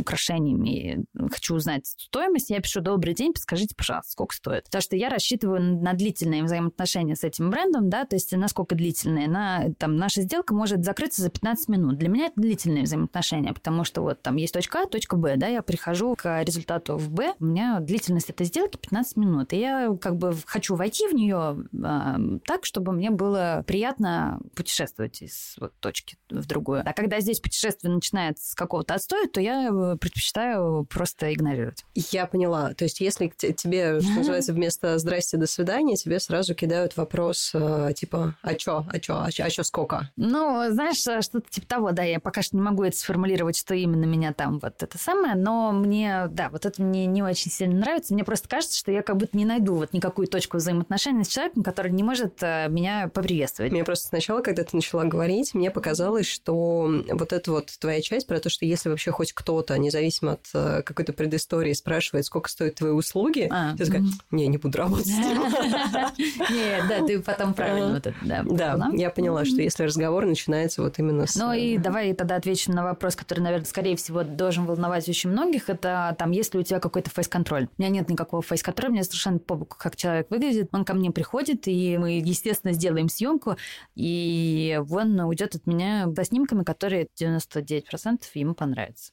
украшениями, 0.00 1.04
хочу 1.30 1.54
узнать 1.54 1.86
стоимость, 1.86 2.50
я 2.50 2.60
пишу 2.60 2.80
«Добрый 2.80 3.14
день, 3.14 3.32
подскажите, 3.32 3.74
пожалуйста, 3.76 4.12
сколько 4.12 4.34
стоит?» 4.34 4.64
Потому 4.64 4.82
что 4.82 4.96
я 4.96 5.08
рассчитываю 5.08 5.60
на 5.60 5.92
длительные 5.92 6.44
взаимоотношения 6.44 7.16
с 7.16 7.24
этим 7.24 7.50
брендом, 7.50 7.90
да, 7.90 8.04
то 8.04 8.16
есть 8.16 8.32
насколько 8.32 8.74
длительные. 8.74 9.28
На, 9.28 9.72
там, 9.78 9.96
наша 9.96 10.22
сделка 10.22 10.54
может 10.54 10.84
закрыться 10.84 11.22
за 11.22 11.30
15 11.30 11.68
минут. 11.68 11.98
Для 11.98 12.08
меня 12.08 12.26
это 12.26 12.40
длительные 12.40 12.84
взаимоотношения, 12.84 13.52
потому 13.52 13.84
что 13.84 14.02
вот 14.02 14.22
там 14.22 14.36
есть 14.36 14.54
точка 14.54 14.82
А, 14.82 14.86
точка 14.86 15.16
Б, 15.16 15.36
да, 15.36 15.48
я 15.48 15.62
прихожу 15.62 16.14
к 16.16 16.42
результату 16.42 16.96
в 16.96 17.10
Б, 17.10 17.34
у 17.40 17.44
меня 17.44 17.80
длительность 17.80 18.30
этой 18.30 18.46
сделки 18.46 18.76
15 18.76 19.16
минут, 19.16 19.52
и 19.52 19.58
я 19.58 19.96
как 20.00 20.16
бы 20.16 20.34
хочу 20.46 20.76
войти 20.76 21.08
в 21.08 21.14
нее 21.14 21.56
а, 21.84 22.16
так, 22.44 22.64
чтобы 22.64 22.92
мне 22.92 23.10
было 23.10 23.64
приятно 23.66 24.40
путешествовать 24.54 25.22
из 25.22 25.56
вот, 25.60 25.72
точки 25.80 26.16
в 26.30 26.46
другую. 26.46 26.82
А 26.84 26.92
когда 26.92 27.20
здесь 27.20 27.40
путешествие 27.40 27.92
начинается 27.92 28.50
с 28.50 28.54
какого-то 28.54 28.94
отстоя, 28.94 29.26
то 29.28 29.40
я 29.40 29.70
предпочитаю 30.00 30.84
просто 30.84 31.32
игнорировать. 31.32 31.84
Я 31.94 32.26
поняла. 32.26 32.74
То 32.74 32.84
есть, 32.84 33.00
если 33.00 33.28
тебе, 33.28 34.00
что 34.00 34.10
называется, 34.16 34.52
вместо 34.52 34.98
«здрасте, 34.98 35.36
до 35.36 35.46
свидания», 35.46 35.96
тебе 35.96 36.20
сразу 36.20 36.54
кидают 36.54 36.96
вопрос 36.96 37.52
э, 37.54 37.92
типа 37.94 38.34
«а 38.42 38.54
чё? 38.54 38.84
А 38.90 38.98
чё? 38.98 39.22
А 39.24 39.30
чё, 39.30 39.44
а 39.44 39.50
чё 39.50 39.62
сколько?» 39.62 40.10
Ну, 40.16 40.64
знаешь, 40.70 40.98
что-то 40.98 41.48
типа 41.48 41.66
того, 41.66 41.92
да, 41.92 42.02
я 42.02 42.20
пока 42.20 42.42
что 42.42 42.56
не 42.56 42.62
могу 42.62 42.84
это 42.84 42.96
сформулировать, 42.96 43.56
что 43.56 43.74
именно 43.74 44.04
меня 44.04 44.32
там 44.32 44.58
вот 44.58 44.82
это 44.82 44.98
самое, 44.98 45.34
но 45.34 45.72
мне, 45.72 46.26
да, 46.30 46.48
вот 46.48 46.66
это 46.66 46.82
мне 46.82 47.06
не 47.06 47.22
очень 47.22 47.50
сильно 47.50 47.80
нравится. 47.80 48.14
Мне 48.14 48.24
просто 48.24 48.48
кажется, 48.48 48.76
что 48.76 48.90
я 48.90 49.02
как 49.02 49.16
будто 49.16 49.36
не 49.36 49.44
найду 49.44 49.74
вот 49.74 49.92
никакую 49.92 50.28
точку 50.28 50.56
взаимоотношений 50.56 51.24
с 51.24 51.28
человеком, 51.28 51.62
который 51.62 51.92
не 51.92 52.02
может 52.02 52.42
э, 52.42 52.68
меня 52.68 53.10
поприветствовать. 53.12 53.72
Мне 53.72 53.84
просто 53.84 54.08
сначала, 54.08 54.40
когда 54.40 54.64
ты 54.64 54.76
начала 54.76 55.04
говорить, 55.04 55.54
мне 55.54 55.70
показалось, 55.70 56.26
что 56.26 56.90
вот 57.10 57.32
эта 57.32 57.50
вот 57.50 57.70
твоя 57.78 58.00
часть 58.00 58.26
про 58.26 58.40
то, 58.40 58.48
что 58.48 58.64
если 58.64 58.88
вообще 58.88 59.10
хоть 59.10 59.32
кто-то 59.32 59.75
независимо 59.78 60.32
от 60.32 60.46
э, 60.54 60.82
какой-то 60.82 61.12
предыстории, 61.12 61.72
спрашивает, 61.72 62.26
сколько 62.26 62.48
стоят 62.48 62.76
твои 62.76 62.92
услуги, 62.92 63.48
а, 63.50 63.76
ты 63.76 63.86
такая, 63.86 64.04
не, 64.30 64.46
не 64.46 64.58
буду 64.58 64.78
работать 64.78 65.06
Нет, 66.18 66.84
да, 66.88 67.06
ты 67.06 67.20
потом 67.20 67.54
правильно 67.54 67.94
вот 67.94 68.06
это, 68.06 68.16
да. 68.22 68.44
Да, 68.44 68.90
я 68.92 69.10
поняла, 69.10 69.44
что 69.44 69.60
если 69.60 69.84
разговор 69.84 70.26
начинается 70.26 70.82
вот 70.82 70.98
именно 70.98 71.26
с... 71.26 71.36
Ну 71.36 71.52
и 71.52 71.78
давай 71.78 72.12
тогда 72.14 72.36
отвечу 72.36 72.72
на 72.72 72.84
вопрос, 72.84 73.16
который, 73.16 73.40
наверное, 73.40 73.66
скорее 73.66 73.96
всего, 73.96 74.22
должен 74.22 74.66
волновать 74.66 75.08
очень 75.08 75.30
многих. 75.30 75.68
Это 75.68 76.14
там, 76.18 76.30
есть 76.30 76.54
ли 76.54 76.60
у 76.60 76.62
тебя 76.62 76.80
какой-то 76.80 77.10
фейс-контроль? 77.10 77.68
У 77.76 77.82
меня 77.82 77.90
нет 77.90 78.08
никакого 78.08 78.42
фейс-контроля, 78.42 78.92
мне 78.92 79.04
совершенно 79.04 79.38
по 79.38 79.56
как 79.64 79.96
человек 79.96 80.30
выглядит. 80.30 80.68
Он 80.72 80.84
ко 80.84 80.94
мне 80.94 81.10
приходит, 81.10 81.66
и 81.66 81.98
мы, 81.98 82.18
естественно, 82.18 82.72
сделаем 82.72 83.08
съемку, 83.08 83.56
и 83.94 84.80
он 84.90 85.18
уйдет 85.20 85.54
от 85.54 85.66
меня 85.66 86.08
со 86.14 86.24
снимками, 86.24 86.64
которые 86.64 87.08
99% 87.20 88.22
ему 88.34 88.54
понравятся. 88.54 89.12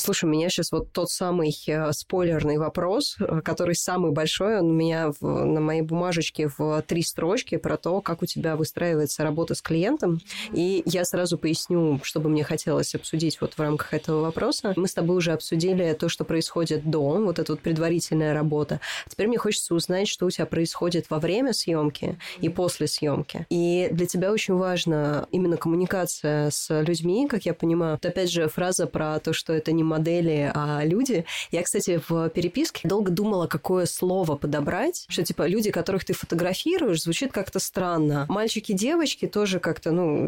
Слушай, 0.00 0.24
у 0.24 0.28
меня 0.28 0.48
сейчас 0.48 0.72
вот 0.72 0.92
тот 0.92 1.10
самый 1.10 1.54
э, 1.66 1.92
спойлерный 1.92 2.56
вопрос, 2.56 3.16
э, 3.20 3.42
который 3.44 3.74
самый 3.74 4.12
большой, 4.12 4.58
он 4.58 4.70
у 4.70 4.72
меня 4.72 5.12
в, 5.20 5.44
на 5.44 5.60
моей 5.60 5.82
бумажечке 5.82 6.48
в 6.56 6.82
три 6.86 7.02
строчки 7.02 7.58
про 7.58 7.76
то, 7.76 8.00
как 8.00 8.22
у 8.22 8.26
тебя 8.26 8.56
выстраивается 8.56 9.24
работа 9.24 9.54
с 9.54 9.60
клиентом. 9.60 10.22
И 10.52 10.82
я 10.86 11.04
сразу 11.04 11.36
поясню, 11.36 12.00
что 12.02 12.18
бы 12.20 12.30
мне 12.30 12.44
хотелось 12.44 12.94
обсудить 12.94 13.42
вот 13.42 13.54
в 13.54 13.58
рамках 13.60 13.92
этого 13.92 14.22
вопроса. 14.22 14.72
Мы 14.74 14.88
с 14.88 14.94
тобой 14.94 15.18
уже 15.18 15.32
обсудили 15.32 15.92
то, 15.92 16.08
что 16.08 16.24
происходит 16.24 16.88
до, 16.88 17.22
вот 17.22 17.38
эта 17.38 17.52
вот 17.52 17.60
предварительная 17.60 18.32
работа. 18.32 18.80
Теперь 19.06 19.28
мне 19.28 19.36
хочется 19.36 19.74
узнать, 19.74 20.08
что 20.08 20.24
у 20.24 20.30
тебя 20.30 20.46
происходит 20.46 21.10
во 21.10 21.18
время 21.18 21.52
съемки 21.52 22.18
и 22.40 22.48
после 22.48 22.86
съемки. 22.86 23.46
И 23.50 23.88
для 23.92 24.06
тебя 24.06 24.32
очень 24.32 24.54
важна 24.54 25.26
именно 25.30 25.58
коммуникация 25.58 26.50
с 26.50 26.80
людьми, 26.82 27.28
как 27.28 27.44
я 27.44 27.52
понимаю. 27.52 27.98
Вот 28.02 28.06
опять 28.06 28.30
же, 28.30 28.48
фраза 28.48 28.86
про 28.86 29.20
то, 29.20 29.34
что 29.34 29.52
это 29.52 29.72
не 29.72 29.89
модели, 29.90 30.50
а 30.54 30.82
люди. 30.84 31.24
Я, 31.50 31.62
кстати, 31.62 32.00
в 32.08 32.30
переписке 32.30 32.88
долго 32.88 33.10
думала, 33.10 33.46
какое 33.46 33.86
слово 33.86 34.36
подобрать, 34.36 35.04
что, 35.08 35.22
типа, 35.22 35.46
люди, 35.46 35.70
которых 35.70 36.04
ты 36.04 36.12
фотографируешь, 36.12 37.02
звучит 37.02 37.32
как-то 37.32 37.58
странно. 37.58 38.26
Мальчики, 38.28 38.72
девочки 38.72 39.26
тоже 39.26 39.58
как-то, 39.60 39.90
ну, 39.90 40.14
у 40.14 40.18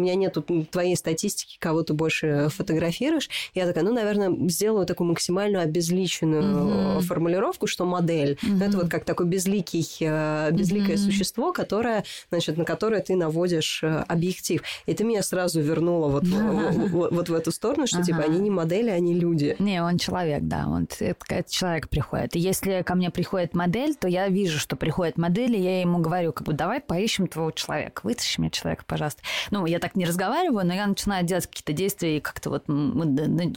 меня 0.00 0.14
нету 0.14 0.42
твоей 0.70 0.96
статистики, 0.96 1.56
кого 1.58 1.82
ты 1.82 1.94
больше 1.94 2.48
фотографируешь. 2.50 3.30
Я 3.54 3.66
такая, 3.66 3.84
ну, 3.84 3.92
наверное, 3.92 4.48
сделаю 4.48 4.86
такую 4.86 5.08
максимально 5.08 5.62
обезличенную 5.62 6.42
mm-hmm. 6.42 7.00
формулировку, 7.02 7.66
что 7.66 7.84
модель. 7.84 8.38
Mm-hmm. 8.42 8.64
Это 8.64 8.76
вот 8.76 8.88
как 8.88 9.04
такой 9.04 9.26
безликий, 9.26 9.86
э, 10.00 10.50
безликое 10.52 10.96
mm-hmm. 10.96 11.04
существо, 11.04 11.52
которое, 11.52 12.04
значит, 12.30 12.56
на 12.56 12.64
которое 12.64 13.00
ты 13.00 13.14
наводишь 13.14 13.82
э, 13.82 14.04
объектив. 14.08 14.62
И 14.86 14.94
ты 14.94 15.04
меня 15.04 15.22
сразу 15.22 15.60
вернула 15.60 16.08
вот, 16.08 16.24
вот, 16.24 17.10
вот 17.12 17.28
в 17.28 17.34
эту 17.34 17.52
сторону, 17.52 17.86
что, 17.86 18.02
типа, 18.02 18.20
они 18.20 18.38
не 18.38 18.50
модели, 18.64 18.90
а 18.90 18.98
не 18.98 19.14
люди. 19.14 19.56
Не, 19.58 19.82
он 19.82 19.98
человек, 19.98 20.42
да, 20.42 20.66
он 20.66 20.88
это 21.28 21.50
человек 21.50 21.88
приходит. 21.88 22.36
И 22.36 22.38
если 22.38 22.82
ко 22.82 22.94
мне 22.94 23.10
приходит 23.10 23.54
модель, 23.54 23.94
то 23.94 24.08
я 24.08 24.28
вижу, 24.28 24.58
что 24.58 24.76
приходит 24.76 25.18
модель, 25.18 25.56
и 25.56 25.60
я 25.60 25.80
ему 25.80 25.98
говорю, 25.98 26.32
как 26.32 26.46
бы, 26.46 26.52
давай 26.52 26.80
поищем 26.80 27.26
твоего 27.26 27.50
человека, 27.50 28.00
вытащи 28.04 28.40
мне 28.40 28.50
человека, 28.50 28.84
пожалуйста. 28.86 29.22
Ну, 29.50 29.66
я 29.66 29.78
так 29.78 29.96
не 29.96 30.04
разговариваю, 30.04 30.66
но 30.66 30.74
я 30.74 30.86
начинаю 30.86 31.24
делать 31.24 31.46
какие-то 31.46 31.72
действия, 31.72 32.18
и 32.18 32.20
как-то 32.20 32.50
вот, 32.50 32.64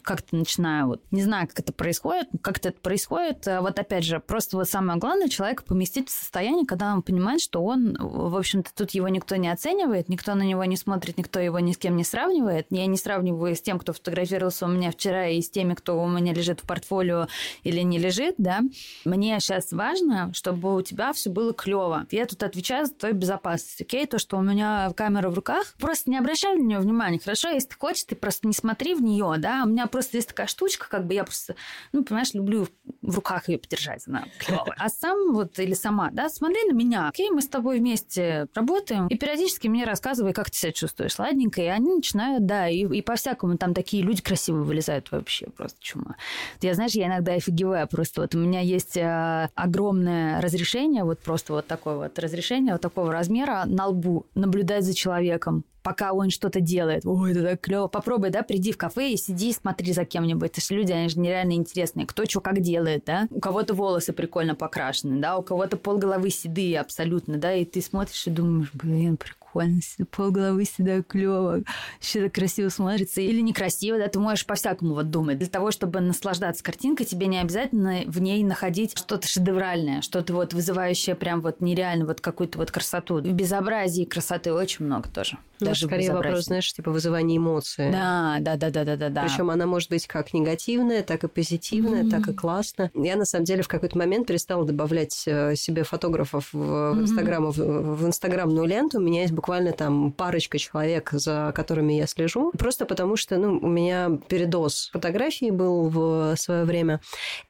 как-то 0.04 0.36
начинаю, 0.36 0.88
вот, 0.88 1.02
не 1.12 1.22
знаю, 1.22 1.48
как 1.48 1.60
это 1.60 1.74
происходит, 1.74 2.28
как 2.42 2.58
это 2.58 2.72
происходит. 2.72 3.48
А 3.48 3.62
вот 3.62 3.80
опять 3.80 4.04
же, 4.04 4.20
просто 4.20 4.58
вот 4.58 4.70
самое 4.70 5.00
главное, 5.00 5.30
человека 5.30 5.64
поместить 5.64 6.10
в 6.10 6.12
состояние, 6.12 6.66
когда 6.66 6.94
он 6.94 7.02
понимает, 7.02 7.42
что 7.42 7.64
он, 7.64 7.96
в 8.00 8.36
общем-то, 8.36 8.72
тут 8.76 8.92
его 8.92 9.08
никто 9.08 9.36
не 9.36 9.50
оценивает, 9.50 10.10
никто 10.10 10.36
на 10.36 10.44
него 10.44 10.64
не 10.66 10.78
смотрит, 10.78 11.18
никто 11.18 11.40
его 11.40 11.60
ни 11.60 11.72
с 11.72 11.78
кем 11.78 11.96
не 11.96 12.04
сравнивает. 12.04 12.68
Я 12.70 12.86
не 12.86 12.98
сравниваю 12.98 13.56
с 13.56 13.62
тем, 13.62 13.80
кто 13.80 13.94
фотографировался 13.94 14.66
у 14.66 14.70
меня 14.70 14.88
меня 14.88 14.94
вчера 14.98 15.28
и 15.28 15.42
с 15.42 15.50
теми, 15.50 15.74
кто 15.74 16.02
у 16.02 16.08
меня 16.08 16.34
лежит 16.34 16.62
в 16.62 16.64
портфолио 16.64 17.28
или 17.64 17.82
не 17.82 18.00
лежит, 18.00 18.36
да, 18.38 18.62
мне 19.06 19.40
сейчас 19.40 19.72
важно, 19.72 20.32
чтобы 20.34 20.76
у 20.76 20.82
тебя 20.82 21.14
все 21.14 21.30
было 21.30 21.54
клево. 21.54 22.06
Я 22.12 22.26
тут 22.26 22.44
отвечаю 22.44 22.86
за 22.86 22.94
твою 22.94 23.16
безопасность, 23.16 23.82
окей? 23.82 24.06
То, 24.06 24.20
что 24.20 24.38
у 24.38 24.42
меня 24.42 24.92
камера 24.96 25.30
в 25.30 25.36
руках, 25.36 25.76
просто 25.80 26.10
не 26.10 26.18
обращай 26.18 26.56
на 26.56 26.62
нее 26.62 26.80
внимания, 26.80 27.20
хорошо? 27.20 27.50
Если 27.50 27.70
ты 27.70 27.76
хочешь, 27.76 28.04
ты 28.04 28.16
просто 28.16 28.48
не 28.48 28.54
смотри 28.54 28.96
в 28.96 29.02
нее, 29.02 29.36
да? 29.38 29.64
У 29.66 29.70
меня 29.70 29.88
просто 29.88 30.18
есть 30.18 30.30
такая 30.30 30.48
штучка, 30.48 30.88
как 30.90 31.06
бы 31.06 31.14
я 31.14 31.24
просто, 31.24 31.56
ну, 31.92 32.04
понимаешь, 32.04 32.34
люблю 32.34 32.68
в 33.02 33.16
руках 33.16 33.50
ее 33.50 33.60
подержать, 33.60 34.04
она 34.08 34.26
клевая. 34.40 34.76
А 34.78 34.90
сам 34.90 35.34
вот 35.34 35.60
или 35.60 35.74
сама, 35.74 36.10
да, 36.12 36.30
смотри 36.30 36.64
на 36.70 36.74
меня, 36.74 37.10
окей, 37.10 37.30
мы 37.30 37.42
с 37.42 37.48
тобой 37.48 37.80
вместе 37.80 38.48
работаем, 38.54 39.08
и 39.08 39.18
периодически 39.18 39.68
мне 39.68 39.86
рассказывай, 39.86 40.34
как 40.34 40.50
ты 40.50 40.58
себя 40.58 40.72
чувствуешь, 40.72 41.18
ладненько, 41.20 41.62
и 41.62 41.68
они 41.68 41.96
начинают, 41.96 42.46
да, 42.46 42.68
и, 42.68 42.86
и 42.86 43.02
по-всякому 43.02 43.58
там 43.58 43.74
такие 43.74 44.04
люди 44.04 44.22
красивые 44.22 44.64
вылезают 44.64 44.87
вообще 45.12 45.48
просто 45.48 45.78
чума. 45.82 46.16
Я, 46.62 46.74
знаешь, 46.74 46.94
я 46.94 47.08
иногда 47.08 47.34
офигеваю 47.34 47.88
просто. 47.88 48.22
Вот 48.22 48.36
у 48.36 48.38
меня 48.38 48.62
есть 48.62 48.98
э, 48.98 49.50
огромное 49.56 50.42
разрешение, 50.42 51.04
вот 51.04 51.20
просто 51.20 51.54
вот 51.54 51.68
такое 51.68 51.96
вот 51.96 52.20
разрешение, 52.20 52.74
вот 52.74 52.82
такого 52.82 53.12
размера 53.12 53.64
на 53.66 53.88
лбу, 53.88 54.26
наблюдать 54.36 54.84
за 54.84 54.94
человеком 54.94 55.64
пока 55.88 56.12
он 56.12 56.32
что-то 56.32 56.60
делает. 56.60 57.06
Ой, 57.06 57.32
это 57.32 57.44
так 57.44 57.62
клево. 57.62 57.88
Попробуй, 57.88 58.30
да, 58.30 58.44
приди 58.44 58.74
в 58.74 58.78
кафе 58.78 59.12
и 59.12 59.16
сиди, 59.16 59.54
смотри 59.54 59.94
за 59.94 60.04
кем-нибудь. 60.04 60.52
Это 60.52 60.60
же 60.60 60.76
люди, 60.76 60.92
они 60.92 61.08
же 61.08 61.18
нереально 61.18 61.54
интересные. 61.54 62.06
Кто 62.06 62.26
что 62.26 62.42
как 62.42 62.60
делает, 62.60 63.06
да? 63.06 63.30
У 63.32 63.40
кого-то 63.40 63.74
волосы 63.74 64.12
прикольно 64.12 64.54
покрашены, 64.54 65.22
да, 65.22 65.38
у 65.38 65.44
кого-то 65.44 65.78
полголовы 65.78 66.30
седые 66.30 66.82
абсолютно, 66.82 67.38
да, 67.38 67.54
и 67.54 67.64
ты 67.64 67.82
смотришь 67.82 68.28
и 68.28 68.32
думаешь, 68.32 68.70
блин, 68.74 69.16
прикольно 69.16 69.47
прикольно, 69.58 69.82
полголовы 70.12 70.66
седая 70.66 71.04
клево, 71.04 71.64
еще 72.02 72.24
так 72.24 72.34
красиво 72.34 72.70
смотрится. 72.70 73.22
Или 73.22 73.42
некрасиво, 73.42 73.98
да, 73.98 74.08
ты 74.08 74.20
можешь 74.20 74.46
по-всякому 74.46 74.94
вот 74.94 75.10
думать. 75.10 75.40
Для 75.40 75.48
того, 75.48 75.72
чтобы 75.72 76.00
наслаждаться 76.00 76.64
картинкой, 76.64 77.06
тебе 77.06 77.28
не 77.28 77.40
обязательно 77.40 78.02
в 78.06 78.20
ней 78.22 78.44
находить 78.44 78.98
что-то 78.98 79.28
шедевральное, 79.28 80.02
что-то 80.02 80.34
вот 80.34 80.54
вызывающее 80.54 81.16
прям 81.16 81.42
вот 81.42 81.62
нереально 81.62 82.06
вот 82.06 82.22
какую-то 82.22 82.58
вот 82.58 82.72
красоту. 82.72 83.18
В 83.18 83.32
безобразии 83.32 84.06
красоты 84.06 84.54
очень 84.54 84.86
много 84.86 85.10
тоже. 85.10 85.38
Ну, 85.60 85.68
даже 85.68 85.86
скорее 85.86 86.14
вопрос, 86.14 86.46
знаешь, 86.46 86.72
типа 86.72 86.92
вызывания 86.92 87.38
эмоций. 87.38 87.92
Да, 87.92 88.38
да, 88.42 88.56
да, 88.56 88.70
да, 88.70 88.84
да, 88.84 88.96
да. 88.96 89.10
да. 89.10 89.24
Причем 89.24 89.50
она 89.50 89.66
может 89.66 89.90
быть 89.90 90.08
как 90.08 90.34
негативная, 90.34 91.04
так 91.04 91.24
и 91.24 91.28
позитивная, 91.28 92.04
mm-hmm. 92.04 92.10
так 92.10 92.28
и 92.28 92.34
классная. 92.34 92.92
Я 92.94 93.16
на 93.16 93.26
самом 93.26 93.46
деле 93.46 93.64
в 93.64 93.68
какой-то 93.68 93.98
момент 93.98 94.28
перестала 94.28 94.66
добавлять 94.66 95.24
э, 95.26 95.56
себе 95.56 95.84
фотографов 95.84 96.50
в, 96.54 96.58
mm-hmm. 96.58 97.02
Инстаграм, 97.02 97.52
в, 97.52 97.58
в 97.58 98.08
инстаграмную 98.08 98.66
ленту. 98.68 98.98
У 99.00 99.02
меня 99.02 99.22
есть 99.22 99.34
буквально 99.34 99.72
там 99.72 100.12
парочка 100.12 100.58
человек, 100.58 101.10
за 101.12 101.52
которыми 101.56 101.94
я 101.94 102.08
слежу. 102.08 102.52
Просто 102.58 102.86
потому 102.86 103.16
что, 103.16 103.38
ну, 103.38 103.58
у 103.58 103.68
меня 103.68 104.12
передоз 104.28 104.90
фотографий 104.94 105.52
был 105.52 105.90
в 105.90 106.36
свое 106.38 106.64
время. 106.64 107.02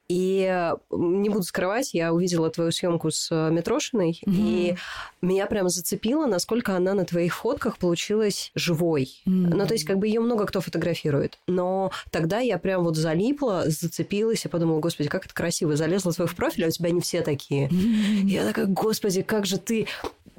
И 0.08 0.72
не 0.90 1.28
буду 1.28 1.42
скрывать, 1.42 1.92
я 1.92 2.14
увидела 2.14 2.48
твою 2.50 2.72
съемку 2.72 3.10
с 3.10 3.30
Митрошиной, 3.50 4.22
mm-hmm. 4.24 4.34
и 4.34 4.76
меня 5.20 5.46
прям 5.46 5.68
зацепило, 5.68 6.24
насколько 6.26 6.74
она 6.74 6.94
на 6.94 7.04
твоих 7.04 7.34
фотках 7.34 7.76
получилась 7.76 8.50
живой. 8.54 9.20
Mm-hmm. 9.26 9.54
Ну, 9.54 9.66
то 9.66 9.74
есть, 9.74 9.84
как 9.84 9.98
бы 9.98 10.06
ее 10.06 10.20
много 10.20 10.46
кто 10.46 10.62
фотографирует. 10.62 11.38
Но 11.46 11.92
тогда 12.10 12.38
я 12.38 12.58
прям 12.58 12.84
вот 12.84 12.96
залипла, 12.96 13.64
зацепилась 13.66 14.46
и 14.46 14.48
подумала, 14.48 14.80
господи, 14.80 15.10
как 15.10 15.26
это 15.26 15.34
красиво. 15.34 15.76
Залезла 15.76 16.12
в 16.12 16.34
профиль, 16.34 16.64
а 16.64 16.68
у 16.68 16.70
тебя 16.70 16.90
не 16.90 17.02
все 17.02 17.20
такие. 17.20 17.68
Mm-hmm. 17.68 18.26
Я 18.28 18.46
такая, 18.46 18.66
господи, 18.66 19.20
как 19.20 19.44
же 19.44 19.58
ты 19.58 19.86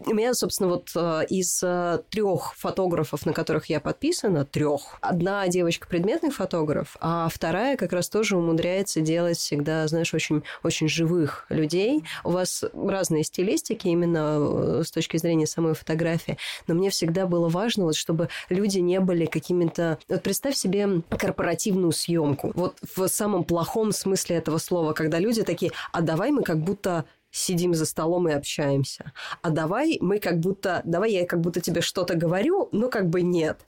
у 0.06 0.14
меня, 0.14 0.34
собственно, 0.34 0.70
вот 0.70 0.92
э, 0.96 1.26
из 1.30 1.62
э, 1.64 2.00
трех 2.10 2.56
фотографов, 2.56 3.26
на 3.26 3.34
которых 3.34 3.68
я 3.68 3.80
подписана, 3.80 4.46
трех, 4.46 4.98
одна 5.02 5.48
девочка 5.48 5.88
предметный 5.88 6.32
фотограф, 6.32 6.96
а 7.00 7.28
вторая 7.30 7.78
как 7.78 7.94
раз 7.94 8.10
тоже 8.10 8.38
умудряется 8.38 9.02
делать 9.02 9.52
всегда, 9.60 9.88
знаешь, 9.88 10.14
очень, 10.14 10.44
очень 10.64 10.88
живых 10.88 11.46
людей. 11.50 12.04
У 12.24 12.32
вас 12.32 12.64
разные 12.74 13.24
стилистики 13.24 13.88
именно 13.88 14.38
э, 14.40 14.84
с 14.86 14.92
точки 14.92 15.18
зрения 15.18 15.48
самой 15.48 15.74
фотографии, 15.74 16.38
но 16.68 16.76
мне 16.76 16.90
всегда 16.90 17.26
было 17.26 17.50
важно, 17.50 17.84
вот, 17.84 17.96
чтобы 17.96 18.30
люди 18.50 18.80
не 18.80 19.00
были 19.00 19.26
какими-то... 19.26 20.00
Вот 20.08 20.24
представь 20.24 20.56
себе 20.56 21.02
корпоративную 21.10 21.92
съемку. 21.92 22.52
Вот 22.56 22.78
в 22.96 23.08
самом 23.08 23.44
плохом 23.44 23.92
смысле 23.92 24.38
этого 24.38 24.60
слова, 24.60 24.94
когда 24.94 25.20
люди 25.20 25.44
такие, 25.44 25.72
а 25.92 26.02
давай 26.02 26.32
мы 26.32 26.44
как 26.44 26.60
будто 26.60 27.06
сидим 27.32 27.74
за 27.74 27.86
столом 27.86 28.30
и 28.30 28.34
общаемся. 28.34 29.12
А 29.42 29.50
давай 29.50 29.98
мы 30.02 30.20
как 30.20 30.40
будто, 30.40 30.82
давай 30.86 31.12
я 31.12 31.26
как 31.26 31.42
будто 31.42 31.62
тебе 31.62 31.82
что-то 31.82 32.16
говорю, 32.16 32.70
но 32.72 32.90
как 32.90 33.10
бы 33.10 33.22
нет. 33.22 33.60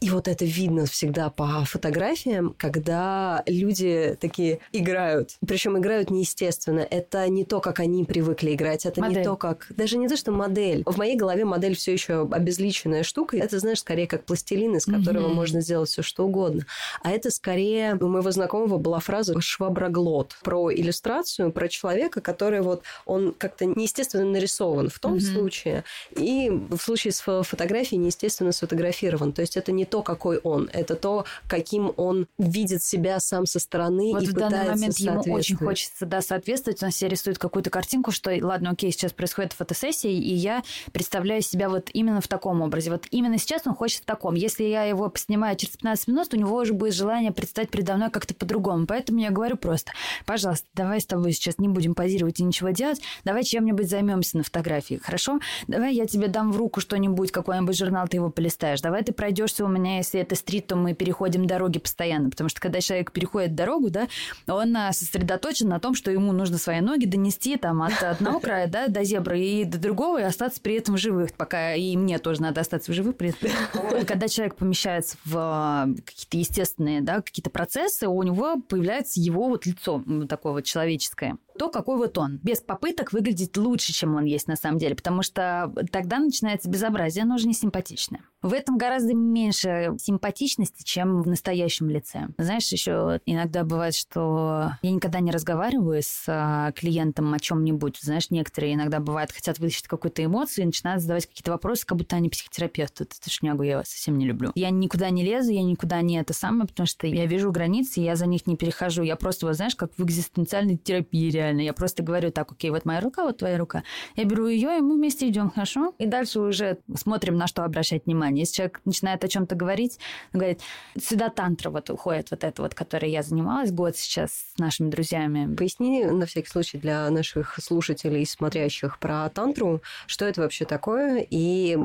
И 0.00 0.10
вот 0.10 0.28
это 0.28 0.44
видно 0.44 0.84
всегда 0.84 1.30
по 1.30 1.64
фотографиям, 1.64 2.54
когда 2.58 3.42
люди 3.46 4.14
такие 4.20 4.60
играют. 4.72 5.36
Причем 5.46 5.78
играют 5.78 6.10
неестественно. 6.10 6.80
Это 6.80 7.26
не 7.28 7.44
то, 7.44 7.60
как 7.60 7.80
они 7.80 8.04
привыкли 8.04 8.52
играть. 8.52 8.84
Это 8.84 9.00
модель. 9.00 9.18
не 9.18 9.24
то, 9.24 9.36
как... 9.36 9.68
Даже 9.70 9.96
не 9.96 10.06
то, 10.06 10.16
что 10.18 10.32
модель. 10.32 10.82
В 10.84 10.98
моей 10.98 11.16
голове 11.16 11.46
модель 11.46 11.74
все 11.74 11.94
еще 11.94 12.28
обезличенная 12.30 13.04
штука. 13.04 13.38
Это, 13.38 13.58
знаешь, 13.58 13.80
скорее 13.80 14.06
как 14.06 14.24
пластилин, 14.24 14.76
из 14.76 14.84
которого 14.84 15.28
mm-hmm. 15.28 15.34
можно 15.34 15.60
сделать 15.62 15.88
все 15.88 16.02
что 16.02 16.26
угодно. 16.26 16.66
А 17.02 17.10
это 17.10 17.30
скорее... 17.30 17.96
У 17.98 18.08
моего 18.08 18.30
знакомого 18.30 18.76
была 18.76 19.00
фраза 19.00 19.40
«шваброглот» 19.40 20.36
про 20.42 20.70
иллюстрацию, 20.72 21.52
про 21.52 21.68
человека, 21.68 22.20
который 22.20 22.60
вот... 22.60 22.82
Он 23.06 23.32
как-то 23.32 23.64
неестественно 23.64 24.26
нарисован 24.26 24.90
в 24.90 24.98
том 24.98 25.14
mm-hmm. 25.14 25.20
случае. 25.20 25.84
И 26.10 26.50
в 26.50 26.78
случае 26.78 27.12
с 27.12 27.20
фотографией 27.20 27.98
неестественно 27.98 28.52
сфотографирован. 28.52 29.32
То 29.32 29.40
есть 29.40 29.56
это 29.56 29.72
не 29.72 29.85
то, 29.90 30.02
какой 30.02 30.38
он, 30.38 30.68
это 30.72 30.96
то, 30.96 31.24
каким 31.48 31.92
он 31.96 32.26
видит 32.38 32.82
себя 32.82 33.20
сам 33.20 33.46
со 33.46 33.58
стороны 33.58 34.12
вот 34.12 34.22
и 34.22 34.26
в 34.26 34.32
данный 34.32 34.68
момент 34.70 34.98
ему 34.98 35.22
очень 35.32 35.56
хочется 35.56 36.06
да, 36.06 36.20
соответствовать. 36.20 36.82
Он 36.82 36.90
себе 36.90 37.10
рисует 37.10 37.38
какую-то 37.38 37.70
картинку, 37.70 38.10
что, 38.10 38.36
ладно, 38.40 38.70
окей, 38.70 38.92
сейчас 38.92 39.12
происходит 39.12 39.52
фотосессия, 39.52 40.10
и 40.10 40.34
я 40.34 40.62
представляю 40.92 41.42
себя 41.42 41.68
вот 41.68 41.90
именно 41.92 42.20
в 42.20 42.28
таком 42.28 42.62
образе. 42.62 42.90
Вот 42.90 43.06
именно 43.10 43.38
сейчас 43.38 43.62
он 43.66 43.74
хочет 43.74 44.02
в 44.02 44.04
таком. 44.04 44.34
Если 44.34 44.64
я 44.64 44.84
его 44.84 45.08
поснимаю 45.08 45.56
через 45.56 45.76
15 45.76 46.08
минут, 46.08 46.34
у 46.34 46.36
него 46.36 46.56
уже 46.56 46.72
будет 46.72 46.94
желание 46.94 47.32
предстать 47.32 47.70
передо 47.70 47.96
мной 47.96 48.10
как-то 48.10 48.34
по-другому. 48.34 48.86
Поэтому 48.86 49.20
я 49.20 49.30
говорю 49.30 49.56
просто, 49.56 49.92
пожалуйста, 50.24 50.66
давай 50.74 51.00
с 51.00 51.06
тобой 51.06 51.32
сейчас 51.32 51.58
не 51.58 51.68
будем 51.68 51.94
позировать 51.94 52.40
и 52.40 52.44
ничего 52.44 52.70
делать, 52.70 53.00
давай 53.24 53.44
чем-нибудь 53.44 53.88
займемся 53.88 54.38
на 54.38 54.42
фотографии, 54.42 55.00
хорошо? 55.02 55.40
Давай 55.66 55.94
я 55.94 56.06
тебе 56.06 56.28
дам 56.28 56.52
в 56.52 56.56
руку 56.56 56.80
что-нибудь, 56.80 57.32
какой-нибудь 57.32 57.76
журнал, 57.76 58.08
ты 58.08 58.16
его 58.16 58.30
полистаешь. 58.30 58.80
Давай 58.80 59.02
ты 59.02 59.12
пройдешься 59.12 59.64
у 59.64 59.68
меня, 59.76 59.98
если 59.98 60.20
это 60.20 60.34
стрит, 60.34 60.66
то 60.66 60.76
мы 60.76 60.94
переходим 60.94 61.46
дороги 61.46 61.78
постоянно, 61.78 62.30
потому 62.30 62.48
что 62.48 62.60
когда 62.60 62.80
человек 62.80 63.12
переходит 63.12 63.54
дорогу, 63.54 63.90
да, 63.90 64.08
он 64.46 64.76
а, 64.76 64.92
сосредоточен 64.92 65.68
на 65.68 65.80
том, 65.80 65.94
что 65.94 66.10
ему 66.10 66.32
нужно 66.32 66.58
свои 66.58 66.80
ноги 66.80 67.06
донести 67.06 67.56
там 67.56 67.82
от 67.82 68.02
одного 68.02 68.40
края, 68.40 68.66
да, 68.66 68.88
до 68.88 69.04
зебры 69.04 69.40
и 69.40 69.64
до 69.64 69.78
другого, 69.78 70.18
и 70.20 70.24
остаться 70.24 70.60
при 70.60 70.74
этом 70.74 70.96
живых, 70.96 71.32
пока 71.34 71.74
и 71.74 71.96
мне 71.96 72.18
тоже 72.18 72.42
надо 72.42 72.60
остаться 72.60 72.92
в 72.92 72.94
живых 72.94 73.16
при 73.16 73.30
этом. 73.30 74.04
Когда 74.06 74.28
человек 74.28 74.56
помещается 74.56 75.16
в 75.24 75.36
а, 75.36 75.88
какие-то 76.04 76.36
естественные, 76.36 77.00
да, 77.00 77.22
какие-то 77.22 77.50
процессы, 77.50 78.06
у 78.08 78.22
него 78.22 78.56
появляется 78.60 79.20
его 79.20 79.48
вот 79.48 79.66
лицо 79.66 80.02
такое 80.28 80.52
вот 80.52 80.64
человеческое 80.64 81.36
то, 81.56 81.68
какой 81.68 81.96
вот 81.96 82.16
он, 82.18 82.38
без 82.42 82.60
попыток 82.60 83.12
выглядеть 83.12 83.56
лучше, 83.56 83.92
чем 83.92 84.14
он 84.14 84.24
есть 84.24 84.48
на 84.48 84.56
самом 84.56 84.78
деле, 84.78 84.94
потому 84.94 85.22
что 85.22 85.72
тогда 85.90 86.18
начинается 86.18 86.68
безобразие, 86.68 87.22
оно 87.22 87.36
уже 87.36 87.46
не 87.46 87.54
симпатичное. 87.54 88.22
В 88.42 88.52
этом 88.52 88.78
гораздо 88.78 89.14
меньше 89.14 89.96
симпатичности, 89.98 90.84
чем 90.84 91.22
в 91.22 91.26
настоящем 91.26 91.90
лице. 91.90 92.28
Знаешь, 92.38 92.68
еще 92.68 93.20
иногда 93.26 93.64
бывает, 93.64 93.94
что 93.94 94.72
я 94.82 94.90
никогда 94.92 95.20
не 95.20 95.32
разговариваю 95.32 96.00
с 96.02 96.24
а, 96.28 96.70
клиентом 96.72 97.32
о 97.34 97.40
чем-нибудь. 97.40 97.98
Знаешь, 98.00 98.30
некоторые 98.30 98.74
иногда 98.74 99.00
бывает 99.00 99.32
хотят 99.32 99.58
вытащить 99.58 99.88
какую-то 99.88 100.24
эмоцию 100.24 100.62
и 100.62 100.66
начинают 100.66 101.02
задавать 101.02 101.26
какие-то 101.26 101.50
вопросы, 101.50 101.84
как 101.86 101.98
будто 101.98 102.16
они 102.16 102.28
психотерапевты. 102.28 103.04
Эту 103.04 103.30
шнягу 103.30 103.62
я 103.64 103.82
совсем 103.84 104.16
не 104.18 104.26
люблю. 104.26 104.52
Я 104.54 104.70
никуда 104.70 105.10
не 105.10 105.24
лезу, 105.24 105.50
я 105.50 105.62
никуда 105.62 106.00
не 106.02 106.18
это 106.18 106.32
самое, 106.32 106.68
потому 106.68 106.86
что 106.86 107.06
я 107.06 107.26
вижу 107.26 107.50
границы, 107.50 108.00
я 108.00 108.14
за 108.14 108.26
них 108.26 108.46
не 108.46 108.56
перехожу. 108.56 109.02
Я 109.02 109.16
просто, 109.16 109.46
вот 109.46 109.56
знаешь, 109.56 109.74
как 109.74 109.90
в 109.96 110.04
экзистенциальной 110.04 110.76
терапии 110.76 111.30
реально. 111.46 111.60
Я 111.62 111.72
просто 111.72 112.02
говорю 112.02 112.30
так, 112.30 112.52
окей, 112.52 112.70
вот 112.70 112.84
моя 112.84 113.00
рука, 113.00 113.24
вот 113.24 113.38
твоя 113.38 113.58
рука. 113.58 113.82
Я 114.14 114.24
беру 114.24 114.46
ее, 114.46 114.78
и 114.78 114.80
мы 114.80 114.96
вместе 114.96 115.28
идем, 115.28 115.50
хорошо? 115.50 115.94
И 115.98 116.06
дальше 116.06 116.40
уже 116.40 116.78
смотрим, 116.94 117.36
на 117.36 117.46
что 117.46 117.64
обращать 117.64 118.06
внимание. 118.06 118.42
Если 118.42 118.56
человек 118.56 118.80
начинает 118.84 119.24
о 119.24 119.28
чем-то 119.28 119.54
говорить, 119.54 119.98
говорит, 120.32 120.60
сюда 121.00 121.28
тантра 121.28 121.70
вот 121.70 121.90
уходит, 121.90 122.30
вот 122.30 122.44
это 122.44 122.62
вот, 122.62 122.74
которой 122.74 123.10
я 123.10 123.22
занималась 123.22 123.70
год 123.70 123.96
сейчас 123.96 124.32
с 124.32 124.58
нашими 124.58 124.90
друзьями. 124.90 125.54
Поясни 125.54 126.04
на 126.04 126.26
всякий 126.26 126.48
случай 126.48 126.78
для 126.78 127.08
наших 127.10 127.58
слушателей 127.62 128.22
и 128.22 128.26
смотрящих 128.26 128.98
про 128.98 129.28
тантру, 129.30 129.82
что 130.06 130.24
это 130.24 130.40
вообще 130.40 130.64
такое 130.64 131.26
и 131.28 131.78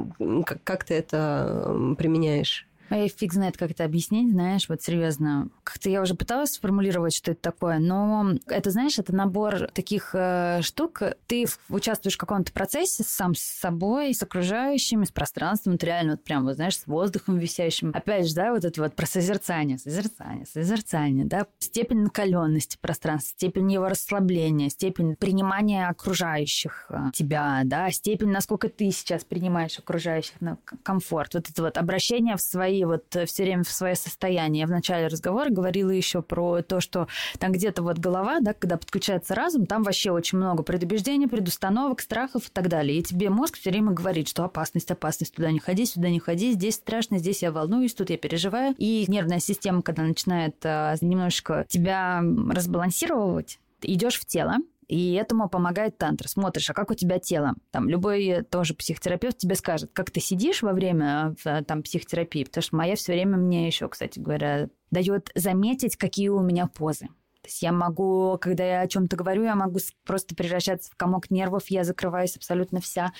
как 0.64 0.84
ты 0.84 0.96
это 0.96 1.96
применяешь? 1.98 2.68
А 2.92 2.98
я 2.98 3.08
фиг 3.08 3.32
знает, 3.32 3.56
как 3.56 3.72
это 3.72 3.86
объяснить, 3.86 4.32
знаешь, 4.32 4.68
вот 4.68 4.82
серьезно. 4.82 5.48
Как-то 5.64 5.90
я 5.90 6.02
уже 6.02 6.14
пыталась 6.14 6.52
сформулировать, 6.52 7.16
что 7.16 7.32
это 7.32 7.42
такое, 7.42 7.80
но 7.80 8.34
это, 8.48 8.70
знаешь, 8.70 9.00
это 9.00 9.16
набор 9.16 9.70
таких 9.74 10.10
э, 10.14 10.60
штук. 10.62 11.02
Ты 11.26 11.46
участвуешь 11.70 12.16
в 12.16 12.20
каком-то 12.20 12.52
процессе 12.52 13.06
сам 13.06 13.34
с 13.34 13.40
собой, 13.40 14.14
с 14.14 14.22
окружающими, 14.22 15.06
с 15.06 15.12
пространством, 15.12 15.78
ты 15.78 15.86
реально 15.86 16.12
вот 16.12 16.24
прям, 16.26 16.44
вот, 16.44 16.56
знаешь, 16.56 16.78
с 16.78 16.86
воздухом 16.86 17.38
висящим. 17.38 17.92
Опять 17.96 18.28
же, 18.28 18.36
да, 18.36 18.52
вот 18.52 18.66
это 18.66 18.82
вот 18.82 18.94
про 18.94 19.06
созерцание, 19.06 19.78
созерцание, 19.78 20.46
созерцание, 20.46 21.24
да, 21.24 21.48
степень 21.60 22.00
накаленности 22.00 22.78
пространства, 22.82 23.30
степень 23.38 23.72
его 23.72 23.88
расслабления, 23.88 24.68
степень 24.68 25.16
принимания 25.16 25.88
окружающих 25.88 26.88
э, 26.90 27.12
тебя, 27.14 27.62
да, 27.64 27.90
степень, 27.92 28.32
насколько 28.32 28.68
ты 28.68 28.92
сейчас 28.92 29.24
принимаешь 29.24 29.80
окружающих, 29.80 30.42
на 30.42 30.58
комфорт, 30.84 31.36
вот 31.36 31.50
это 31.50 31.62
вот 31.62 31.78
обращение 31.78 32.36
в 32.36 32.42
свои 32.42 32.81
вот 32.86 33.16
э, 33.16 33.26
все 33.26 33.44
время 33.44 33.64
в 33.64 33.72
свое 33.72 33.96
состояние. 33.96 34.62
Я 34.62 34.68
в 34.68 34.72
начале 34.72 35.08
разговора 35.08 35.50
говорила 35.50 35.90
еще 35.90 36.22
про 36.22 36.62
то, 36.62 36.80
что 36.80 37.08
там 37.40 37.52
где-то 37.52 37.84
вот 37.84 38.00
голова, 38.00 38.40
да, 38.40 38.54
когда 38.54 38.78
подключается 38.78 39.36
разум, 39.36 39.66
там 39.66 39.84
вообще 39.84 40.12
очень 40.12 40.38
много 40.38 40.64
предубеждений, 40.64 41.28
предустановок, 41.28 42.02
страхов 42.02 42.48
и 42.48 42.52
так 42.52 42.68
далее. 42.68 43.00
И 43.00 43.04
тебе 43.04 43.30
мозг 43.30 43.58
все 43.58 43.72
время 43.72 43.92
говорит, 43.92 44.28
что 44.28 44.44
опасность, 44.44 44.92
опасность, 44.92 45.36
туда 45.36 45.52
не 45.52 45.60
ходи, 45.60 45.86
сюда 45.86 46.10
не 46.10 46.20
ходи, 46.20 46.54
здесь 46.54 46.76
страшно, 46.76 47.18
здесь 47.18 47.42
я 47.42 47.52
волнуюсь, 47.52 47.94
тут 47.94 48.10
я 48.10 48.18
переживаю. 48.18 48.76
И 48.78 49.06
нервная 49.08 49.40
система, 49.40 49.82
когда 49.82 50.04
начинает 50.04 50.56
а, 50.64 50.96
немножечко 51.02 51.66
тебя 51.70 52.22
разбалансировать, 52.50 53.60
идешь 53.82 54.20
в 54.20 54.26
тело, 54.26 54.58
и 54.92 55.14
этому 55.14 55.48
помогает 55.48 55.98
тантра. 55.98 56.28
Смотришь, 56.28 56.70
а 56.70 56.74
как 56.74 56.92
у 56.92 56.96
тебя 56.96 57.18
тело? 57.18 57.56
Там 57.72 57.88
любой 57.88 58.44
тоже 58.44 58.74
психотерапевт 58.74 59.38
тебе 59.38 59.56
скажет, 59.56 59.92
как 59.94 60.12
ты 60.12 60.20
сидишь 60.20 60.62
во 60.62 60.74
время 60.74 61.34
э, 61.46 61.64
там 61.64 61.82
психотерапии, 61.82 62.44
потому 62.44 62.62
что 62.62 62.76
моя 62.76 62.98
все 62.98 63.14
время 63.14 63.38
мне 63.38 63.68
еще, 63.68 63.88
кстати 63.88 64.20
говоря, 64.20 64.68
дает 64.92 65.32
заметить, 65.34 65.96
какие 65.96 66.28
у 66.28 66.42
меня 66.42 66.68
позы. 66.68 67.08
Есть 67.52 67.64
я 67.64 67.74
могу, 67.74 68.38
когда 68.40 68.64
я 68.64 68.82
о 68.82 68.88
чем-то 68.88 69.18
говорю, 69.18 69.44
я 69.44 69.56
могу 69.56 69.80
просто 70.06 70.36
превращаться 70.36 70.90
в 70.90 70.96
комок 70.96 71.30
нервов, 71.30 71.64
я 71.68 71.84
закрываюсь 71.84 72.38
абсолютно 72.38 72.80
вся, 72.80 73.12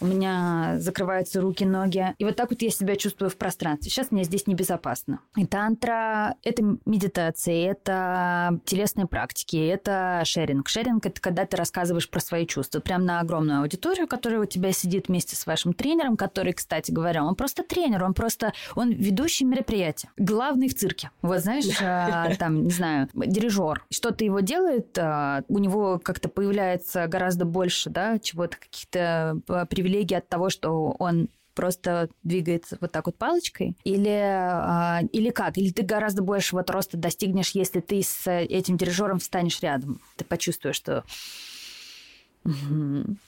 у 0.00 0.06
меня 0.06 0.76
закрываются 0.78 1.40
руки, 1.40 1.64
ноги. 1.64 2.14
И 2.18 2.24
вот 2.24 2.36
так 2.36 2.50
вот 2.50 2.62
я 2.62 2.70
себя 2.70 2.94
чувствую 2.94 3.30
в 3.30 3.36
пространстве. 3.36 3.90
Сейчас 3.90 4.12
мне 4.12 4.22
здесь 4.22 4.46
небезопасно. 4.46 5.20
И 5.36 5.44
тантра— 5.44 6.36
это 6.44 6.62
медитация, 6.86 7.72
это 7.72 8.60
телесные 8.64 9.06
практики, 9.06 9.56
это 9.56 10.22
шеринг. 10.24 10.68
Шеринг— 10.68 11.06
это 11.06 11.20
когда 11.20 11.44
ты 11.44 11.56
рассказываешь 11.56 12.08
про 12.08 12.20
свои 12.20 12.46
чувства. 12.46 12.78
Прям 12.78 13.04
на 13.04 13.18
огромную 13.18 13.62
аудиторию, 13.62 14.06
которая 14.06 14.40
у 14.40 14.46
тебя 14.46 14.72
сидит 14.72 15.08
вместе 15.08 15.34
с 15.34 15.46
вашим 15.46 15.72
тренером, 15.72 16.16
который, 16.16 16.52
кстати 16.52 16.92
говоря, 16.92 17.24
он 17.24 17.34
просто 17.34 17.64
тренер, 17.64 18.04
он 18.04 18.14
просто, 18.14 18.52
он 18.76 18.92
ведущий 18.92 19.44
мероприятия. 19.44 20.10
Главный 20.16 20.68
в 20.68 20.76
цирке. 20.76 21.10
Вот 21.22 21.40
знаешь, 21.40 21.66
а, 21.82 22.32
там, 22.36 22.64
не 22.64 22.70
знаю, 22.70 23.08
дирижер 23.14 23.79
актер. 23.80 23.96
Что-то 23.96 24.24
его 24.24 24.40
делает, 24.40 24.96
а, 24.98 25.42
у 25.48 25.58
него 25.58 25.98
как-то 25.98 26.28
появляется 26.28 27.06
гораздо 27.06 27.44
больше, 27.44 27.90
да, 27.90 28.18
чего-то, 28.18 28.56
каких-то 28.56 29.40
а, 29.48 29.66
привилегий 29.66 30.16
от 30.16 30.28
того, 30.28 30.50
что 30.50 30.94
он 30.98 31.28
просто 31.54 32.08
двигается 32.22 32.78
вот 32.80 32.92
так 32.92 33.06
вот 33.06 33.16
палочкой? 33.16 33.76
Или, 33.84 34.08
а, 34.08 35.00
или 35.12 35.30
как? 35.30 35.58
Или 35.58 35.70
ты 35.70 35.82
гораздо 35.82 36.22
большего 36.22 36.64
роста 36.66 36.96
достигнешь, 36.96 37.50
если 37.50 37.80
ты 37.80 38.02
с 38.02 38.30
этим 38.30 38.76
дирижером 38.76 39.18
встанешь 39.18 39.60
рядом? 39.60 40.00
Ты 40.16 40.24
почувствуешь, 40.24 40.76
что 40.76 41.04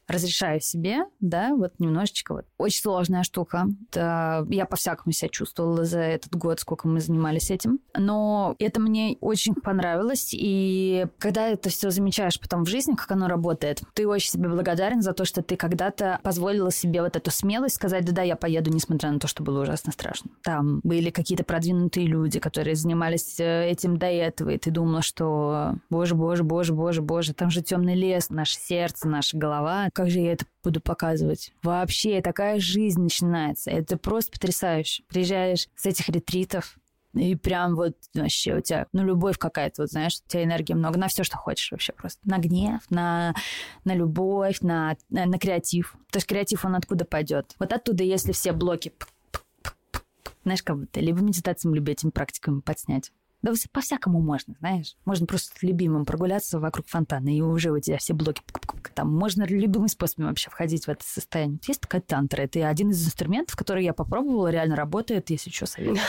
Разрешаю 0.09 0.61
себе, 0.61 1.05
да, 1.21 1.55
вот 1.55 1.75
немножечко 1.79 2.35
вот. 2.35 2.47
Очень 2.59 2.83
сложная 2.83 3.23
штука. 3.23 3.67
Это, 3.91 4.47
я 4.51 4.65
по-всякому 4.65 5.13
себя 5.13 5.29
чувствовала 5.29 5.85
за 5.85 6.01
этот 6.01 6.35
год, 6.35 6.61
сколько 6.61 6.89
мы 6.89 7.01
занимались 7.01 7.51
этим. 7.51 7.81
Но 7.97 8.57
это 8.59 8.81
мне 8.81 9.17
очень 9.21 9.55
понравилось. 9.55 10.31
И 10.33 11.07
когда 11.19 11.49
это 11.49 11.69
все 11.69 11.91
замечаешь 11.91 12.41
потом 12.41 12.65
в 12.65 12.69
жизни, 12.69 12.95
как 12.95 13.11
оно 13.11 13.29
работает, 13.29 13.83
ты 13.95 14.07
очень 14.07 14.31
себе 14.31 14.49
благодарен 14.49 15.03
за 15.03 15.13
то, 15.13 15.25
что 15.25 15.43
ты 15.43 15.57
когда-то 15.57 16.21
позволила 16.23 16.71
себе 16.73 17.03
вот 17.03 17.17
эту 17.17 17.31
смелость 17.31 17.77
сказать, 17.77 18.05
да-да, 18.05 18.23
я 18.23 18.37
поеду, 18.37 18.71
несмотря 18.71 19.11
на 19.11 19.19
то, 19.19 19.29
что 19.29 19.43
было 19.43 19.63
ужасно 19.63 19.93
страшно. 19.93 20.31
Там 20.43 20.81
были 20.83 21.11
какие-то 21.11 21.45
продвинутые 21.45 22.07
люди, 22.07 22.39
которые 22.39 22.77
занимались 22.77 23.39
э, 23.39 23.71
этим 23.71 23.97
до 23.97 24.07
этого, 24.07 24.51
и 24.51 24.59
ты 24.59 24.71
думала, 24.71 25.03
что 25.03 25.75
боже, 25.91 26.15
боже, 26.15 26.45
боже, 26.45 26.73
боже, 26.73 27.03
боже, 27.03 27.35
там 27.35 27.51
же 27.51 27.63
темный 27.63 27.95
лес, 27.95 28.31
наше 28.31 28.57
сердце, 28.57 29.02
меняется 29.03 29.09
наша 29.09 29.37
голова. 29.37 29.91
Как 29.93 30.11
же 30.11 30.21
я 30.21 30.33
это 30.33 30.45
буду 30.63 30.81
показывать? 30.81 31.53
Вообще, 31.63 32.21
такая 32.21 32.61
жизнь 32.61 33.03
начинается. 33.03 33.71
Это 33.71 33.97
просто 33.97 34.33
потрясающе. 34.33 35.05
Приезжаешь 35.09 35.69
с 35.77 35.87
этих 35.87 36.09
ретритов, 36.09 36.77
и 37.15 37.35
прям 37.35 37.75
вот 37.75 37.95
вообще 38.15 38.55
у 38.55 38.61
тебя, 38.63 38.87
ну, 38.95 39.05
любовь 39.05 39.37
какая-то, 39.37 39.83
вот 39.83 39.91
знаешь, 39.91 40.15
у 40.25 40.31
тебя 40.31 40.45
энергии 40.45 40.73
много 40.73 40.99
на 40.99 41.09
все, 41.09 41.25
что 41.25 41.37
хочешь 41.37 41.71
вообще 41.71 41.93
просто. 41.93 42.21
На 42.25 42.39
гнев, 42.39 42.81
на, 42.89 43.35
на 43.85 43.95
любовь, 43.95 44.61
на, 44.63 44.97
на, 45.11 45.27
на 45.27 45.39
креатив. 45.39 45.95
То 46.11 46.17
есть 46.17 46.27
креатив, 46.27 46.65
он 46.65 46.75
откуда 46.75 47.05
пойдет? 47.05 47.55
Вот 47.59 47.73
оттуда, 47.75 48.03
если 48.03 48.33
все 48.33 48.53
блоки 48.53 48.95
Знаешь, 50.45 50.63
как 50.63 50.79
будто 50.79 51.01
либо 51.01 51.21
медитациям, 51.21 51.75
либо 51.75 51.91
этими 51.91 52.11
практиками 52.11 52.61
подснять. 52.61 53.13
Да 53.43 53.53
по-всякому 53.73 54.21
можно, 54.21 54.55
знаешь. 54.61 54.97
Можно 55.05 55.27
просто 55.27 55.59
с 55.59 55.63
любимым 55.63 56.05
прогуляться 56.05 56.61
вокруг 56.61 56.87
фонтана, 56.87 57.35
и 57.35 57.41
уже 57.41 57.71
у 57.71 57.81
тебя 57.81 57.99
все 57.99 58.15
блоки 58.15 58.41
там 58.95 59.11
можно 59.11 59.45
любым 59.45 59.89
способом 59.89 60.29
вообще 60.29 60.51
входить 60.51 60.87
в 60.87 60.91
это 60.91 61.03
состояние. 61.05 61.59
Есть 61.67 61.81
такая 61.81 62.01
тантра. 62.03 62.43
Это 62.43 62.69
один 62.69 62.91
из 62.91 63.05
инструментов, 63.07 63.57
который 63.57 63.85
я 63.85 63.95
попробовала, 63.95 64.49
реально 64.49 64.77
работает, 64.77 65.31
если 65.31 65.51
что, 65.51 65.67
советую. 65.67 66.01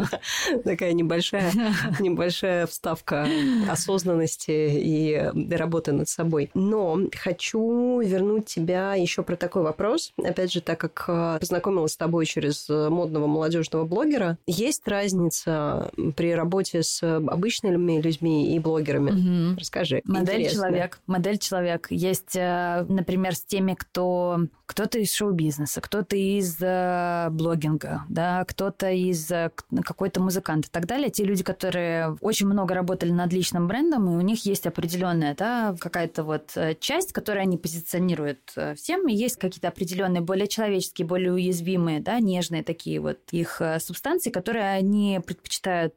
Такая 0.64 0.92
небольшая, 0.92 1.52
небольшая 2.00 2.66
вставка 2.66 3.28
осознанности 3.68 4.50
и 4.50 5.30
работы 5.54 5.92
над 5.92 6.08
собой. 6.08 6.50
Но 6.54 6.98
хочу 7.16 8.00
вернуть 8.00 8.46
тебя 8.46 8.94
еще 8.94 9.22
про 9.22 9.36
такой 9.36 9.62
вопрос. 9.62 10.12
Опять 10.22 10.52
же, 10.52 10.60
так 10.60 10.80
как 10.80 11.04
э, 11.06 11.38
познакомилась 11.38 11.92
с 11.92 11.96
тобой 11.96 12.26
через 12.26 12.68
модного 12.68 13.26
молодежного 13.26 13.84
блогера, 13.84 14.38
есть 14.46 14.86
разница 14.88 15.90
при 16.16 16.34
работе 16.34 16.49
работе 16.50 16.82
с 16.82 17.02
обычными 17.02 18.00
людьми 18.00 18.54
и 18.54 18.58
блогерами? 18.58 19.10
Угу. 19.50 19.60
Расскажи. 19.60 20.02
Модель 20.04 20.40
интересно. 20.40 20.56
человек. 20.56 21.00
Модель 21.06 21.38
человек. 21.38 21.86
Есть, 21.90 22.34
э, 22.34 22.84
например, 22.88 23.34
с 23.34 23.42
теми, 23.42 23.74
кто 23.74 24.40
кто-то 24.66 25.00
из 25.00 25.12
шоу-бизнеса, 25.12 25.80
кто-то 25.80 26.14
из 26.14 26.56
э, 26.60 27.28
блогинга, 27.30 28.04
да, 28.08 28.44
кто-то 28.44 28.88
из 28.90 29.28
э, 29.30 29.50
какой-то 29.84 30.20
музыкант 30.20 30.66
и 30.66 30.68
так 30.70 30.86
далее. 30.86 31.10
Те 31.10 31.24
люди, 31.24 31.42
которые 31.42 32.16
очень 32.20 32.46
много 32.46 32.74
работали 32.74 33.10
над 33.10 33.32
личным 33.32 33.66
брендом, 33.66 34.08
и 34.08 34.16
у 34.16 34.20
них 34.20 34.44
есть 34.46 34.66
определенная, 34.66 35.34
да, 35.34 35.74
какая-то 35.78 36.22
вот 36.22 36.56
часть, 36.78 37.12
которую 37.12 37.42
они 37.42 37.58
позиционируют 37.58 38.38
всем, 38.76 39.08
и 39.08 39.14
есть 39.14 39.36
какие-то 39.36 39.68
определенные 39.68 40.20
более 40.20 40.46
человеческие, 40.46 41.06
более 41.06 41.32
уязвимые, 41.32 42.00
да, 42.00 42.20
нежные 42.20 42.62
такие 42.62 43.00
вот 43.00 43.18
их 43.32 43.60
субстанции, 43.80 44.30
которые 44.30 44.66
они 44.70 45.20
предпочитают 45.26 45.94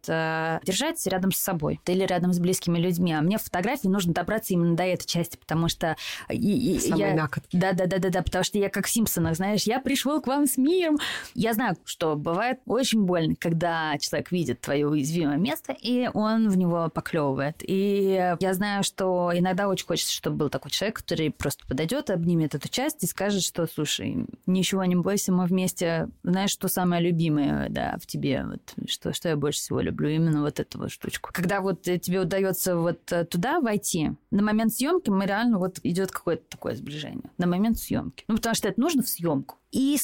держать 0.64 1.06
рядом 1.08 1.32
с 1.32 1.38
собой 1.38 1.80
или 1.86 2.04
рядом 2.04 2.34
с 2.34 2.40
близкими 2.40 2.78
людьми. 2.78 3.14
А 3.14 3.22
мне 3.22 3.38
в 3.38 3.44
фотографии 3.44 3.88
нужно 3.88 4.14
добраться 4.14 4.54
именно 4.54 4.76
до 4.76 4.84
этой 4.84 5.06
части, 5.06 5.38
потому 5.38 5.70
что 5.70 5.96
и, 6.30 6.36
и, 6.36 6.90
я... 6.96 7.30
Да, 7.52 7.74
да, 7.74 7.86
да, 7.86 7.98
да, 8.00 8.10
да, 8.10 8.22
потому 8.22 8.44
что 8.44 8.58
я 8.58 8.70
как 8.70 8.86
в 8.88 8.90
Симпсонах, 8.90 9.36
знаешь, 9.36 9.64
я 9.64 9.80
пришел 9.80 10.22
к 10.22 10.28
вам 10.28 10.48
с 10.48 10.58
миром. 10.58 10.98
Я 11.34 11.54
знаю, 11.54 11.78
что 11.86 12.16
бывает 12.16 12.60
очень 12.66 13.04
больно, 13.04 13.36
когда 13.40 13.98
человек 14.00 14.32
видит 14.32 14.62
твое 14.62 14.88
уязвимое 14.88 15.38
место, 15.38 15.76
и 15.80 16.10
он 16.14 16.50
в 16.50 16.58
него 16.58 16.90
поклевывает. 16.90 17.58
И 17.62 18.36
я 18.40 18.54
знаю, 18.54 18.84
что 18.84 19.32
иногда 19.34 19.68
очень 19.68 19.86
хочется, 19.86 20.14
чтобы 20.14 20.38
был 20.38 20.50
такой 20.50 20.72
человек, 20.72 20.98
который 20.98 21.32
просто 21.32 21.66
подойдет, 21.68 22.10
обнимет 22.10 22.56
эту 22.56 22.70
часть 22.70 23.04
и 23.04 23.08
скажет, 23.08 23.44
что, 23.44 23.68
слушай, 23.68 24.26
ничего 24.46 24.84
не 24.86 24.96
бойся, 24.96 25.32
мы 25.32 25.46
вместе, 25.46 26.10
знаешь, 26.24 26.52
что 26.52 26.68
самое 26.68 27.02
любимое, 27.02 27.70
да, 27.70 27.98
в 28.02 28.06
тебе, 28.06 28.46
вот, 28.46 28.90
что, 28.90 29.14
что 29.14 29.30
я 29.30 29.36
больше 29.36 29.60
всего 29.60 29.82
люблю, 29.82 30.10
именно 30.10 30.33
вот 30.42 30.60
эту 30.60 30.80
вот 30.80 30.92
штучку. 30.92 31.30
Когда 31.34 31.62
вот 31.62 31.88
э, 31.88 32.00
тебе 32.00 32.20
удается 32.20 32.76
вот 32.76 33.12
э, 33.12 33.26
туда 33.26 33.60
войти, 33.60 34.12
на 34.32 34.44
момент 34.44 34.74
съемки 34.74 35.10
мы 35.10 35.26
реально 35.26 35.60
вот 35.60 35.80
идет 35.84 36.12
какое-то 36.12 36.44
такое 36.50 36.76
сближение. 36.76 37.30
На 37.38 37.48
момент 37.48 37.78
съемки. 37.78 38.26
Ну, 38.28 38.36
потому 38.36 38.56
что 38.56 38.68
это 38.68 38.80
нужно 38.80 39.04
в 39.04 39.10
съемку. 39.10 39.58
И 39.72 39.98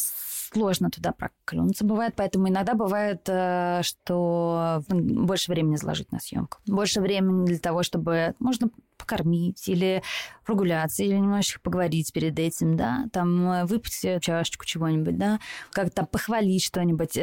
сложно 0.52 0.90
туда 0.90 1.12
проклюнуться 1.12 1.86
бывает, 1.86 2.14
поэтому 2.16 2.50
иногда 2.50 2.74
бывает, 2.74 3.22
э, 3.28 3.82
что 3.84 4.84
больше 4.90 5.52
времени 5.52 5.76
заложить 5.76 6.12
на 6.12 6.20
съемку. 6.20 6.58
Больше 6.66 7.02
времени 7.02 7.46
для 7.46 7.60
того, 7.60 7.84
чтобы 7.84 8.36
можно 8.40 8.70
покормить 8.98 9.68
или 9.70 10.04
прогуляться, 10.46 11.04
или 11.04 11.16
немножечко 11.16 11.62
поговорить 11.62 12.12
перед 12.12 12.38
этим, 12.38 12.76
да, 12.76 13.06
там 13.14 13.66
выпить 13.66 14.22
чашечку 14.22 14.66
чего-нибудь, 14.66 15.18
да, 15.18 15.40
как-то 15.72 16.06
похвалить 16.06 16.64
что-нибудь, 16.64 17.18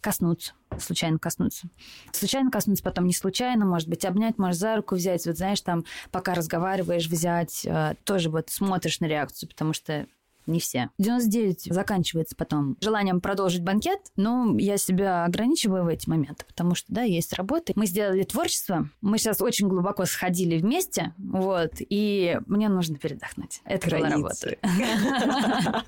коснуться 0.00 0.54
случайно 0.78 1.18
коснуться. 1.18 1.68
Случайно 2.12 2.50
коснуться, 2.50 2.84
потом 2.84 3.06
не 3.06 3.12
случайно, 3.12 3.64
может 3.64 3.88
быть, 3.88 4.04
обнять, 4.04 4.38
может, 4.38 4.60
за 4.60 4.76
руку 4.76 4.94
взять. 4.94 5.26
Вот 5.26 5.36
знаешь, 5.36 5.60
там, 5.60 5.84
пока 6.10 6.34
разговариваешь, 6.34 7.06
взять, 7.06 7.64
э, 7.64 7.94
тоже 8.04 8.30
вот 8.30 8.50
смотришь 8.50 9.00
на 9.00 9.06
реакцию, 9.06 9.48
потому 9.48 9.72
что 9.72 10.06
не 10.46 10.60
все. 10.60 10.90
99 10.98 11.68
заканчивается 11.72 12.36
потом 12.36 12.76
желанием 12.80 13.20
продолжить 13.20 13.62
банкет, 13.62 14.00
но 14.16 14.56
я 14.58 14.76
себя 14.76 15.24
ограничиваю 15.24 15.84
в 15.84 15.88
эти 15.88 16.08
моменты, 16.08 16.44
потому 16.46 16.74
что, 16.74 16.92
да, 16.92 17.02
есть 17.02 17.32
работы. 17.34 17.72
Мы 17.76 17.86
сделали 17.86 18.22
творчество, 18.22 18.88
мы 19.00 19.18
сейчас 19.18 19.40
очень 19.40 19.68
глубоко 19.68 20.04
сходили 20.04 20.58
вместе, 20.58 21.12
вот, 21.18 21.72
и 21.78 22.38
мне 22.46 22.68
нужно 22.68 22.96
передохнуть. 22.96 23.60
Это 23.64 23.90
была 23.90 24.08
работа. 24.08 24.56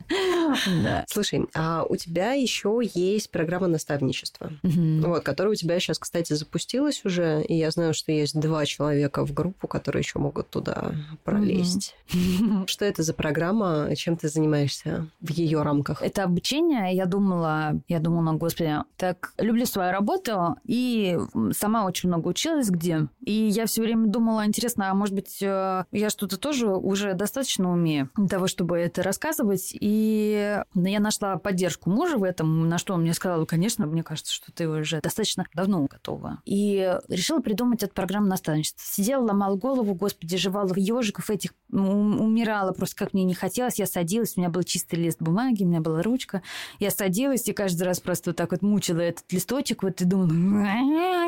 Слушай, 1.08 1.46
а 1.54 1.84
у 1.88 1.96
тебя 1.96 2.32
еще 2.32 2.80
есть 2.94 3.30
программа 3.30 3.66
наставничества, 3.66 4.52
вот, 4.62 5.22
которая 5.22 5.52
у 5.52 5.56
тебя 5.56 5.78
сейчас, 5.80 5.98
кстати, 5.98 6.32
запустилась 6.32 7.04
уже, 7.04 7.42
и 7.42 7.54
я 7.54 7.70
знаю, 7.70 7.94
что 7.94 8.12
есть 8.12 8.38
два 8.38 8.64
человека 8.66 9.24
в 9.24 9.32
группу, 9.32 9.68
которые 9.68 10.00
еще 10.00 10.18
могут 10.18 10.50
туда 10.50 10.92
пролезть. 11.24 11.94
Что 12.66 12.84
это 12.84 13.02
за 13.02 13.14
программа, 13.14 13.94
чем 13.96 14.16
ты 14.16 14.28
занимаешься? 14.28 14.47
Занимаешься 14.48 15.06
в 15.20 15.30
ее 15.30 15.62
рамках? 15.62 16.02
Это 16.02 16.24
обучение. 16.24 16.94
Я 16.94 17.06
думала, 17.06 17.80
я 17.88 18.00
думала, 18.00 18.32
господи, 18.32 18.76
так 18.96 19.32
люблю 19.38 19.66
свою 19.66 19.92
работу 19.92 20.56
и 20.64 21.18
сама 21.52 21.84
очень 21.84 22.08
много 22.08 22.28
училась 22.28 22.70
где. 22.70 23.08
И 23.20 23.32
я 23.32 23.66
все 23.66 23.82
время 23.82 24.08
думала, 24.08 24.46
интересно, 24.46 24.90
а 24.90 24.94
может 24.94 25.14
быть, 25.14 25.38
э, 25.42 25.84
я 25.90 26.10
что-то 26.10 26.38
тоже 26.38 26.68
уже 26.68 27.14
достаточно 27.14 27.70
умею 27.70 28.10
для 28.16 28.28
того, 28.28 28.46
чтобы 28.46 28.78
это 28.78 29.02
рассказывать. 29.02 29.70
И 29.78 30.62
я 30.74 31.00
нашла 31.00 31.36
поддержку 31.36 31.90
мужа 31.90 32.16
в 32.16 32.24
этом, 32.24 32.68
на 32.68 32.78
что 32.78 32.94
он 32.94 33.02
мне 33.02 33.14
сказал, 33.14 33.44
конечно, 33.46 33.86
мне 33.86 34.02
кажется, 34.02 34.32
что 34.32 34.52
ты 34.52 34.68
уже 34.68 35.00
достаточно 35.00 35.46
давно 35.54 35.86
готова. 35.86 36.38
И 36.44 36.98
решила 37.08 37.40
придумать 37.40 37.82
эту 37.82 37.94
программу 37.94 38.26
наставничества. 38.26 38.82
Сидела, 38.84 39.24
ломала 39.24 39.56
голову, 39.56 39.94
господи, 39.94 40.36
жевала 40.36 40.72
ежиков 40.74 41.30
этих, 41.30 41.52
умирала 41.70 42.72
просто, 42.72 42.96
как 42.96 43.12
мне 43.12 43.24
не 43.24 43.34
хотелось. 43.34 43.78
Я 43.78 43.86
садилась, 43.86 44.36
у 44.38 44.40
меня 44.40 44.50
был 44.50 44.62
чистый 44.62 44.94
лист 44.94 45.20
бумаги, 45.20 45.64
у 45.64 45.66
меня 45.66 45.80
была 45.80 46.00
ручка. 46.00 46.42
Я 46.78 46.90
садилась 46.90 47.48
и 47.48 47.52
каждый 47.52 47.82
раз 47.82 47.98
просто 47.98 48.30
вот 48.30 48.36
так 48.36 48.52
вот 48.52 48.62
мучила 48.62 49.00
этот 49.00 49.30
листочек, 49.32 49.82
вот 49.82 50.00
и 50.00 50.04
думала, 50.04 50.30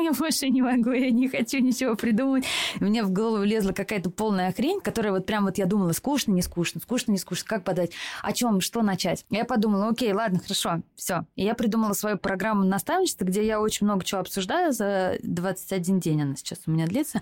я 0.01 0.13
больше 0.17 0.49
не 0.49 0.61
могу, 0.61 0.91
я 0.91 1.11
не 1.11 1.27
хочу 1.27 1.59
ничего 1.59 1.95
придумать. 1.95 2.45
И 2.79 2.83
мне 2.83 3.03
в 3.03 3.11
голову 3.11 3.43
лезла 3.43 3.73
какая-то 3.73 4.09
полная 4.09 4.53
хрень, 4.53 4.79
которая 4.79 5.11
вот 5.11 5.25
прям 5.25 5.43
вот 5.43 5.57
я 5.57 5.65
думала, 5.65 5.91
скучно, 5.91 6.31
не 6.31 6.41
скучно, 6.41 6.79
скучно, 6.79 7.11
не 7.11 7.17
скучно, 7.17 7.45
как 7.47 7.65
подать, 7.65 7.91
о 8.21 8.31
чем, 8.31 8.61
что 8.61 8.81
начать. 8.81 9.25
Я 9.29 9.43
подумала, 9.43 9.89
окей, 9.89 10.13
ладно, 10.13 10.39
хорошо, 10.39 10.81
все. 10.95 11.25
И 11.35 11.43
я 11.43 11.53
придумала 11.53 11.93
свою 11.93 12.17
программу 12.17 12.63
наставничества, 12.63 13.25
где 13.25 13.45
я 13.45 13.59
очень 13.59 13.85
много 13.85 14.05
чего 14.05 14.21
обсуждаю 14.21 14.71
за 14.71 15.17
21 15.23 15.99
день, 15.99 16.21
она 16.21 16.35
сейчас 16.37 16.59
у 16.65 16.71
меня 16.71 16.87
длится. 16.87 17.21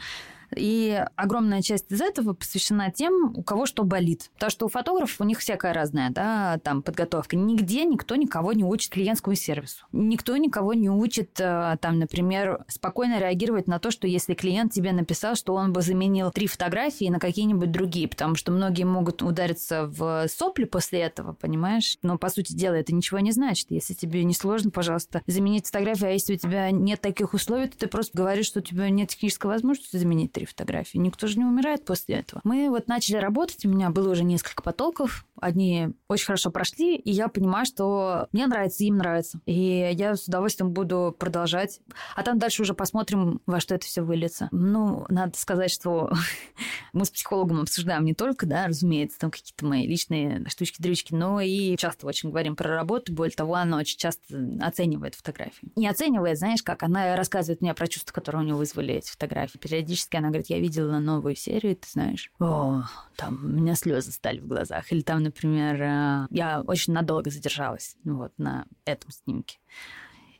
И 0.55 1.03
огромная 1.15 1.61
часть 1.61 1.91
из 1.91 2.01
этого 2.01 2.33
посвящена 2.33 2.91
тем, 2.91 3.33
у 3.35 3.43
кого 3.43 3.65
что 3.65 3.83
болит. 3.83 4.29
Потому 4.33 4.49
что 4.49 4.65
у 4.65 4.69
фотографов 4.69 5.19
у 5.21 5.23
них 5.23 5.39
всякая 5.39 5.73
разная, 5.73 6.09
да, 6.09 6.59
там 6.63 6.81
подготовка. 6.81 7.35
Нигде 7.35 7.85
никто 7.85 8.15
никого 8.15 8.53
не 8.53 8.63
учит 8.63 8.91
клиентскому 8.91 9.35
сервису. 9.35 9.85
Никто 9.91 10.35
никого 10.37 10.73
не 10.73 10.89
учит, 10.89 11.39
э, 11.39 11.77
там, 11.81 11.99
например, 11.99 12.65
спокойно 12.67 13.19
реагировать 13.19 13.67
на 13.67 13.79
то, 13.79 13.91
что 13.91 14.07
если 14.07 14.33
клиент 14.33 14.73
тебе 14.73 14.91
написал, 14.91 15.35
что 15.35 15.53
он 15.53 15.73
бы 15.73 15.81
заменил 15.81 16.31
три 16.31 16.47
фотографии 16.47 17.09
на 17.09 17.19
какие-нибудь 17.19 17.71
другие, 17.71 18.07
потому 18.07 18.35
что 18.35 18.51
многие 18.51 18.83
могут 18.83 19.21
удариться 19.21 19.85
в 19.85 20.27
сопли 20.27 20.65
после 20.65 21.01
этого, 21.01 21.33
понимаешь? 21.33 21.97
Но, 22.01 22.17
по 22.17 22.29
сути 22.29 22.53
дела, 22.53 22.75
это 22.75 22.93
ничего 22.93 23.19
не 23.19 23.31
значит. 23.31 23.67
Если 23.69 23.93
тебе 23.93 24.23
не 24.23 24.33
сложно, 24.33 24.71
пожалуйста, 24.71 25.21
заменить 25.27 25.67
фотографию, 25.67 26.09
а 26.09 26.13
если 26.13 26.35
у 26.35 26.37
тебя 26.37 26.71
нет 26.71 27.01
таких 27.01 27.33
условий, 27.33 27.67
то 27.67 27.77
ты 27.77 27.87
просто 27.87 28.17
говоришь, 28.17 28.47
что 28.47 28.59
у 28.59 28.63
тебя 28.63 28.89
нет 28.89 29.09
технической 29.09 29.49
возможности 29.49 29.97
заменить 29.97 30.31
три 30.39 30.45
фотографии. 30.45 30.97
Никто 30.97 31.27
же 31.27 31.37
не 31.37 31.43
умирает 31.43 31.83
после 31.83 32.15
этого. 32.15 32.39
Мы 32.45 32.69
вот 32.69 32.87
начали 32.87 33.17
работать, 33.17 33.65
у 33.65 33.69
меня 33.69 33.89
было 33.89 34.11
уже 34.11 34.23
несколько 34.23 34.63
потоков, 34.63 35.25
Одни 35.41 35.89
очень 36.07 36.25
хорошо 36.25 36.51
прошли, 36.51 36.95
и 36.95 37.11
я 37.11 37.27
понимаю, 37.27 37.65
что 37.65 38.27
мне 38.31 38.47
нравится, 38.47 38.83
им 38.83 38.97
нравится. 38.97 39.39
И 39.45 39.91
я 39.93 40.15
с 40.15 40.27
удовольствием 40.27 40.71
буду 40.71 41.15
продолжать. 41.17 41.79
А 42.15 42.23
там 42.23 42.39
дальше 42.39 42.61
уже 42.61 42.73
посмотрим, 42.73 43.41
во 43.45 43.59
что 43.59 43.75
это 43.75 43.85
все 43.85 44.01
выльется. 44.01 44.49
Ну, 44.51 45.05
надо 45.09 45.37
сказать, 45.37 45.71
что 45.71 46.11
мы 46.93 47.05
с 47.05 47.11
психологом 47.11 47.61
обсуждаем 47.61 48.05
не 48.05 48.13
только, 48.13 48.45
да, 48.45 48.67
разумеется, 48.67 49.19
там 49.19 49.31
какие-то 49.31 49.65
мои 49.65 49.87
личные 49.87 50.43
штучки-дрючки, 50.47 51.13
но 51.13 51.39
и 51.39 51.77
часто 51.77 52.07
очень 52.07 52.29
говорим 52.29 52.55
про 52.55 52.75
работу. 52.75 53.13
Более 53.13 53.35
того, 53.35 53.55
она 53.55 53.77
очень 53.77 53.97
часто 53.97 54.21
оценивает 54.61 55.15
фотографии. 55.15 55.71
Не 55.75 55.87
оценивает, 55.87 56.37
знаешь, 56.37 56.63
как 56.63 56.83
она 56.83 57.15
рассказывает 57.15 57.61
мне 57.61 57.73
про 57.73 57.87
чувства, 57.87 58.13
которые 58.13 58.41
у 58.41 58.45
нее 58.45 58.55
вызвали 58.55 58.95
эти 58.95 59.09
фотографии. 59.09 59.57
Периодически 59.57 60.17
она 60.17 60.28
говорит, 60.29 60.49
я 60.49 60.59
видела 60.59 60.99
новую 60.99 61.35
серию, 61.35 61.75
ты 61.75 61.87
знаешь, 61.89 62.31
о, 62.39 62.83
там 63.15 63.39
у 63.43 63.47
меня 63.47 63.75
слезы 63.75 64.11
стали 64.11 64.39
в 64.39 64.47
глазах. 64.47 64.91
Или 64.91 65.01
там, 65.01 65.23
например, 65.23 65.81
э, 65.81 66.27
я 66.31 66.61
очень 66.61 66.93
надолго 66.93 67.29
задержалась 67.29 67.95
вот 68.03 68.31
на 68.37 68.65
этом 68.85 69.11
снимке. 69.11 69.59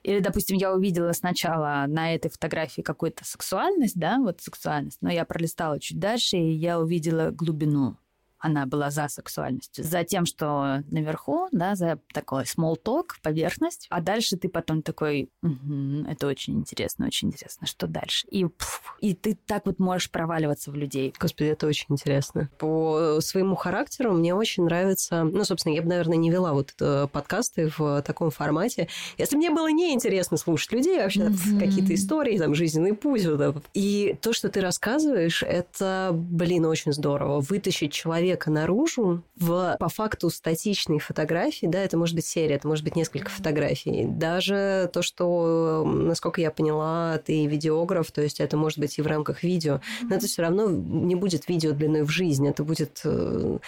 Или, 0.04 0.20
допустим, 0.20 0.58
я 0.58 0.74
увидела 0.74 1.12
сначала 1.12 1.86
на 1.88 2.16
этой 2.16 2.32
фотографии 2.32 2.82
какую-то 2.82 3.26
сексуальность, 3.26 4.00
да, 4.00 4.18
вот 4.20 4.42
сексуальность, 4.42 5.00
но 5.02 5.12
я 5.12 5.26
пролистала 5.26 5.80
чуть 5.80 6.00
дальше, 6.00 6.38
и 6.38 6.52
я 6.54 6.80
увидела 6.80 7.32
глубину 7.32 7.98
она 8.40 8.66
была 8.66 8.90
за 8.90 9.08
сексуальностью, 9.08 9.84
за 9.84 10.04
тем, 10.04 10.26
что 10.26 10.84
наверху, 10.90 11.48
да, 11.52 11.76
за 11.76 12.00
такой 12.14 12.44
small 12.44 12.76
talk, 12.84 13.10
поверхность, 13.22 13.88
а 13.90 14.02
дальше 14.02 14.38
ты 14.38 14.50
потом 14.50 14.82
такой, 14.82 15.30
угу, 15.44 16.06
это 16.08 16.28
очень 16.28 16.56
интересно, 16.56 17.06
очень 17.08 17.28
интересно, 17.28 17.68
что 17.68 17.88
дальше? 17.88 18.28
И, 18.28 18.46
пф, 18.46 18.96
и 19.02 19.14
ты 19.14 19.38
так 19.46 19.66
вот 19.66 19.80
можешь 19.80 20.10
проваливаться 20.10 20.72
в 20.72 20.76
людей. 20.76 21.14
Господи, 21.20 21.50
это 21.50 21.68
очень 21.68 21.88
интересно. 21.90 22.50
По 22.58 23.20
своему 23.22 23.56
характеру 23.56 24.14
мне 24.14 24.34
очень 24.34 24.64
нравится, 24.64 25.24
ну, 25.24 25.44
собственно, 25.44 25.74
я 25.74 25.82
бы, 25.82 25.90
наверное, 25.90 26.18
не 26.18 26.32
вела 26.32 26.54
вот 26.54 26.74
это, 26.76 27.10
подкасты 27.12 27.72
в 27.78 28.02
таком 28.04 28.32
формате, 28.32 28.88
если 29.18 29.36
мне 29.36 29.50
было 29.50 29.70
неинтересно 29.70 30.38
слушать 30.38 30.72
людей, 30.72 30.98
вообще 31.00 31.22
mm-hmm. 31.22 31.60
какие-то 31.60 31.94
истории, 31.94 32.38
там, 32.38 32.56
жизненный 32.56 32.94
путь. 32.94 33.26
Вот, 33.26 33.64
и 33.74 34.18
то, 34.22 34.32
что 34.32 34.50
ты 34.50 34.62
рассказываешь, 34.62 35.44
это, 35.44 36.12
блин, 36.14 36.66
очень 36.66 36.94
здорово. 36.94 37.42
Вытащить 37.42 37.92
человека 37.92 38.29
наружу 38.48 39.24
в, 39.36 39.78
по 39.80 39.90
факту, 39.90 40.30
статичной 40.30 41.00
фотографии, 41.00 41.66
да, 41.66 41.80
это 41.80 41.98
может 41.98 42.16
быть 42.16 42.26
серия, 42.26 42.56
это 42.56 42.68
может 42.68 42.84
быть 42.84 42.96
несколько 42.96 43.30
фотографий. 43.30 44.06
Даже 44.06 44.90
то, 44.94 45.02
что, 45.02 45.84
насколько 45.86 46.42
я 46.42 46.52
поняла, 46.52 47.18
ты 47.20 47.46
видеограф, 47.46 48.12
то 48.12 48.22
есть 48.22 48.40
это 48.40 48.58
может 48.58 48.80
быть 48.80 48.98
и 48.98 49.02
в 49.02 49.08
рамках 49.08 49.44
видео, 49.44 49.82
но 50.02 50.16
это 50.16 50.28
все 50.28 50.42
равно 50.42 50.70
не 50.70 51.16
будет 51.16 51.48
видео 51.48 51.72
длиной 51.72 52.04
в 52.04 52.10
жизнь, 52.10 52.48
это 52.48 52.64
будет 52.64 53.02
э, 53.04 53.60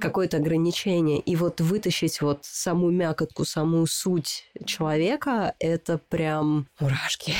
какое-то 0.00 0.38
ограничение. 0.38 1.20
И 1.20 1.36
вот 1.36 1.60
вытащить 1.60 2.20
вот 2.20 2.40
саму 2.42 2.90
мякотку, 2.90 3.44
саму 3.44 3.86
суть 3.86 4.44
человека, 4.64 5.54
это 5.58 5.98
прям 6.08 6.66
мурашки. 6.78 7.34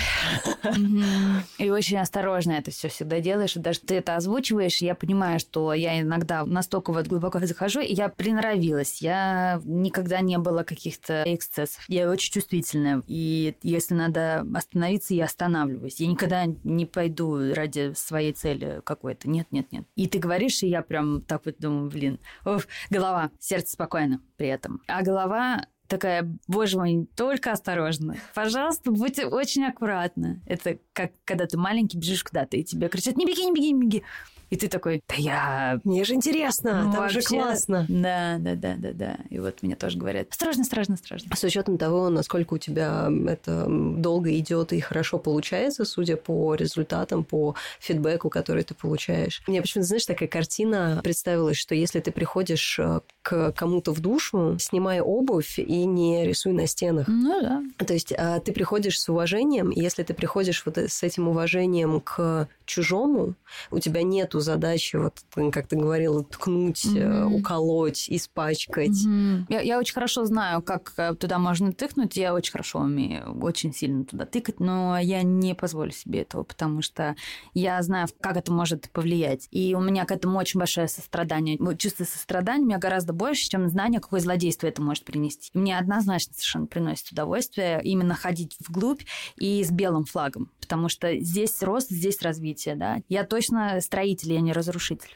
И 1.58 1.70
очень 1.70 1.98
осторожно 1.98 2.52
это 2.52 2.70
все 2.70 2.88
всегда 2.88 3.20
делаешь. 3.20 3.54
Даже 3.54 3.80
ты 3.80 3.96
это 3.96 4.16
озвучиваешь, 4.16 4.78
я 4.78 4.94
понимаю, 4.94 5.40
что 5.40 5.72
я 5.72 6.00
иногда 6.00 6.44
настолько 6.61 6.92
вот 6.92 7.06
глубоко 7.06 7.40
захожу, 7.40 7.80
и 7.80 7.94
я 7.94 8.11
приноровилась. 8.11 9.00
Я 9.00 9.62
никогда 9.64 10.20
не 10.20 10.36
было 10.36 10.62
каких-то 10.62 11.22
эксцессов. 11.26 11.82
Я 11.88 12.11
очень 12.11 12.30
чувствительная. 12.30 13.02
И 13.06 13.56
если 13.62 13.94
надо 13.94 14.46
остановиться, 14.54 15.14
я 15.14 15.24
останавливаюсь. 15.24 16.00
Я 16.00 16.06
никогда 16.06 16.44
не 16.46 16.84
пойду 16.84 17.54
ради 17.54 17.94
своей 17.94 18.34
цели 18.34 18.82
какой-то. 18.84 19.30
Нет, 19.30 19.46
нет, 19.52 19.72
нет. 19.72 19.86
И 19.96 20.06
ты 20.06 20.18
говоришь, 20.18 20.62
и 20.62 20.68
я 20.68 20.82
прям 20.82 21.22
так 21.22 21.46
вот 21.46 21.56
думаю, 21.58 21.88
блин, 21.88 22.20
уф, 22.44 22.68
голова, 22.90 23.30
сердце 23.38 23.72
спокойно 23.72 24.20
при 24.36 24.48
этом. 24.48 24.82
А 24.86 25.02
голова 25.02 25.64
такая, 25.88 26.30
боже 26.46 26.76
мой, 26.76 27.08
только 27.16 27.52
осторожно. 27.52 28.16
Пожалуйста, 28.34 28.90
будьте 28.90 29.26
очень 29.26 29.64
аккуратны. 29.64 30.42
Это 30.44 30.78
как 30.92 31.12
когда 31.24 31.46
ты 31.46 31.56
маленький 31.56 31.96
бежишь 31.96 32.22
куда-то, 32.22 32.58
и 32.58 32.64
тебе 32.64 32.88
кричат, 32.88 33.16
не 33.16 33.24
беги, 33.24 33.46
не 33.46 33.52
беги, 33.52 33.72
не 33.72 33.80
беги. 33.80 34.02
И 34.51 34.57
ты 34.57 34.68
такой, 34.68 35.03
да 35.09 35.14
я... 35.16 35.80
Мне 35.84 36.05
же 36.05 36.14
интересно, 36.14 36.84
ну, 36.84 36.92
там 36.92 37.03
вообще... 37.03 37.20
же 37.20 37.26
классно. 37.26 37.86
Да, 37.88 38.36
да, 38.38 38.55
да, 38.57 38.74
да, 38.76 38.92
да. 38.92 39.16
И 39.30 39.38
вот 39.38 39.62
мне 39.62 39.76
тоже 39.76 39.96
говорят, 39.96 40.28
осторожно, 40.30 40.62
осторожно, 40.62 40.94
осторожно. 40.94 41.34
С 41.34 41.44
учетом 41.44 41.78
того, 41.78 42.09
насколько 42.09 42.55
у 42.55 42.59
тебя 42.59 43.09
это 43.28 43.66
долго 43.68 44.36
идет 44.36 44.72
и 44.72 44.80
хорошо 44.80 45.18
получается, 45.18 45.84
судя 45.84 46.16
по 46.16 46.55
результатам, 46.57 47.22
по 47.22 47.55
фидбэку, 47.78 48.28
который 48.28 48.64
ты 48.64 48.74
получаешь. 48.74 49.42
Мне 49.46 49.62
почему-то, 49.62 49.86
знаешь, 49.86 50.07
такая 50.07 50.28
картина 50.28 51.01
представилась, 51.03 51.57
что 51.57 51.74
если 51.76 52.01
ты 52.01 52.11
приходишь 52.11 52.78
э, 52.78 53.01
к 53.22 53.53
кому-то 53.53 53.92
в 53.92 54.01
душу, 54.01 54.57
снимай 54.59 55.01
обувь 55.01 55.59
и 55.59 55.84
не 55.84 56.26
рисуй 56.26 56.53
на 56.53 56.66
стенах. 56.66 57.07
Ну 57.09 57.40
да. 57.40 57.62
То 57.84 57.94
есть 57.94 58.12
а, 58.16 58.40
ты 58.40 58.53
приходишь 58.53 59.01
с 59.01 59.09
уважением, 59.09 59.70
и 59.70 59.80
если 59.80 60.03
ты 60.03 60.12
приходишь 60.14 60.64
вот 60.66 60.76
с 60.76 61.03
этим 61.03 61.28
уважением 61.28 62.01
к 62.01 62.48
чужому, 62.70 63.34
у 63.70 63.78
тебя 63.78 64.02
нету 64.02 64.40
задачи, 64.40 64.96
вот, 64.96 65.18
как 65.52 65.66
ты 65.66 65.76
говорила, 65.76 66.22
ткнуть, 66.24 66.84
mm-hmm. 66.84 67.24
уколоть, 67.34 68.06
испачкать. 68.08 69.06
Mm-hmm. 69.06 69.46
Я, 69.48 69.60
я 69.60 69.78
очень 69.78 69.94
хорошо 69.94 70.24
знаю, 70.24 70.62
как 70.62 70.92
э, 70.96 71.14
туда 71.14 71.38
можно 71.38 71.72
тыкнуть, 71.72 72.16
я 72.16 72.32
очень 72.32 72.52
хорошо 72.52 72.80
умею, 72.80 73.38
очень 73.42 73.74
сильно 73.74 74.04
туда 74.04 74.24
тыкать, 74.24 74.60
но 74.60 74.98
я 74.98 75.22
не 75.22 75.54
позволю 75.54 75.90
себе 75.90 76.22
этого, 76.22 76.44
потому 76.44 76.80
что 76.82 77.16
я 77.54 77.82
знаю, 77.82 78.06
как 78.20 78.36
это 78.36 78.52
может 78.52 78.88
повлиять. 78.90 79.48
И 79.50 79.74
у 79.74 79.80
меня 79.80 80.04
к 80.04 80.12
этому 80.12 80.38
очень 80.38 80.60
большое 80.60 80.86
сострадание. 80.86 81.58
Чувство 81.76 82.04
сострадания 82.04 82.62
у 82.62 82.66
меня 82.66 82.78
гораздо 82.78 83.12
больше, 83.12 83.48
чем 83.48 83.68
знание, 83.68 84.00
какое 84.00 84.20
злодейство 84.20 84.66
это 84.66 84.80
может 84.80 85.04
принести. 85.04 85.50
И 85.52 85.58
мне 85.58 85.76
однозначно 85.76 86.34
совершенно 86.34 86.66
приносит 86.66 87.10
удовольствие 87.10 87.80
именно 87.82 88.14
ходить 88.14 88.56
вглубь 88.60 89.02
и 89.36 89.64
с 89.64 89.70
белым 89.70 90.04
флагом, 90.04 90.50
потому 90.60 90.88
что 90.88 91.18
здесь 91.18 91.60
рост, 91.62 91.90
здесь 91.90 92.22
развитие, 92.22 92.59
да. 92.66 92.98
Я 93.08 93.24
точно 93.24 93.80
строитель 93.80 94.32
я 94.32 94.40
не 94.40 94.52
разрушитель. 94.52 95.11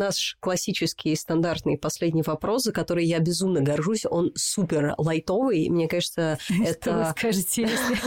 наш 0.00 0.36
классический 0.40 1.14
стандартный 1.14 1.76
последний 1.76 2.22
вопрос, 2.22 2.64
за 2.64 2.72
который 2.72 3.04
я 3.04 3.18
безумно 3.18 3.60
горжусь, 3.60 4.06
он 4.08 4.32
супер 4.34 4.94
лайтовый. 4.96 5.68
Мне 5.68 5.88
кажется, 5.88 6.38
это... 6.64 6.80
Что 6.90 6.98
вы 6.98 7.04
скажете, 7.10 7.62
если... 7.62 7.98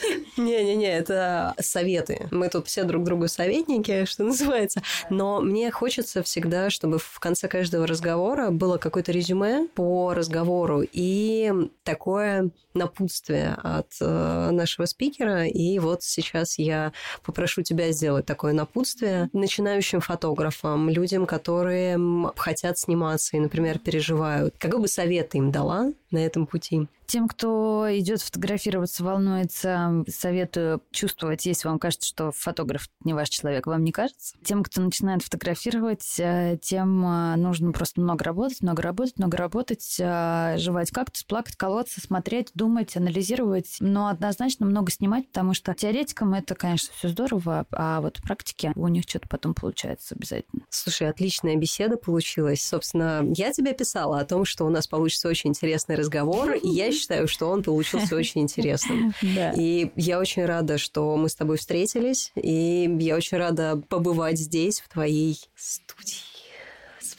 Не-не-не, 0.37 0.97
это 0.97 1.53
советы. 1.59 2.27
Мы 2.31 2.49
тут 2.49 2.67
все 2.67 2.83
друг 2.83 3.03
другу 3.03 3.27
советники, 3.27 4.05
что 4.05 4.23
называется. 4.23 4.81
Но 5.09 5.41
мне 5.41 5.71
хочется 5.71 6.23
всегда, 6.23 6.69
чтобы 6.69 6.99
в 6.99 7.19
конце 7.19 7.47
каждого 7.47 7.85
разговора 7.87 8.51
было 8.51 8.77
какое-то 8.77 9.11
резюме 9.11 9.67
по 9.75 10.13
разговору 10.13 10.83
и 10.91 11.51
такое 11.83 12.51
напутствие 12.73 13.57
от 13.61 13.91
э, 13.99 14.49
нашего 14.51 14.85
спикера. 14.85 15.45
И 15.45 15.79
вот 15.79 16.03
сейчас 16.03 16.57
я 16.57 16.93
попрошу 17.23 17.63
тебя 17.63 17.91
сделать 17.91 18.25
такое 18.25 18.53
напутствие 18.53 19.29
начинающим 19.33 19.99
фотографам, 19.99 20.89
людям, 20.89 21.25
которые 21.25 21.99
хотят 22.37 22.77
сниматься 22.77 23.35
и, 23.35 23.39
например, 23.39 23.79
переживают. 23.79 24.55
Какой 24.57 24.79
бы 24.79 24.87
совет 24.87 25.35
им 25.35 25.51
дала 25.51 25.91
на 26.11 26.19
этом 26.19 26.45
пути? 26.45 26.87
Тем, 27.11 27.27
кто 27.27 27.87
идет 27.89 28.21
фотографироваться, 28.21 29.03
волнуется, 29.03 30.05
советую 30.07 30.81
чувствовать, 30.91 31.45
если 31.45 31.67
вам 31.67 31.77
кажется, 31.77 32.07
что 32.07 32.31
фотограф 32.31 32.87
не 33.03 33.13
ваш 33.13 33.27
человек, 33.27 33.67
вам 33.67 33.83
не 33.83 33.91
кажется. 33.91 34.37
Тем, 34.45 34.63
кто 34.63 34.79
начинает 34.79 35.21
фотографировать, 35.21 36.17
э, 36.19 36.57
тем 36.61 37.05
э, 37.05 37.35
нужно 37.35 37.73
просто 37.73 37.99
много 37.99 38.23
работать, 38.23 38.61
много 38.61 38.81
работать, 38.81 39.17
много 39.17 39.35
работать, 39.35 39.97
э, 39.99 40.55
жевать 40.57 40.91
кактус, 40.91 41.23
плакать, 41.23 41.57
колоться, 41.57 41.99
смотреть, 41.99 42.51
думать, 42.53 42.95
анализировать, 42.95 43.75
но 43.81 44.07
однозначно 44.07 44.65
много 44.65 44.89
снимать, 44.89 45.27
потому 45.27 45.53
что 45.53 45.73
теоретикам 45.73 46.33
это, 46.33 46.55
конечно, 46.55 46.93
все 46.97 47.09
здорово, 47.09 47.65
а 47.73 47.99
вот 47.99 48.19
в 48.19 48.21
практике 48.21 48.71
у 48.77 48.87
них 48.87 49.03
что-то 49.05 49.27
потом 49.27 49.53
получается 49.53 50.15
обязательно. 50.15 50.61
Слушай, 50.69 51.09
отличная 51.09 51.57
беседа 51.57 51.97
получилась. 51.97 52.65
Собственно, 52.65 53.21
я 53.35 53.51
тебе 53.51 53.73
писала 53.73 54.21
о 54.21 54.25
том, 54.25 54.45
что 54.45 54.63
у 54.63 54.69
нас 54.69 54.87
получится 54.87 55.27
очень 55.27 55.49
интересный 55.49 55.97
разговор, 55.97 56.53
и 56.53 56.69
я 56.69 56.89
считаю, 57.01 57.27
что 57.27 57.49
он 57.49 57.63
получился 57.63 58.15
очень 58.15 58.41
интересным. 58.41 59.13
И 59.55 59.91
я 59.95 60.19
очень 60.19 60.45
рада, 60.45 60.77
что 60.77 61.15
мы 61.17 61.29
с 61.29 61.35
тобой 61.35 61.57
встретились, 61.57 62.31
и 62.35 62.89
я 62.99 63.15
очень 63.15 63.37
рада 63.37 63.81
побывать 63.89 64.37
здесь, 64.37 64.79
в 64.79 64.89
твоей 64.89 65.39
студии 65.55 66.30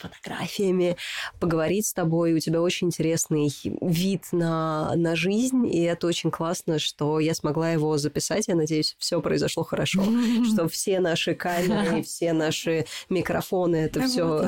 фотографиями, 0.03 0.97
поговорить 1.39 1.87
с 1.87 1.93
тобой. 1.93 2.33
У 2.33 2.39
тебя 2.39 2.61
очень 2.61 2.87
интересный 2.87 3.51
вид 3.81 4.23
на, 4.31 4.93
на 4.95 5.15
жизнь, 5.15 5.67
и 5.67 5.81
это 5.81 6.07
очень 6.07 6.31
классно, 6.31 6.79
что 6.79 7.19
я 7.19 7.33
смогла 7.33 7.71
его 7.71 7.97
записать. 7.97 8.47
Я 8.47 8.55
надеюсь, 8.55 8.95
все 8.99 9.21
произошло 9.21 9.63
хорошо, 9.63 10.03
что 10.53 10.67
все 10.67 10.99
наши 10.99 11.35
камеры, 11.35 12.03
все 12.03 12.33
наши 12.33 12.85
микрофоны, 13.09 13.77
это 13.77 14.01
все, 14.07 14.47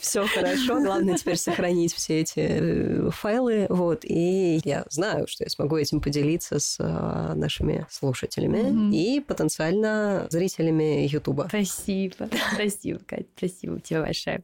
все 0.00 0.26
хорошо. 0.34 0.80
Главное 0.80 1.16
теперь 1.16 1.36
сохранить 1.36 1.94
все 1.94 2.20
эти 2.20 2.40
э, 2.40 3.10
файлы, 3.10 3.66
вот. 3.68 4.04
И 4.04 4.60
я 4.64 4.84
знаю, 4.88 5.26
что 5.26 5.44
я 5.44 5.50
смогу 5.50 5.76
этим 5.76 6.00
поделиться 6.00 6.58
с 6.58 6.76
э, 6.78 7.34
нашими 7.34 7.86
слушателями 7.90 8.94
и 8.94 9.20
потенциально 9.20 10.26
зрителями 10.30 11.06
Ютуба. 11.06 11.46
Спасибо, 11.48 12.28
спасибо, 12.54 13.00
Катя, 13.06 13.26
спасибо 13.36 13.80
тебе 13.80 14.00
большое 14.02 14.29
большое. 14.30 14.42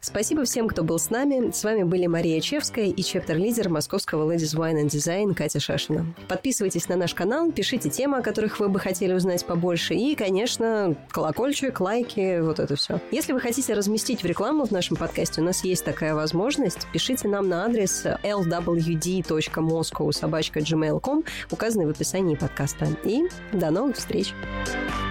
Спасибо 0.00 0.44
всем, 0.44 0.68
кто 0.68 0.84
был 0.84 0.98
с 0.98 1.10
нами. 1.10 1.50
С 1.50 1.64
вами 1.64 1.84
были 1.84 2.06
Мария 2.06 2.40
Чевская 2.40 2.86
и 2.86 3.02
чептер-лидер 3.02 3.68
московского 3.68 4.32
Ladies 4.32 4.56
Wine 4.56 4.82
and 4.82 4.88
Design 4.88 5.34
Катя 5.34 5.60
Шашина. 5.60 6.14
Подписывайтесь 6.28 6.88
на 6.88 6.96
наш 6.96 7.14
канал, 7.14 7.50
пишите 7.52 7.88
темы, 7.88 8.18
о 8.18 8.22
которых 8.22 8.60
вы 8.60 8.68
бы 8.68 8.78
хотели 8.78 9.12
узнать 9.12 9.46
побольше. 9.46 9.94
И, 9.94 10.14
конечно, 10.14 10.94
колокольчик, 11.10 11.80
лайки, 11.80 12.40
вот 12.40 12.58
это 12.58 12.76
все. 12.76 13.00
Если 13.10 13.32
вы 13.32 13.40
хотите 13.40 13.72
разместить 13.74 14.22
в 14.22 14.26
рекламу 14.26 14.64
в 14.66 14.70
нашем 14.70 14.96
подкасте, 14.96 15.40
у 15.40 15.44
нас 15.44 15.64
есть 15.64 15.84
такая 15.84 16.14
возможность. 16.14 16.86
Пишите 16.92 17.28
нам 17.28 17.48
на 17.48 17.64
адрес 17.64 18.04
lwd.moscow 18.22 20.12
собачка 20.12 20.60
gmail.com, 20.60 21.24
указанный 21.50 21.86
в 21.86 21.90
описании 21.90 22.36
подкаста. 22.36 22.88
И 23.04 23.24
до 23.52 23.70
новых 23.70 23.96
встреч! 23.96 24.34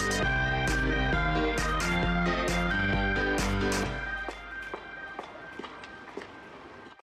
Thank 0.09 0.38